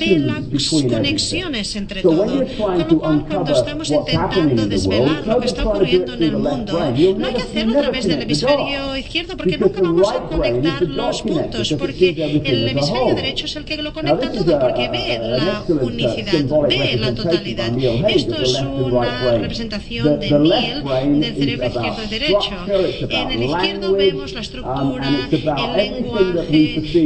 Ve 0.00 0.18
las 0.18 0.42
conexiones 0.68 1.76
entre 1.76 2.02
todo. 2.02 2.24
Con 2.24 2.40
lo 2.40 2.46
cual, 2.46 3.26
cuando 3.28 3.52
estamos 3.52 3.90
intentando 3.90 4.66
desvelar 4.66 5.26
lo 5.26 5.40
que 5.40 5.46
está 5.46 5.64
ocurriendo 5.64 6.14
en 6.14 6.22
el 6.22 6.36
mundo, 6.36 6.72
no 6.72 7.26
hay 7.26 7.34
que 7.34 7.42
hacerlo 7.42 7.78
a 7.78 7.82
través 7.82 8.06
del 8.06 8.22
hemisferio 8.22 8.96
izquierdo 8.96 9.36
porque 9.36 9.58
nunca 9.58 9.80
vamos 9.80 10.10
a 10.10 10.20
conectar 10.22 10.82
los 10.82 11.22
puntos, 11.22 11.74
porque 11.78 12.10
el 12.44 12.68
hemisferio 12.68 13.14
derecho 13.14 13.46
es 13.46 13.56
el 13.56 13.64
que 13.64 13.76
lo 13.76 13.92
conecta 13.92 14.30
todo, 14.30 14.58
porque 14.58 14.88
ve 14.88 15.18
la 15.20 15.64
unicidad, 15.82 16.44
ve 16.68 16.96
la 16.98 17.14
totalidad. 17.14 17.72
Esto 18.08 18.42
es 18.42 18.60
una 18.60 19.38
representación 19.38 20.20
de 20.20 20.30
Neil 20.30 21.20
del 21.20 21.34
cerebro 21.36 21.66
izquierdo 21.66 22.02
y 22.04 22.08
derecho. 22.08 22.50
En 23.10 23.30
el 23.30 23.42
izquierdo 23.44 23.92
vemos 23.92 24.32
la 24.32 24.40
estructura, 24.40 25.28
el 25.30 25.76
lenguaje 25.76 26.56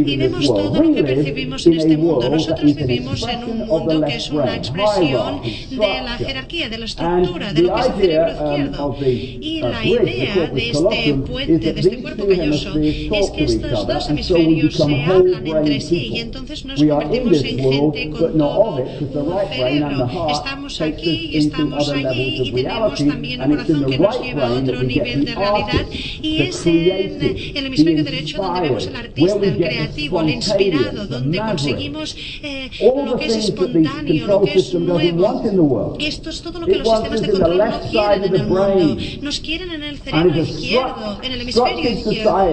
y 0.06 0.16
vemos 0.16 0.46
todo 0.46 0.82
lo 0.82 0.94
que 0.94 1.02
percibimos 1.18 1.66
en 1.66 1.72
este 1.74 1.96
mundo. 1.96 2.30
Nosotros 2.30 2.74
vivimos 2.74 3.26
en 3.28 3.44
un 3.44 3.66
mundo 3.66 4.04
que 4.06 4.14
es 4.16 4.30
una 4.30 4.56
expresión 4.56 5.42
de 5.70 5.76
la 5.76 6.16
jerarquía, 6.18 6.68
de 6.68 6.78
la 6.78 6.84
estructura, 6.84 7.52
de 7.52 7.62
lo 7.62 7.74
que 7.74 7.80
es 7.80 7.86
el 7.86 7.94
cerebro 7.94 8.32
izquierdo. 8.32 8.96
Y 9.40 9.60
la 9.60 9.84
idea 9.84 10.50
de 10.52 10.70
este 10.70 11.14
puente, 11.14 11.72
de 11.72 11.80
este 11.80 11.98
cuerpo 11.98 12.26
calloso, 12.26 12.78
es 12.78 13.30
que 13.30 13.44
estos 13.44 13.86
dos 13.86 14.08
hemisferios 14.10 14.74
se 14.74 15.04
hablan 15.04 15.46
entre 15.46 15.80
sí 15.80 16.10
y 16.14 16.20
entonces 16.20 16.64
nos 16.64 16.78
convertimos 16.80 17.42
en 17.44 17.58
gente 17.58 18.10
con 18.10 18.38
todo 18.38 18.76
un 18.76 19.52
cerebro. 19.52 20.28
Estamos 20.30 20.80
aquí 20.80 21.30
y 21.32 21.38
estamos 21.38 21.88
allí 21.90 22.42
y 22.44 22.52
tenemos 22.52 22.98
también 23.04 23.40
un 23.42 23.50
corazón 23.50 23.84
que 23.86 23.98
nos 23.98 24.22
lleva 24.22 24.46
a 24.46 24.52
otro 24.52 24.82
nivel 24.82 25.24
de 25.24 25.34
realidad 25.34 25.86
y 26.22 26.42
es 26.42 26.66
en 26.66 27.56
el 27.56 27.66
hemisferio 27.66 28.04
derecho 28.04 28.42
donde 28.42 28.60
vemos 28.60 28.86
el 28.86 28.96
artista, 28.96 29.38
el 29.42 29.56
creativo, 29.56 30.20
el 30.20 30.30
inspirado, 30.30 31.06
donde 31.09 31.38
conseguimos 31.38 32.16
eh, 32.42 32.70
lo 33.04 33.16
que 33.16 33.26
es 33.26 33.36
espontáneo, 33.36 34.26
lo 34.26 34.40
que 34.42 34.59
es 34.59 34.74
nuevo. 34.74 35.96
Esto 35.98 36.30
es 36.30 36.42
todo 36.42 36.61
lo 36.61 36.66
que 36.66 36.76
los 36.76 36.88
sistemas 36.88 37.20
de 37.22 37.30
control 37.30 37.59
no 37.59 37.80
quieren 37.90 38.24
en 38.24 38.34
el 38.34 38.46
mundo. 38.46 38.96
Nos 39.22 39.40
quieren 39.40 39.70
en 39.70 39.82
el 39.82 39.98
cerebro 39.98 40.42
izquierdo, 40.42 41.18
en 41.22 41.32
el 41.32 41.40
hemisferio 41.42 41.90
izquierdo. 41.90 42.48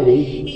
Y 0.46 0.56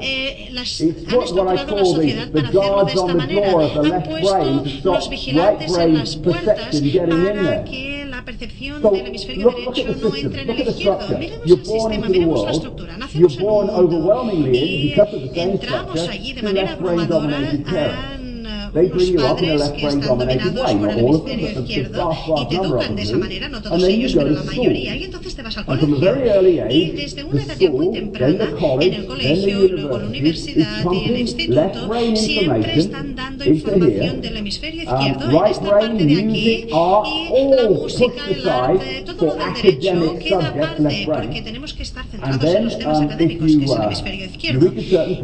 eh, 0.00 0.48
las, 0.52 0.80
han 0.80 0.88
estructurado 0.88 1.76
la 1.76 1.84
sociedad 1.84 2.30
para 2.30 2.48
hacerlo 2.48 2.84
de 2.84 2.92
esta 2.92 3.14
manera. 3.14 3.50
Han 3.50 4.02
puesto 4.02 4.64
los 4.84 5.10
vigilantes 5.10 5.76
en 5.76 5.98
las 5.98 6.16
puertas 6.16 6.58
para 6.58 7.64
que 7.64 7.89
la 8.20 8.26
percepción 8.26 8.82
del 8.82 9.06
hemisferio 9.06 9.50
derecho 9.50 9.96
no 10.02 10.14
entre 10.14 10.42
en 10.42 10.50
el 10.50 10.68
izquierdo. 10.68 11.18
Miremos 11.18 11.46
el 11.46 11.64
sistema, 11.64 12.08
miremos 12.08 12.44
la 12.44 12.50
estructura. 12.50 12.96
Nacemos 12.98 13.38
en 13.38 13.44
un 13.44 13.66
mundo 13.66 14.52
y 14.52 14.94
entramos 15.34 16.08
allí 16.08 16.32
de 16.34 16.42
manera 16.42 16.72
abrumadora 16.72 17.38
a 17.38 18.19
unos 18.72 19.10
padres 19.10 19.62
que 19.70 19.86
están 19.86 20.18
dominados 20.18 20.72
por 20.72 20.90
el 20.90 20.98
hemisferio 20.98 21.50
izquierdo 21.50 22.12
y 22.36 22.48
te 22.48 22.54
educan 22.56 22.96
de 22.96 23.02
esa 23.02 23.16
manera, 23.18 23.48
no 23.48 23.62
todos 23.62 23.82
ellos, 23.84 24.14
pero 24.14 24.30
la 24.30 24.42
mayoría, 24.42 24.96
y 24.96 25.04
entonces 25.04 25.34
te 25.34 25.42
vas 25.42 25.56
al 25.58 25.64
colegio. 25.66 26.70
Y 26.70 26.90
desde 26.90 27.24
una 27.24 27.42
edad 27.42 27.56
ya 27.58 27.70
muy 27.70 27.92
temprana, 27.92 28.48
en 28.80 28.94
el 28.94 29.06
colegio, 29.06 29.68
luego 29.68 29.96
en 29.96 30.02
la 30.02 30.08
universidad 30.08 30.84
y 30.92 30.96
en 30.98 31.14
el 31.14 31.20
instituto, 31.20 31.90
siempre 32.14 32.78
están 32.78 33.14
dando 33.14 33.44
información 33.44 34.20
del 34.20 34.36
hemisferio 34.36 34.82
izquierdo 34.82 35.44
en 35.44 35.50
esta 35.50 35.70
parte 35.70 36.04
de 36.04 36.14
aquí. 36.22 36.66
y 36.70 37.54
la 37.54 37.70
música, 37.70 38.22
el 38.30 38.48
arte, 38.48 39.02
todo 39.06 39.26
lo 39.26 39.34
del 39.34 39.54
derecho 39.54 40.18
queda 40.18 40.48
aparte 40.48 41.06
porque 41.06 41.42
tenemos 41.42 41.74
que 41.74 41.82
estar 41.82 42.04
centrados 42.06 42.54
en 42.54 42.64
los 42.64 42.78
temas 42.78 43.00
académicos, 43.00 43.56
que 43.56 43.64
es 43.64 43.70
el 43.70 43.82
hemisferio 43.82 44.24
izquierdo. 44.26 44.72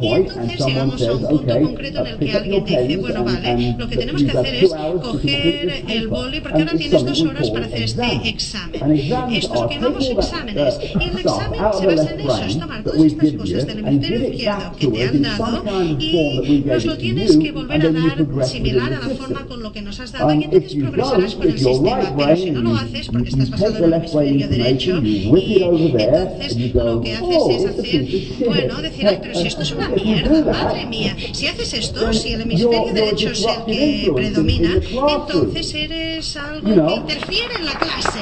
Y 0.01 0.13
entonces 0.13 0.67
llegamos 0.67 1.03
a 1.07 1.13
un 1.13 1.27
punto 1.27 1.61
concreto 1.61 2.01
en 2.01 2.07
el 2.07 2.19
que 2.19 2.37
alguien 2.37 2.65
dice, 2.65 2.97
bueno, 2.97 3.25
va, 3.25 3.36
¿vale? 3.43 3.77
Lo 3.79 3.89
que 3.89 3.97
tenemos 3.97 4.23
que 4.23 4.31
hacer 4.31 4.55
es 4.55 4.71
coger 5.03 5.85
el 5.89 6.09
boli, 6.09 6.41
porque 6.41 6.59
ahora 6.59 6.73
tienes 6.77 7.05
dos 7.05 7.21
horas 7.23 7.51
para 7.51 7.67
hacer 7.67 7.83
este 7.83 8.29
examen. 8.29 9.01
Estos 9.33 9.67
que 9.69 9.75
llamamos 9.75 10.09
exámenes. 10.09 10.79
Y 10.83 11.05
el 11.05 11.19
examen 11.19 11.61
se 11.79 11.87
basa 11.87 12.13
en 12.13 12.21
eso, 12.21 12.45
es 12.47 12.59
tomar 12.59 12.83
todas 12.83 13.03
estas 13.03 13.33
cosas 13.33 13.67
del 13.67 13.79
hemisferio 13.79 14.29
izquierdo 14.29 14.77
que 14.79 14.87
te 14.89 15.05
han 15.05 15.23
dado 15.23 15.63
y 15.99 16.65
nos 16.67 16.85
lo 16.85 16.97
tienes 16.97 17.37
que 17.37 17.53
volver 17.53 17.87
a 17.87 17.93
dar 17.93 18.47
similar 18.47 18.93
a 18.93 19.09
la 19.09 19.15
forma 19.15 19.47
con 19.47 19.63
lo 19.63 19.73
que 19.73 19.83
nos 19.83 20.01
has 20.01 20.13
dado 20.13 20.33
y 20.35 20.45
entonces 20.45 20.75
progresarás 20.75 21.35
con 21.35 21.49
el 21.49 21.59
sistema. 21.59 22.15
Pero 22.17 22.37
si 22.37 22.51
no 22.51 22.61
lo 22.63 22.77
haces 22.77 23.09
porque 23.09 23.29
estás 23.29 23.51
basado 23.51 23.77
en 23.77 23.85
el 23.85 23.93
hemisferio 23.95 24.49
derecho 24.49 25.01
y 25.03 25.27
eh, 25.27 26.17
entonces 26.41 26.75
lo 26.75 27.01
que 27.01 27.15
haces 27.15 27.49
es 27.51 27.67
hacer, 27.67 28.47
bueno, 28.47 28.83
decir, 28.83 29.07
ay, 29.07 29.19
pero 29.21 29.35
si 29.35 29.47
esto 29.47 29.63
es 29.63 29.73
una 29.73 29.89
mierda, 29.89 30.53
madre 30.53 30.87
mía, 30.87 31.17
si 31.33 31.47
haces 31.47 31.75
esto, 31.75 32.13
si 32.13 32.33
el 32.33 32.43
hemisferio 32.43 32.93
derecho 32.93 33.26
el 33.31 33.65
que 33.67 34.13
predomina, 34.15 34.75
entonces 34.75 35.75
eres 35.75 36.37
algo 36.37 36.87
que 36.87 36.95
interfiere 36.95 37.55
en 37.57 37.65
la 37.67 37.79
clase. 37.79 38.21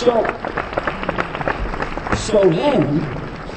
So, 0.00 0.22
so 2.16 2.40
then, 2.50 3.00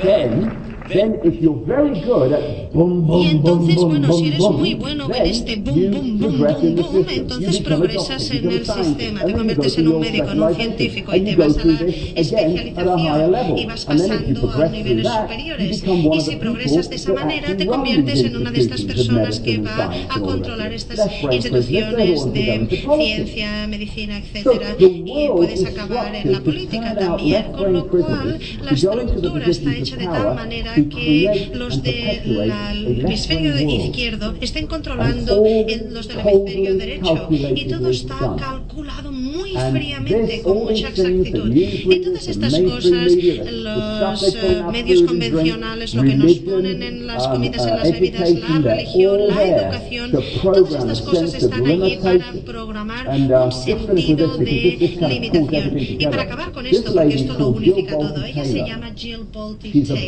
then, 0.02 0.78
then 0.88 1.20
if 1.24 1.42
you're 1.42 1.62
very 1.66 2.00
good 2.02 2.32
at 2.32 2.67
y 2.78 3.28
entonces, 3.28 3.76
bueno, 3.76 4.14
si 4.14 4.28
eres 4.28 4.40
muy 4.40 4.76
bueno 4.76 5.10
en 5.12 5.26
este 5.26 5.56
boom, 5.56 5.92
boom, 5.92 6.20
boom, 6.20 6.38
boom, 6.38 6.76
boom, 6.76 7.06
entonces 7.10 7.60
progresas 7.62 8.30
en 8.30 8.52
el 8.52 8.66
sistema, 8.66 9.26
te 9.26 9.34
conviertes 9.34 9.78
en 9.80 9.88
un 9.88 10.00
médico, 10.00 10.30
en 10.30 10.44
un 10.44 10.56
científico 10.56 11.16
y 11.16 11.22
te 11.22 11.36
vas 11.36 11.58
a 11.58 11.66
la 11.66 11.74
especialización 12.16 13.58
y 13.58 13.66
vas 13.66 13.84
pasando 13.84 14.52
a 14.52 14.68
niveles 14.68 15.08
superiores. 15.08 15.84
Y 16.14 16.22
si 16.22 16.36
progresas 16.36 16.90
de 16.90 16.96
esa 16.98 17.14
manera, 17.14 17.58
te 17.58 17.66
conviertes 17.66 18.24
en 18.24 18.38
una 18.38 18.52
de 18.52 18.60
estas 18.60 18.82
personas 18.84 19.40
que 19.40 19.58
va 19.58 19.92
a 20.10 20.20
controlar 20.20 20.72
estas 20.72 21.00
instituciones 21.32 22.32
de 22.32 22.68
ciencia, 22.68 23.68
medicina, 23.68 24.20
etcétera, 24.20 24.76
y 24.78 25.28
puedes 25.30 25.66
acabar 25.66 26.14
en 26.14 26.32
la 26.32 26.42
política 26.42 26.96
también, 26.96 27.52
con 27.54 27.74
lo 27.74 27.88
cual 27.88 28.40
la 28.62 28.72
estructura 28.72 29.48
está 29.48 29.76
hecha 29.76 29.96
de 29.96 30.06
tal 30.06 30.36
manera 30.36 30.76
que 30.76 31.52
los 31.56 31.82
de 31.82 32.22
la 32.24 32.67
al 32.70 33.02
hemisferio 33.02 33.60
izquierdo 33.60 34.36
estén 34.42 34.68
controlando 34.68 35.46
en 35.46 35.94
los 35.94 36.08
del 36.08 36.20
hemisferio 36.20 36.76
derecho. 36.76 37.28
Y 37.30 37.66
todo 37.66 37.90
está 37.90 38.36
calculado 38.38 39.07
fríamente, 39.72 40.42
con 40.42 40.58
mucha 40.60 40.90
exactitud. 40.90 41.56
Y 41.56 42.00
todas 42.00 42.28
estas 42.28 42.60
cosas, 42.60 42.92
los 43.52 44.36
uh, 44.36 44.72
medios 44.72 45.02
convencionales, 45.04 45.94
lo 45.94 46.04
que 46.04 46.16
nos 46.16 46.34
ponen 46.40 46.84
en 46.84 47.08
las 47.08 47.28
comidas, 47.28 47.66
en 47.66 47.76
las 47.78 47.92
bebidas, 47.92 48.30
la 48.32 48.76
religión, 48.76 49.28
la 49.28 49.44
educación, 49.44 50.12
todas 50.42 50.76
estas 50.76 51.02
cosas 51.02 51.34
están 51.34 51.66
allí 51.66 51.98
para 52.02 52.34
programar 52.46 53.08
un 53.10 53.52
sentido 53.52 54.38
de 54.38 54.98
limitación. 55.10 55.78
Y 55.78 56.06
para 56.06 56.24
acabar 56.24 56.52
con 56.52 56.66
esto, 56.66 56.94
porque 56.94 57.16
esto 57.16 57.38
lo 57.38 57.50
unifica 57.50 57.98
todo, 57.98 58.24
ella 58.24 58.46
se 58.46 58.58
llama 58.58 58.92
Jill 58.96 59.26
Bolton 59.32 59.72
Taylor 59.72 60.08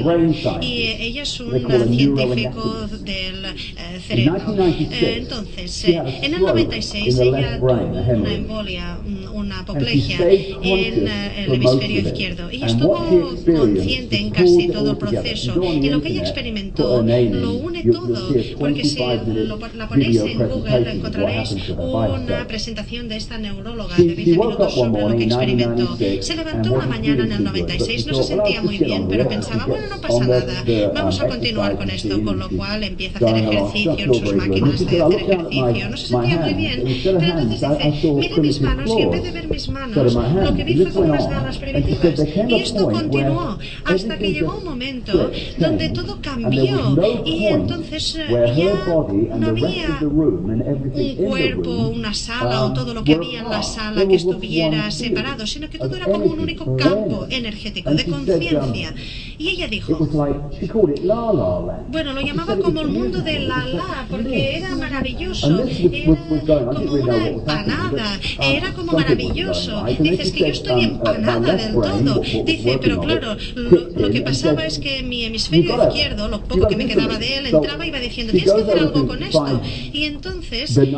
y 0.61 0.83
eh, 0.83 0.97
ella 0.99 1.23
es 1.23 1.39
una 1.39 1.85
científico 1.85 2.87
del 3.01 3.45
eh, 3.45 3.99
cerebro. 4.07 4.65
Entonces, 4.67 5.85
en 5.85 6.33
el 6.33 6.41
96 6.41 7.19
ella 7.19 7.59
tuvo 7.59 7.73
una 7.73 8.33
embolia, 8.33 8.97
un 9.33 9.38
una 9.39 9.59
apoplejía 9.59 10.17
en 10.29 11.07
el 11.07 11.53
hemisferio 11.53 12.01
izquierdo. 12.01 12.51
Y 12.51 12.63
estuvo 12.63 12.95
consciente 13.45 14.17
en 14.17 14.29
casi 14.31 14.67
todo 14.67 14.91
el 14.91 14.97
proceso. 14.97 15.61
Y 15.63 15.89
lo 15.89 16.01
que 16.01 16.09
ella 16.09 16.21
experimentó 16.21 17.01
lo 17.01 17.53
une 17.53 17.83
todo, 17.83 18.33
porque 18.59 18.83
si 18.83 18.99
lo, 18.99 19.57
la 19.75 19.87
ponéis 19.87 20.17
en 20.21 20.37
Google 20.37 20.91
encontraréis 20.91 21.69
una 21.77 22.47
presentación 22.47 23.07
de 23.07 23.17
esta 23.17 23.37
neuróloga 23.37 23.95
de 23.95 24.15
20 24.15 24.31
minutos 24.31 24.73
sobre 24.73 25.01
lo 25.01 25.17
que 25.17 25.23
experimentó. 25.23 25.97
Se 26.21 26.35
levantó 26.35 26.73
una 26.73 26.85
mañana 26.85 27.23
en 27.23 27.31
el 27.31 27.43
96, 27.43 28.07
no 28.07 28.13
se 28.13 28.23
sentía 28.23 28.61
muy 28.61 28.77
bien, 28.77 29.07
pero 29.07 29.27
pensaba, 29.27 29.65
bueno, 29.65 29.87
no 29.89 30.01
pasa 30.01 30.25
nada, 30.25 30.63
vamos 30.93 31.19
a 31.19 31.27
continuar 31.27 31.77
con 31.77 31.89
esto, 31.89 32.21
con 32.23 32.39
lo 32.39 32.49
cual 32.49 32.83
empieza 32.83 33.19
a 33.25 33.29
hacer 33.29 33.43
ejercicio 33.45 33.97
en 33.97 34.13
sus 34.13 34.35
máquinas 34.35 34.85
de 34.85 35.01
hacer 35.01 35.19
ejercicio. 35.21 35.89
No 35.89 35.97
se 35.97 36.07
sentía 36.07 36.37
muy 36.37 36.53
bien, 36.53 36.83
pero 37.03 37.19
entonces 37.19 37.49
dice, 37.49 38.13
mira 38.13 38.37
mis 38.37 38.61
manos 38.61 38.89
y 38.97 39.01
en 39.01 39.11
vez 39.11 39.23
de 39.23 39.28
ver 39.31 39.49
mis 39.49 39.69
manos, 39.69 40.15
lo 40.15 40.55
que 40.55 40.63
vi 40.63 40.75
fue 40.75 40.91
con 40.91 41.09
unas 41.09 41.29
garras 41.29 41.57
primitivas. 41.57 42.25
Y 42.47 42.55
esto 42.55 42.89
continuó 42.89 43.57
hasta 43.85 44.17
que 44.17 44.33
llegó 44.33 44.57
un 44.57 44.63
momento 44.65 45.31
donde 45.57 45.89
todo 45.89 46.19
cambió. 46.21 46.97
y 47.25 47.45
entonces 47.45 48.15
eh, 48.15 48.53
ya 48.57 49.37
no 49.37 49.47
había 49.47 49.99
un 50.01 51.15
cuerpo, 51.15 51.87
una 51.89 52.13
sala 52.13 52.65
o 52.65 52.73
todo 52.73 52.93
lo 52.93 53.03
que 53.03 53.13
había 53.13 53.39
en 53.39 53.49
la 53.49 53.63
sala 53.63 54.07
que 54.07 54.15
estuviera 54.15 54.89
separado, 54.91 55.45
sino 55.45 55.69
que 55.69 55.77
todo 55.77 55.95
era 55.95 56.05
como 56.05 56.25
un 56.25 56.39
único 56.39 56.75
campo 56.75 57.27
energético 57.29 57.91
de 57.91 58.05
conciencia. 58.05 58.93
Y 59.37 59.49
ella 59.49 59.67
dijo, 59.67 59.95
bueno, 61.89 62.13
lo 62.13 62.21
llamaba 62.21 62.57
como 62.57 62.81
el 62.81 62.87
mundo 62.89 63.19
de 63.21 63.39
la 63.39 63.65
la, 63.65 64.05
porque 64.09 64.57
era 64.57 64.75
maravilloso, 64.75 65.63
era 65.91 66.65
como 66.65 66.93
una 66.93 67.27
empanada, 67.27 68.19
era 68.41 68.73
como 68.73 68.93
maravilloso 68.93 69.18
maravilloso. 69.23 69.83
Dice, 69.99 70.31
que 70.31 70.39
yo 70.39 70.45
estoy 70.47 70.83
empanada 70.83 71.55
del 71.55 71.73
todo. 71.73 72.21
Dice, 72.45 72.79
pero 72.81 72.99
claro, 73.01 73.37
lo, 73.55 74.09
que 74.09 74.21
pasaba 74.21 74.65
es 74.65 74.79
que 74.79 75.03
mi 75.03 75.23
hemisferio 75.25 75.87
izquierdo, 75.87 76.27
lo 76.27 76.41
poco 76.41 76.67
que 76.67 76.75
me 76.75 76.85
quedaba 76.85 77.17
de 77.17 77.37
él, 77.37 77.45
entraba 77.47 77.85
y 77.85 77.89
iba 77.89 77.99
diciendo, 77.99 78.33
tienes 78.33 78.53
que 78.53 78.61
hacer 78.61 78.79
algo 78.79 79.07
con 79.07 79.23
esto. 79.23 79.61
Y 79.93 80.03
entonces, 80.03 80.77
eh, 80.77 80.95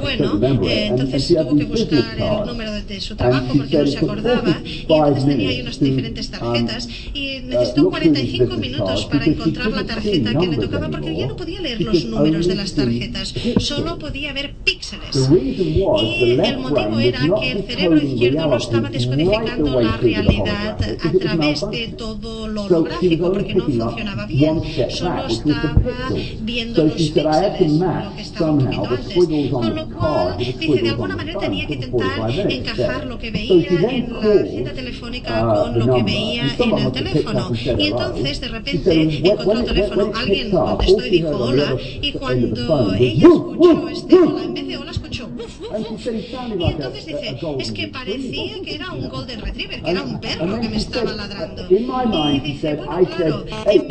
bueno, 0.00 0.40
eh, 0.64 0.86
entonces 0.86 1.26
tuvo 1.28 1.56
que 1.56 1.64
buscar 1.64 2.16
el 2.18 2.46
número 2.46 2.72
de, 2.72 2.82
de 2.82 3.00
su 3.00 3.16
trabajo 3.16 3.54
porque 3.56 3.78
no 3.78 3.86
se 3.86 3.98
acordaba. 3.98 4.60
Y 4.64 4.86
entonces 4.92 5.26
tenía 5.26 5.50
ahí 5.50 5.60
unas 5.60 5.80
diferentes 5.80 6.30
tarjetas 6.30 6.88
y 7.14 7.37
necesitó 7.48 7.90
45 7.90 8.56
minutos 8.56 9.06
para 9.06 9.24
encontrar 9.24 9.68
la 9.68 9.84
tarjeta 9.84 10.38
que 10.38 10.46
le 10.46 10.56
tocaba 10.56 10.88
porque 10.88 11.16
ya 11.16 11.26
no 11.26 11.36
podía 11.36 11.60
leer 11.60 11.80
los 11.80 12.04
números 12.04 12.46
de 12.46 12.54
las 12.54 12.74
tarjetas, 12.74 13.34
solo 13.58 13.98
podía 13.98 14.32
ver 14.32 14.54
píxeles. 14.64 15.28
Y 15.40 16.30
el 16.30 16.58
motivo 16.58 16.98
era 16.98 17.20
que 17.40 17.52
el 17.52 17.62
cerebro 17.64 17.98
izquierdo 17.98 18.46
no 18.46 18.56
estaba 18.56 18.90
descodificando 18.90 19.80
la 19.80 19.96
realidad 19.96 20.78
a 20.78 21.12
través 21.18 21.60
de 21.70 21.88
todo 21.96 22.48
lo 22.48 22.82
gráfico 22.82 23.32
porque 23.32 23.54
no 23.54 23.64
funcionaba 23.64 24.26
bien, 24.26 24.60
solo 24.90 25.26
estaba 25.26 25.74
viendo 26.40 26.84
los 26.84 26.92
píxeles, 26.92 27.72
lo 27.72 28.14
que 28.14 28.22
estaba 28.22 28.52
un 28.52 28.64
poquito 28.64 28.88
antes. 28.88 29.50
Con 29.50 29.74
lo 29.74 29.88
cual, 29.88 30.36
dice, 30.38 30.82
de 30.82 30.90
alguna 30.90 31.16
manera 31.16 31.38
tenía 31.40 31.66
que 31.66 31.74
intentar 31.74 32.50
encajar 32.50 33.06
lo 33.06 33.18
que 33.18 33.30
veía 33.30 33.68
en 33.90 34.12
la 34.12 34.18
agenda 34.18 34.72
telefónica 34.72 35.40
con 35.40 35.78
lo 35.78 35.94
que 35.94 36.02
veía 36.02 36.42
en 36.58 36.78
el 36.78 36.92
teléfono. 36.92 37.37
Y 37.78 37.86
entonces 37.88 38.40
de 38.40 38.48
repente 38.48 39.20
encontró 39.24 39.52
el 39.60 39.64
teléfono, 39.64 40.12
alguien 40.14 40.50
contestó 40.50 41.06
y 41.06 41.10
dijo 41.10 41.28
hola, 41.30 41.76
y 41.80 42.12
cuando 42.12 42.94
ella 42.94 43.28
escuchó 43.28 43.88
este 43.88 44.16
hola, 44.16 44.42
en 44.44 44.54
vez 44.54 44.68
de 44.68 44.76
hola 44.76 44.90
escuchó 44.90 45.28
buf, 45.28 45.60
y 45.70 46.64
entonces 46.64 47.06
dice, 47.06 47.38
es 47.58 47.72
que 47.72 47.88
parecía 47.88 48.62
que 48.62 48.74
era 48.74 48.92
un 48.92 49.08
golden 49.08 49.40
retriever, 49.40 49.82
que 49.82 49.90
era 49.90 50.02
un 50.02 50.20
perro 50.20 50.60
que 50.60 50.68
me 50.68 50.76
estaba 50.76 51.12
ladrando. 51.12 51.66
Y 51.70 52.40
dice, 52.40 52.74
bueno, 52.76 53.08
claro, 53.16 53.44
en 53.66 53.88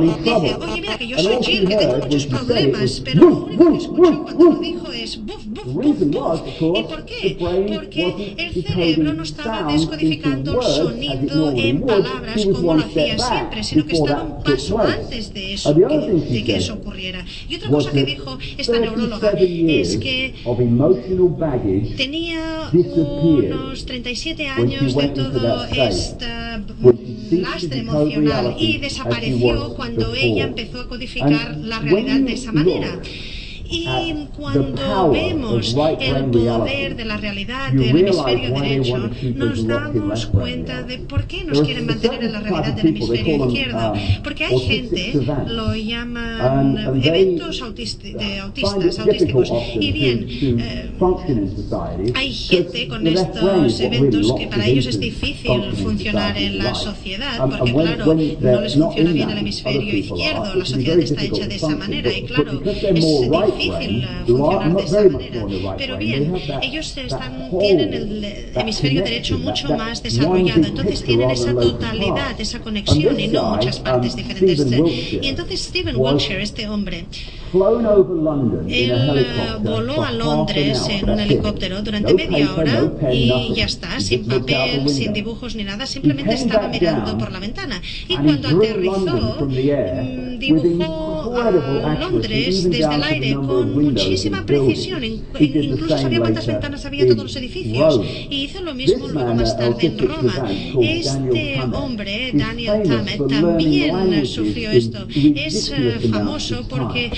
mi 0.00 0.06
dice, 0.06 0.56
oye, 0.56 0.80
mira, 0.80 0.98
que 0.98 1.06
yo 1.08 1.18
soy 1.18 1.36
Jill, 1.42 1.68
que 1.68 1.76
tengo 1.76 1.98
muchos 1.98 2.26
problemas, 2.26 3.00
pero 3.04 3.20
lo 3.20 3.36
único 3.36 3.70
que 3.70 3.76
escuché 3.76 4.16
cuando 4.16 4.44
lo 4.44 4.56
dijo 4.56 4.92
es 4.92 5.24
buf, 5.24 5.44
buf, 5.46 5.64
buf, 5.74 6.00
buf. 6.00 6.40
¿Y 6.76 6.82
por 6.82 7.04
qué? 7.04 7.36
Porque 7.38 8.34
el 8.38 8.64
cerebro 8.64 9.14
no 9.14 9.22
estaba 9.22 9.72
descodificando 9.72 10.60
el 10.60 10.66
sonido 10.66 11.52
en 11.56 11.80
palabras 11.82 12.46
como 12.46 12.74
lo 12.74 12.80
hacía 12.82 13.18
siempre, 13.18 13.62
sino 13.62 13.86
que 13.86 13.92
estaba 13.94 14.22
un 14.24 14.42
paso 14.42 14.78
antes 14.78 15.32
de 15.32 15.54
eso, 15.54 15.74
que, 15.74 15.80
de 15.80 16.44
que 16.44 16.56
eso 16.56 16.74
ocurriera. 16.74 17.24
Y 17.48 17.56
otra 17.56 17.70
cosa 17.70 17.90
que 17.92 18.04
dijo 18.04 18.38
esta 18.58 18.78
neuróloga 18.78 19.30
es 19.38 19.96
que 19.98 20.34
tenía 21.96 22.70
unos 22.72 23.86
37 23.86 24.46
años 24.48 24.94
de 24.94 25.08
todo 25.08 25.64
esta 25.64 26.60
lastre 27.30 27.78
emocional 27.80 28.56
y 28.58 28.78
desapareció 28.78 29.74
cuando 29.74 30.14
ella 30.14 30.44
empezó 30.44 30.80
a 30.80 30.88
codificar 30.88 31.56
la 31.56 31.80
realidad 31.80 32.20
de 32.20 32.32
esa 32.32 32.52
manera. 32.52 33.00
Y 33.68 34.28
cuando 34.36 35.10
vemos 35.10 35.76
el 36.00 36.24
poder 36.26 36.96
de 36.96 37.04
la 37.04 37.16
realidad 37.16 37.72
del 37.72 37.96
hemisferio 37.96 38.60
derecho, 38.60 39.10
nos 39.34 39.66
damos 39.66 40.26
cuenta 40.26 40.82
de 40.82 40.98
por 40.98 41.24
qué 41.24 41.44
nos 41.44 41.62
quieren 41.62 41.86
mantener 41.86 42.24
en 42.24 42.32
la 42.32 42.40
realidad 42.40 42.74
del 42.74 42.86
hemisferio 42.88 43.46
izquierdo. 43.46 43.92
Porque 44.22 44.44
hay 44.44 44.58
gente, 44.58 45.12
lo 45.48 45.74
llaman 45.74 47.00
eventos 47.02 47.60
de 47.60 48.38
autistas, 48.40 48.98
autísticos. 48.98 49.52
Y 49.78 49.92
bien, 49.92 50.26
eh, 50.60 50.90
hay 52.14 52.32
gente 52.32 52.88
con 52.88 53.06
estos 53.06 53.80
eventos 53.80 54.34
que 54.34 54.46
para 54.46 54.66
ellos 54.66 54.86
es 54.86 55.00
difícil 55.00 55.62
funcionar 55.82 56.36
en 56.36 56.58
la 56.58 56.74
sociedad, 56.74 57.48
porque 57.58 57.72
claro, 57.72 58.06
no 58.06 58.60
les 58.60 58.74
funciona 58.74 59.12
bien 59.12 59.30
el 59.30 59.38
hemisferio 59.38 59.96
izquierdo, 59.96 60.54
la 60.54 60.64
sociedad 60.64 60.98
está 60.98 61.24
hecha 61.24 61.46
de 61.46 61.56
esa 61.56 61.76
manera 61.76 62.12
y 62.12 62.22
claro, 62.22 62.62
es 62.64 62.92
difícil 62.94 63.30
difícil 63.56 64.08
funcionar 64.26 64.76
de 64.76 64.82
esa 64.82 65.08
manera. 65.08 65.46
Pero 65.76 65.96
bien, 65.98 66.34
ellos 66.62 66.96
están, 66.96 67.50
tienen 67.58 67.94
el 67.94 68.52
hemisferio 68.54 69.02
derecho 69.02 69.38
mucho 69.38 69.68
más 69.76 70.02
desarrollado, 70.02 70.64
entonces 70.64 71.02
tienen 71.02 71.30
esa 71.30 71.52
totalidad, 71.52 72.40
esa 72.40 72.60
conexión 72.60 73.18
y 73.18 73.28
no 73.28 73.50
muchas 73.54 73.80
partes 73.80 74.16
diferentes. 74.16 74.66
Y 75.22 75.28
entonces 75.28 75.60
Stephen 75.62 75.96
Wilshire, 75.96 76.42
este 76.42 76.68
hombre, 76.68 77.06
él 78.68 79.26
voló 79.62 80.02
a 80.02 80.12
Londres 80.12 80.86
en 80.88 81.08
un 81.08 81.20
helicóptero 81.20 81.82
durante 81.82 82.12
media 82.14 82.54
hora 82.54 82.92
y 83.12 83.54
ya 83.54 83.64
está, 83.66 84.00
sin 84.00 84.26
papel, 84.26 84.88
sin 84.88 85.12
dibujos 85.12 85.54
ni 85.54 85.64
nada, 85.64 85.86
simplemente 85.86 86.34
estaba 86.34 86.68
mirando 86.68 87.16
por 87.16 87.32
la 87.32 87.38
ventana. 87.38 87.80
Y 88.08 88.16
cuando 88.16 88.48
aterrizó, 88.48 89.46
dibujó 90.38 91.15
a 91.34 91.94
Londres 91.98 92.70
desde 92.70 92.94
el 92.94 93.02
aire 93.02 93.34
con 93.34 93.74
muchísima 93.74 94.44
precisión. 94.44 95.04
incluso 95.04 95.98
sabía 95.98 96.20
cuántas 96.20 96.46
ventanas 96.46 96.84
había 96.84 97.06
todos 97.06 97.24
los 97.24 97.36
edificios. 97.36 98.00
Y 98.30 98.44
hizo 98.44 98.62
lo 98.62 98.74
mismo 98.74 99.08
luego 99.08 99.34
más 99.34 99.56
tarde 99.56 99.86
en 99.86 99.98
Roma. 99.98 100.50
Este 100.80 101.60
hombre, 101.72 102.30
Daniel 102.34 102.82
Tammet, 102.84 103.26
también 103.28 104.26
sufrió 104.26 104.70
esto. 104.70 105.06
Es 105.08 105.72
famoso 106.10 106.64
porque 106.68 107.10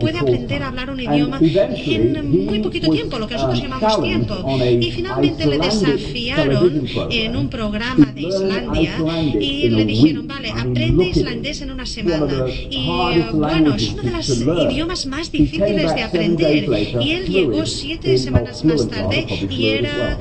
puede 0.00 0.18
aprender 0.18 0.62
a 0.62 0.68
hablar 0.68 0.90
un 0.90 1.00
idioma 1.00 1.38
en 1.40 2.46
muy 2.46 2.60
poquito 2.60 2.90
tiempo, 2.90 3.18
lo 3.18 3.26
que 3.26 3.34
nosotros 3.34 3.62
llamamos 3.62 4.02
tiempo. 4.02 4.34
Y 4.80 4.90
finalmente 4.90 5.46
le 5.46 5.58
desafiaron 5.58 6.86
en 7.10 7.36
un 7.36 7.48
programa 7.48 8.06
de 8.12 8.22
Islandia 8.22 8.94
y 9.40 9.68
le 9.68 9.84
dijeron, 9.84 10.26
vale, 10.26 10.50
aprende 10.50 11.08
islandés 11.08 11.62
en 11.62 11.70
una 11.70 11.86
semana. 11.86 12.46
Y 12.70 12.86
bueno, 13.32 13.74
es 13.74 13.92
uno 13.92 14.02
de 14.02 14.10
los 14.10 14.28
idiomas 14.28 15.06
más 15.06 15.30
difíciles 15.32 15.94
de 15.94 16.02
aprender. 16.02 16.68
Y 17.00 17.12
él 17.12 17.26
llegó 17.26 17.66
siete 17.66 18.18
semanas 18.18 18.64
más 18.64 18.88
tarde 18.88 19.26
y 19.48 19.68
era, 19.68 20.18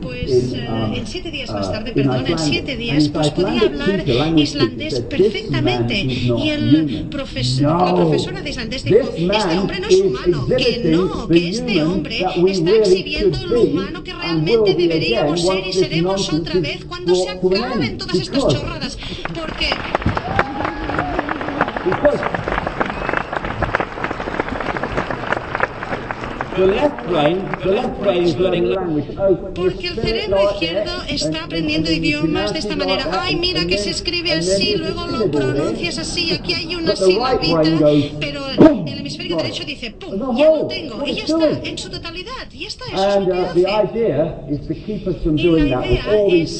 pues, 0.00 0.54
en 0.54 1.06
siete 1.06 1.30
días 1.30 1.50
más 1.50 1.70
tarde, 1.72 1.92
perdón, 1.92 2.26
en 2.26 2.38
siete 2.38 2.76
días, 2.76 3.08
pues 3.08 3.30
podía 3.30 3.62
hablar 3.62 4.04
islandés 4.38 5.00
perfectamente. 5.00 5.94
Y 5.98 6.50
el 6.50 7.08
profesor, 7.10 7.86
la 7.86 7.94
profesora 7.94 8.40
de 8.42 8.50
islandés 8.50 8.84
dijo, 8.84 9.10
este 9.16 9.58
hombre 9.58 9.80
no 9.80 9.88
es 9.88 10.00
humano, 10.00 10.46
que 10.56 10.82
no, 10.84 11.28
que 11.28 11.48
este 11.48 11.82
hombre 11.82 12.24
está 12.46 12.70
exhibiendo 12.70 13.46
lo 13.46 13.62
humano 13.62 14.04
que 14.04 14.12
realmente 14.12 14.74
deberíamos 14.74 15.42
ser 15.42 15.66
y 15.66 15.72
seremos 15.72 16.32
otra 16.32 16.60
vez 16.60 16.84
cuando 16.84 17.14
se 17.14 17.30
acaben 17.30 17.98
todas 17.98 18.16
estas 18.16 18.46
chorradas. 18.48 18.98
Porque... 19.34 19.68
Porque 29.54 29.88
el 29.88 29.94
cerebro 29.96 30.52
izquierdo 30.52 31.02
está 31.08 31.44
aprendiendo 31.44 31.90
idiomas 31.90 32.52
de 32.52 32.60
esta 32.60 32.76
manera. 32.76 33.08
Ay, 33.10 33.34
mira 33.36 33.66
que 33.66 33.76
se 33.76 33.90
escribe 33.90 34.32
así, 34.32 34.76
luego 34.76 35.06
lo 35.06 35.30
pronuncias 35.30 35.98
así, 35.98 36.32
aquí 36.32 36.54
hay 36.54 36.76
una 36.76 36.94
silabita, 36.94 37.60
pero 38.20 38.44
el 38.50 38.98
hemisferio 38.98 39.36
derecho 39.36 39.64
dice, 39.64 39.90
¡pum! 39.92 40.36
Ya 40.36 40.50
lo 40.50 40.66
tengo, 40.68 41.04
y 41.04 41.14
ya 41.14 41.24
está, 41.24 41.50
en 41.64 41.76
su 41.76 41.90
totalidad, 41.90 42.52
y 42.52 42.66
está, 42.66 42.84
eso 42.84 43.08
es 43.08 43.16
lo 43.26 43.32
que 43.32 43.40
hace. 43.40 43.58
Y 43.58 43.62
la 43.62 43.84
idea 43.92 44.44
es 44.48 44.60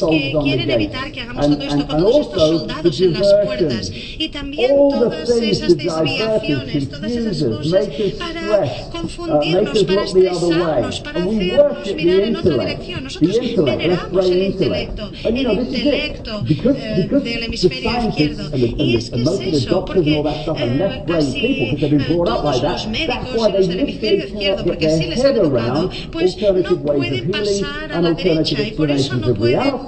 que 0.01 0.35
quieren 0.43 0.71
evitar 0.71 1.13
que 1.13 1.21
hagamos 1.21 1.47
todo 1.47 1.63
esto 1.63 1.87
con 1.87 1.99
todos 1.99 2.21
estos 2.21 2.49
soldados 2.49 3.01
en 3.01 3.13
las 3.13 3.35
puertas, 3.47 3.93
y 3.95 4.29
también 4.29 4.71
todas 4.77 5.31
esas 5.31 5.77
desviaciones, 5.77 6.89
todas 6.89 7.13
esas 7.13 7.43
cosas 7.49 7.89
para 8.19 8.94
confundirnos 9.05 9.85
para 9.85 10.05
estresarnos, 10.05 11.01
para 11.01 11.25
hacernos 11.25 11.95
mirar 11.95 12.21
en 12.21 12.37
otra 12.37 12.57
dirección. 12.57 13.05
Nosotros 13.05 13.65
veneramos 13.65 14.31
el 14.31 14.43
intelecto, 14.43 15.11
el 15.25 15.39
intelecto 15.39 16.45
eh, 16.49 17.09
del 17.25 17.43
hemisferio 17.45 18.09
izquierdo. 18.09 18.57
Y 18.57 18.97
es 18.97 19.11
que 19.11 19.23
es 19.23 19.41
eso, 19.41 19.85
porque 19.85 20.19
eh, 20.19 21.03
casi 21.07 21.47
eh, 21.47 21.99
todos 22.09 22.63
los 22.63 22.89
médicos 22.89 23.69
del 23.69 23.81
hemisferio 23.81 24.27
izquierdo, 24.27 24.65
porque 24.65 24.87
así 24.87 25.07
les 25.07 25.25
han 25.25 25.37
educado, 25.37 25.91
pues 26.13 26.37
no 26.41 26.83
pueden 26.83 27.31
pasar 27.31 27.93
a 27.93 28.01
la 28.01 28.13
derecha 28.13 28.63
y 28.63 28.71
por 28.73 28.91
eso 28.91 29.15
no 29.17 29.35
pueden 29.35 29.59
dar 29.59 29.81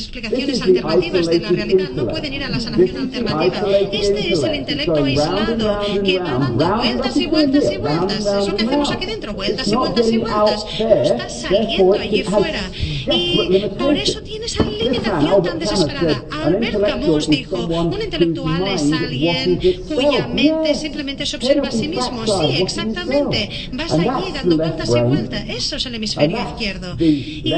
explicaciones 0.00 0.60
alternativas 0.62 1.26
de 1.26 1.40
la 1.40 1.48
realidad, 1.50 1.90
no 1.90 2.08
pueden 2.08 2.32
ir 2.32 2.44
a 2.44 2.48
la 2.48 2.60
sanación 2.60 2.96
alternativa. 2.96 3.62
Este 3.92 4.32
es 4.32 4.42
el 4.42 4.54
intelecto 4.54 5.04
aislado 5.04 5.56
que 6.04 6.18
va 6.18 6.38
dando 6.38 6.76
vueltas 6.76 7.16
y 7.16 7.26
vueltas 7.26 7.72
y 7.72 7.76
vueltas. 7.78 8.26
Eso 8.26 8.56
que 8.56 8.64
hacemos 8.64 8.90
aquí 8.90 9.06
dentro, 9.06 9.34
vueltas 9.34 9.68
y 9.68 9.76
vueltas 9.76 10.10
y 10.10 10.18
vueltas. 10.18 10.66
No 10.80 11.02
está 11.02 11.28
saliendo 11.28 11.94
allí 11.94 12.22
fuera. 12.22 12.60
Y 12.74 13.66
por 13.78 13.96
eso 13.96 14.20
tiene 14.22 14.46
esa 14.46 14.62
limitación 14.84 15.42
tan 15.42 15.58
desesperada. 15.58 16.24
Albert 16.30 16.80
Camus 16.80 17.28
dijo, 17.28 17.66
un 17.66 18.02
intelectual 18.02 18.68
es 18.68 18.92
alguien 18.92 19.60
cuya 19.94 20.26
mente 20.26 20.74
simplemente 20.74 21.26
se 21.26 21.36
observa 21.36 21.68
a 21.68 21.72
sí 21.72 21.88
mismo. 21.88 22.26
Sí, 22.26 22.62
exactamente. 22.62 23.68
Vas 23.72 23.92
allí 23.92 24.32
dando 24.32 24.56
vueltas 24.56 24.88
y 24.88 25.00
vueltas. 25.00 25.44
Eso 25.48 25.76
es 25.76 25.86
el 25.86 25.94
hemisferio 25.94 26.38
izquierdo. 26.38 26.96
Y 26.98 27.52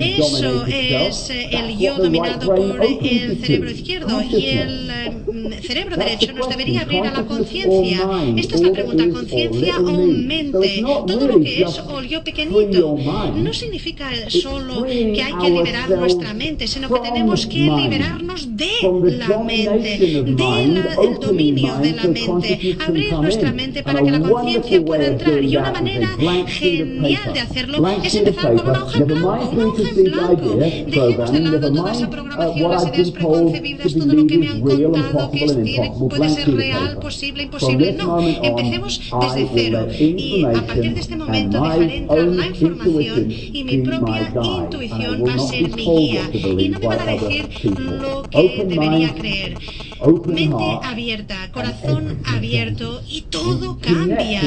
eso 0.00 0.66
es 0.66 1.30
el 1.30 1.78
yo 1.78 1.96
dominado 1.96 2.54
por 2.54 2.84
el 2.84 3.38
cerebro 3.40 3.70
izquierdo 3.70 4.22
y 4.22 4.46
el 4.46 4.90
eh, 4.90 5.60
cerebro 5.62 5.96
derecho 5.96 6.32
nos 6.32 6.48
debería 6.48 6.82
abrir 6.82 7.04
a 7.06 7.12
la 7.12 7.24
conciencia. 7.24 8.00
Esta 8.36 8.56
es 8.56 8.62
la 8.62 8.72
pregunta, 8.72 9.08
conciencia 9.10 9.78
o 9.78 9.92
mente. 9.92 10.82
Todo 10.82 11.28
lo 11.28 11.40
que 11.40 11.62
es 11.62 11.78
o 11.78 12.02
yo 12.02 12.22
pequeñito 12.24 12.96
no 13.34 13.52
significa 13.52 14.10
solo 14.28 14.84
que 14.84 15.22
hay 15.22 15.34
que 15.40 15.50
liberar 15.50 15.90
nuestra 15.90 16.34
mente, 16.34 16.63
sino 16.66 16.88
que 16.88 17.00
tenemos 17.00 17.46
que 17.46 17.58
liberarnos 17.58 18.56
de 18.56 18.70
la 19.28 19.38
mente, 19.38 19.98
del 19.98 20.36
dominio 21.20 21.74
de 21.78 21.92
la 21.92 22.04
mente, 22.04 22.76
abrir 22.86 23.12
nuestra 23.12 23.52
mente 23.52 23.82
para 23.82 24.02
que 24.02 24.10
la 24.10 24.20
conciencia 24.20 24.84
pueda 24.84 25.06
entrar. 25.06 25.42
Y 25.42 25.56
una 25.56 25.72
manera 25.72 26.08
genial 26.46 27.32
de 27.32 27.40
hacerlo 27.40 27.86
es 28.02 28.14
empezar 28.14 28.54
con 28.54 28.68
una 28.68 28.84
hoja 28.84 28.98
en 28.98 29.06
blanco, 29.06 29.26
una 29.52 29.66
hoja 29.68 29.82
en 29.82 30.04
blanco. 30.04 30.56
Dejemos 30.56 31.32
de 31.32 31.40
lado 31.42 31.72
toda 31.72 31.92
esa 31.92 32.10
programación, 32.10 32.70
las 32.70 32.86
ideas 32.86 33.10
preconcebidas, 33.10 33.94
todo 33.94 34.12
lo 34.14 34.26
que 34.26 34.38
me 34.38 34.48
han 34.48 34.60
contado 34.60 35.30
que 35.30 35.44
es, 35.44 35.62
tiene, 35.62 35.92
puede 35.98 36.28
ser 36.28 36.54
real, 36.54 36.98
posible, 36.98 37.42
imposible. 37.44 37.92
No, 37.92 38.20
empecemos 38.20 39.00
desde 39.20 39.48
cero. 39.54 39.88
Y 39.98 40.44
a 40.44 40.66
partir 40.66 40.94
de 40.94 41.00
este 41.00 41.16
momento 41.16 41.60
dejaré 41.60 41.96
entrar 41.98 42.26
la 42.26 42.46
información 42.46 43.30
y 43.30 43.64
mi 43.64 43.78
propia 43.78 44.32
intuición 44.34 45.24
va 45.26 45.34
a 45.34 45.38
ser 45.38 45.74
mi 45.74 45.84
guía. 45.84 46.30
Y 46.58 46.68
no 46.68 46.78
me 46.78 46.86
van 46.86 47.00
a 47.00 47.12
decir 47.12 47.48
lo 47.78 48.22
que 48.30 48.64
debería 48.66 49.14
creer. 49.14 49.58
Mente 50.26 50.78
abierta, 50.82 51.50
corazón 51.52 52.18
abierto 52.26 53.02
y 53.08 53.22
todo 53.22 53.78
cambia. 53.80 54.42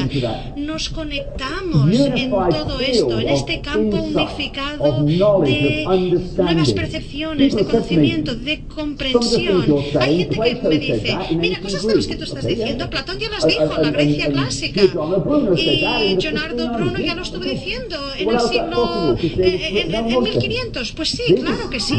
Nos 0.56 0.88
conectamos 0.88 1.90
en 1.92 2.30
todo 2.30 2.80
esto, 2.80 3.18
en 3.18 3.28
este 3.28 3.60
campo 3.60 3.96
unificado 3.96 5.02
de 5.04 5.84
nuevas 6.36 6.72
percepciones, 6.72 7.54
de 7.56 7.64
conocimiento, 7.64 8.34
de 8.34 8.62
comprensión. 8.74 9.64
Hay 10.00 10.28
gente 10.30 10.60
que 10.60 10.68
me 10.68 10.78
dice, 10.78 11.18
mira, 11.36 11.60
cosas 11.60 11.86
de 11.86 11.96
las 11.96 12.06
que 12.06 12.16
tú 12.16 12.24
estás 12.24 12.46
diciendo, 12.46 12.88
Platón 12.90 13.18
ya 13.18 13.30
las 13.30 13.46
dijo 13.46 13.74
en 13.76 13.82
la 13.82 13.90
Grecia 13.90 14.30
clásica. 14.30 14.80
Y 14.82 14.88
Leonardo 16.16 16.72
Bruno 16.72 16.98
ya 16.98 17.14
lo 17.14 17.22
estuvo 17.22 17.44
diciendo 17.44 17.96
en 18.16 18.30
el 18.30 18.40
siglo, 18.40 19.16
en, 19.18 19.94
en 19.94 20.22
1500. 20.22 20.92
Pues 20.92 21.08
sí, 21.10 21.34
claro 21.34 21.70
que 21.70 21.80
sí. 21.80 21.97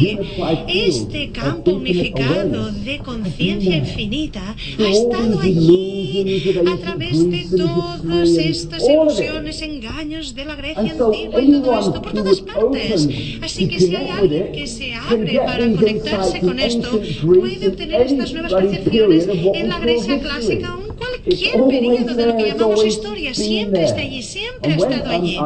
Este 0.68 1.32
campo 1.32 1.72
unificado 1.72 2.72
de 2.72 3.00
conciencia 3.00 3.78
infinita 3.78 4.56
ha 4.80 4.88
estado 4.88 5.40
allí 5.42 6.54
a 6.68 6.78
través 6.78 7.30
de 7.30 7.58
todas 7.58 8.30
estas 8.30 8.84
ilusiones, 8.88 9.62
engaños 9.62 10.36
de 10.36 10.46
la 10.46 10.56
Grecia 10.56 10.92
antigua 10.92 11.42
y 11.42 11.52
todo 11.52 11.80
esto 11.80 12.02
por 12.02 12.14
todas 12.14 12.42
partes. 12.42 13.10
Así 13.42 13.68
que 13.68 13.80
si 13.80 13.96
hay 13.96 14.10
alguien 14.10 14.52
que 14.54 14.68
se 14.68 14.94
abre 14.94 15.40
para 15.40 15.70
conectarse 15.70 16.40
con 16.40 16.60
esto, 16.60 17.02
puede 17.26 17.68
obtener 17.68 18.02
estas 18.04 18.32
nuevas 18.34 18.54
percepciones 18.54 19.28
en 19.54 19.70
la 19.70 19.80
Grecia 19.80 20.20
clásica, 20.20 20.78
un 20.78 20.96
cualquier 20.96 21.68
periodo 21.68 22.16
de 22.16 22.26
lo 22.26 22.38
que 22.38 22.46
llamamos 22.48 22.86
historia, 22.86 23.34
siempre 23.34 23.84
está 23.84 24.00
allí, 24.00 24.24
siempre 24.24 24.74
ha 24.74 24.76
estado 24.76 25.10
allí. 25.10 25.38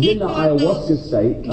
Y 0.00 0.16
cuando 0.16 0.56
yo 0.58 0.86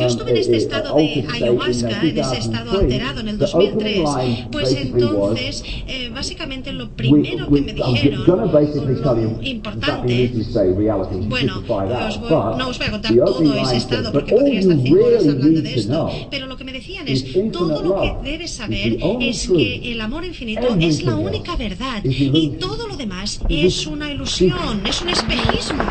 estuve 0.05 0.31
en 0.31 0.37
este 0.37 0.57
estado 0.57 0.95
de 0.95 1.25
ayahuasca, 1.33 2.01
en 2.01 2.17
ese 2.17 2.37
estado 2.37 2.79
alterado 2.79 3.19
en 3.21 3.27
el 3.29 3.37
2003, 3.37 4.09
pues 4.51 4.73
entonces, 4.73 5.63
eh, 5.87 6.09
básicamente 6.13 6.71
lo 6.73 6.89
primero 6.91 7.47
que 7.49 7.61
me 7.61 7.73
dijeron, 7.73 8.25
lo 8.25 9.41
importante, 9.41 10.31
bueno, 11.27 11.63
no 12.57 12.69
os 12.69 12.77
voy 12.77 12.87
a 12.87 12.91
contar 12.91 13.15
todo 13.15 13.55
ese 13.61 13.77
estado 13.77 14.11
porque 14.11 14.33
podría 14.35 14.59
estar 14.59 14.77
cinco 14.77 15.05
horas 15.05 15.27
hablando 15.27 15.61
de 15.61 15.73
esto, 15.73 16.09
pero 16.29 16.47
lo 16.47 16.57
que 16.57 16.63
me 16.63 16.73
decían 16.73 17.07
es, 17.07 17.25
todo 17.51 17.81
lo 17.81 18.01
que 18.01 18.29
debes 18.31 18.51
saber 18.51 18.97
es 19.19 19.47
que 19.47 19.91
el 19.91 20.01
amor 20.01 20.25
infinito 20.25 20.75
es 20.79 21.03
la 21.03 21.15
única 21.15 21.55
verdad 21.55 22.03
y 22.03 22.49
todo 22.59 22.87
lo 22.87 22.97
demás 22.97 23.41
es 23.49 23.85
una 23.87 24.11
ilusión, 24.11 24.81
es 24.85 25.01
un 25.01 25.09
espejismo. 25.09 25.83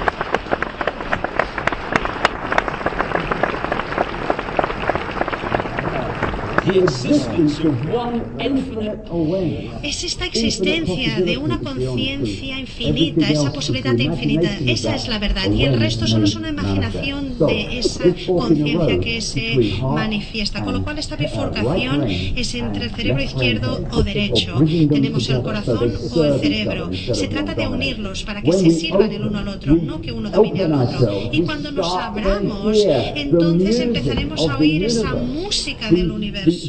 Es 9.83 10.05
esta 10.05 10.27
existencia 10.27 11.21
de 11.21 11.37
una 11.37 11.59
conciencia 11.59 12.61
infinita, 12.61 13.29
esa 13.29 13.53
posibilidad 13.53 13.99
infinita, 13.99 14.57
esa 14.67 14.95
es 14.95 15.09
la 15.09 15.19
verdad. 15.19 15.51
Y 15.51 15.65
el 15.65 15.81
resto 15.81 16.07
solo 16.07 16.27
es 16.27 16.37
una 16.37 16.51
imaginación 16.51 17.37
de 17.39 17.79
esa 17.79 18.05
conciencia 18.27 19.01
que 19.01 19.21
se 19.21 19.79
manifiesta. 19.83 20.63
Con 20.65 20.75
lo 20.75 20.85
cual 20.85 20.99
esta 20.99 21.17
bifurcación 21.17 22.07
es 22.09 22.55
entre 22.55 22.85
el 22.85 22.91
cerebro 22.91 23.23
izquierdo 23.23 23.85
o 23.91 24.03
derecho. 24.05 24.63
Tenemos 24.91 25.29
el 25.29 25.43
corazón 25.43 25.93
o 26.15 26.25
el 26.25 26.41
cerebro. 26.41 26.91
Se 26.93 27.27
trata 27.27 27.55
de 27.55 27.67
unirlos 27.67 28.23
para 28.23 28.43
que 28.43 28.53
se 28.53 28.71
sirvan 28.71 29.11
el 29.11 29.23
uno 29.27 29.39
al 29.41 29.49
otro, 29.49 29.75
no 29.75 30.01
que 30.01 30.13
uno 30.13 30.31
domine 30.31 30.63
al 30.65 30.73
otro. 30.75 31.31
Y 31.33 31.43
cuando 31.43 31.73
nos 31.73 31.93
abramos, 31.97 32.79
entonces 33.17 33.81
empezaremos 33.81 34.49
a 34.49 34.57
oír 34.57 34.85
esa 34.85 35.15
música 35.15 35.91
del 35.91 36.13
universo 36.13 36.60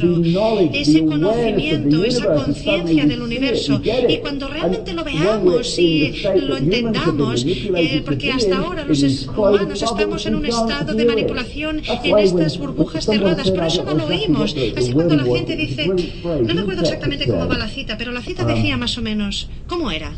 ese 0.72 1.04
conocimiento, 1.04 2.04
esa 2.04 2.34
conciencia 2.34 3.04
del 3.04 3.22
universo. 3.22 3.80
Y 4.08 4.18
cuando 4.18 4.48
realmente 4.48 4.92
lo 4.92 5.04
veamos 5.04 5.78
y 5.78 6.12
lo 6.36 6.56
entendamos, 6.56 7.44
eh, 7.46 8.02
porque 8.04 8.32
hasta 8.32 8.58
ahora 8.58 8.84
los 8.84 9.02
humanos 9.26 9.82
estamos 9.82 10.26
en 10.26 10.34
un 10.34 10.46
estado 10.46 10.94
de 10.94 11.04
manipulación 11.04 11.82
en 12.04 12.18
estas 12.18 12.58
burbujas 12.58 13.06
cerradas, 13.06 13.50
por 13.50 13.64
eso 13.64 13.84
no 13.84 13.94
lo 13.94 14.06
oímos. 14.06 14.54
Así 14.76 14.92
cuando 14.92 15.16
la 15.16 15.24
gente 15.24 15.56
dice, 15.56 15.86
no 15.86 16.54
me 16.54 16.60
acuerdo 16.60 16.82
exactamente 16.82 17.26
cómo 17.26 17.48
va 17.48 17.58
la 17.58 17.68
cita, 17.68 17.96
pero 17.98 18.12
la 18.12 18.22
cita 18.22 18.44
decía 18.44 18.76
más 18.76 18.96
o 18.98 19.02
menos, 19.02 19.48
¿cómo 19.66 19.90
era? 19.90 20.12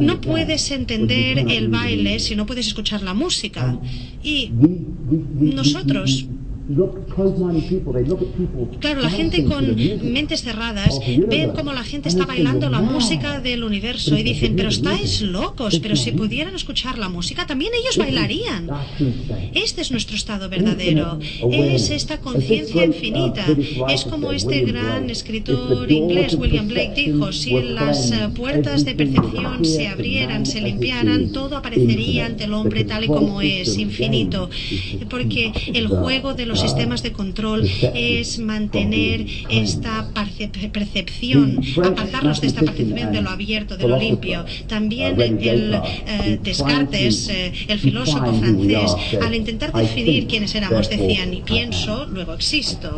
No 0.00 0.20
puedes 0.20 0.70
entender 0.70 1.38
el 1.38 1.68
baile 1.68 2.18
si 2.18 2.36
no 2.36 2.46
puedes 2.46 2.66
escuchar 2.66 3.02
la 3.02 3.14
música. 3.14 3.78
Y 4.22 4.50
nosotros 5.40 6.26
Claro, 8.80 9.02
la 9.02 9.10
gente 9.10 9.44
con 9.44 9.76
mentes 10.12 10.42
cerradas 10.42 10.98
ven 11.28 11.50
como 11.50 11.72
la 11.72 11.84
gente 11.84 12.08
está 12.08 12.24
bailando 12.24 12.70
la 12.70 12.80
música 12.80 13.40
del 13.40 13.64
universo 13.64 14.16
y 14.16 14.22
dicen, 14.22 14.56
pero 14.56 14.70
estáis 14.70 15.20
locos, 15.20 15.78
pero 15.80 15.94
si 15.94 16.12
pudieran 16.12 16.54
escuchar 16.54 16.96
la 16.96 17.10
música, 17.10 17.46
también 17.46 17.72
ellos 17.74 17.98
bailarían. 17.98 18.70
Este 19.52 19.82
es 19.82 19.90
nuestro 19.90 20.16
estado 20.16 20.48
verdadero, 20.48 21.18
es 21.50 21.90
esta 21.90 22.18
conciencia 22.20 22.84
infinita. 22.84 23.44
Es 23.88 24.04
como 24.04 24.32
este 24.32 24.62
gran 24.62 25.10
escritor 25.10 25.90
inglés, 25.90 26.34
William 26.34 26.68
Blake, 26.68 26.94
dijo, 26.96 27.32
si 27.32 27.60
las 27.60 28.10
eh, 28.10 28.28
puertas 28.34 28.84
de 28.84 28.94
percepción 28.94 29.64
se 29.64 29.88
abrieran, 29.88 30.46
se 30.46 30.60
limpiaran, 30.60 31.30
todo 31.32 31.56
aparecería 31.56 32.26
ante 32.26 32.44
el 32.44 32.54
hombre 32.54 32.84
tal 32.84 33.04
y 33.04 33.08
como 33.08 33.40
es, 33.42 33.76
infinito. 33.76 34.48
Porque 35.10 35.52
el 35.72 35.88
juego 35.88 36.34
de 36.34 36.46
los 36.46 36.53
los 36.54 36.60
sistemas 36.60 37.02
de 37.02 37.10
control 37.10 37.68
es 37.94 38.38
mantener 38.38 39.26
esta 39.50 40.08
percepción, 40.72 41.60
apartarnos 41.82 42.40
de 42.40 42.46
esta 42.46 42.60
percepción 42.60 43.12
de 43.12 43.22
lo 43.22 43.30
abierto, 43.30 43.76
de 43.76 43.88
lo 43.88 43.98
limpio. 43.98 44.44
También 44.68 45.20
el 45.20 45.74
eh, 45.74 46.38
Descartes, 46.42 47.28
eh, 47.28 47.52
el 47.66 47.80
filósofo 47.80 48.32
francés, 48.34 48.94
al 49.20 49.34
intentar 49.34 49.72
definir 49.72 50.28
quiénes 50.28 50.54
éramos, 50.54 50.88
decía 50.88 51.26
ni 51.26 51.42
pienso, 51.42 52.06
luego 52.06 52.34
existo. 52.34 52.94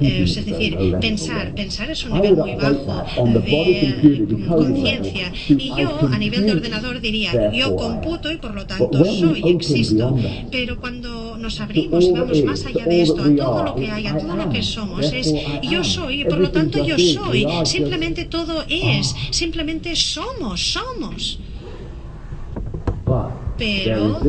Eh, 0.00 0.22
es 0.24 0.46
decir, 0.46 0.78
pensar, 0.98 1.54
pensar 1.54 1.90
es 1.90 2.04
un 2.06 2.14
nivel 2.14 2.36
muy 2.36 2.54
bajo 2.54 3.26
de 3.26 4.26
conciencia. 4.48 5.30
Y 5.48 5.72
yo, 5.76 6.08
a 6.10 6.18
nivel 6.18 6.46
de 6.46 6.52
ordenador, 6.52 7.02
diría, 7.02 7.52
yo 7.52 7.76
computo 7.76 8.32
y 8.32 8.38
por 8.38 8.54
lo 8.54 8.64
tanto 8.66 9.04
soy, 9.04 9.42
existo. 9.46 10.16
Pero 10.50 10.80
cuando 10.80 11.36
nos 11.36 11.60
abrimos 11.60 12.04
y 12.04 12.12
vamos 12.12 12.42
más 12.44 12.64
allá 12.64 12.86
de 12.86 12.93
esto, 13.02 13.22
a 13.22 13.36
todo 13.36 13.64
lo 13.64 13.74
que 13.74 13.90
hay, 13.90 14.06
a 14.06 14.18
todo 14.18 14.36
lo 14.36 14.50
que 14.50 14.62
somos. 14.62 15.12
Es 15.12 15.32
yo 15.62 15.84
soy, 15.84 16.22
y 16.22 16.24
por 16.24 16.38
lo 16.38 16.50
tanto 16.50 16.84
yo 16.84 16.96
soy. 16.98 17.46
Simplemente 17.64 18.24
todo 18.24 18.64
es, 18.68 19.14
simplemente 19.30 19.96
somos, 19.96 20.60
somos 20.60 21.38
pero 23.58 24.20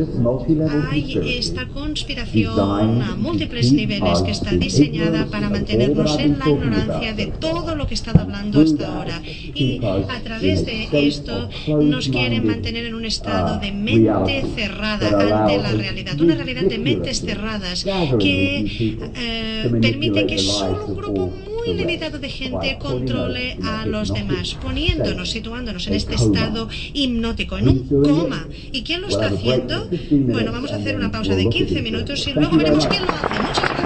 hay 0.90 1.36
esta 1.38 1.66
conspiración 1.68 3.02
a 3.02 3.16
múltiples 3.16 3.72
niveles 3.72 4.22
que 4.22 4.30
está 4.30 4.52
diseñada 4.52 5.26
para 5.26 5.50
mantenernos 5.50 6.18
en 6.18 6.38
la 6.38 6.48
ignorancia 6.48 7.12
de 7.14 7.26
todo 7.26 7.74
lo 7.74 7.86
que 7.86 7.94
he 7.94 7.98
estado 7.98 8.20
hablando 8.20 8.60
hasta 8.60 8.86
ahora. 8.86 9.22
Y 9.24 9.80
a 9.84 10.20
través 10.22 10.64
de 10.66 10.88
esto 10.92 11.48
nos 11.80 12.08
quieren 12.08 12.46
mantener 12.46 12.86
en 12.86 12.94
un 12.94 13.04
estado 13.04 13.58
de 13.58 13.72
mente 13.72 14.44
cerrada 14.54 15.08
ante 15.08 15.58
la 15.58 15.72
realidad, 15.72 16.20
una 16.20 16.34
realidad 16.34 16.62
de 16.62 16.78
mentes 16.78 17.20
cerradas 17.20 17.84
que 18.18 18.96
eh, 19.16 19.70
permite 19.80 20.26
que 20.26 20.38
solo 20.38 20.86
un 20.86 20.96
grupo 20.96 21.32
muy 21.44 21.55
limitado 21.74 22.18
de 22.18 22.28
gente 22.28 22.78
controle 22.78 23.56
a 23.62 23.86
los 23.86 24.12
demás, 24.12 24.54
poniéndonos, 24.62 25.30
situándonos 25.30 25.86
en 25.86 25.94
este 25.94 26.14
estado 26.14 26.68
hipnótico, 26.92 27.58
en 27.58 27.68
un 27.68 28.02
coma. 28.02 28.46
¿Y 28.72 28.82
quién 28.82 29.02
lo 29.02 29.08
está 29.08 29.26
haciendo? 29.26 29.88
Bueno, 30.10 30.52
vamos 30.52 30.72
a 30.72 30.76
hacer 30.76 30.96
una 30.96 31.10
pausa 31.10 31.34
de 31.34 31.48
15 31.48 31.82
minutos 31.82 32.26
y 32.26 32.32
luego 32.32 32.56
veremos 32.56 32.86
quién 32.86 33.04
lo 33.04 33.12
hace. 33.12 33.85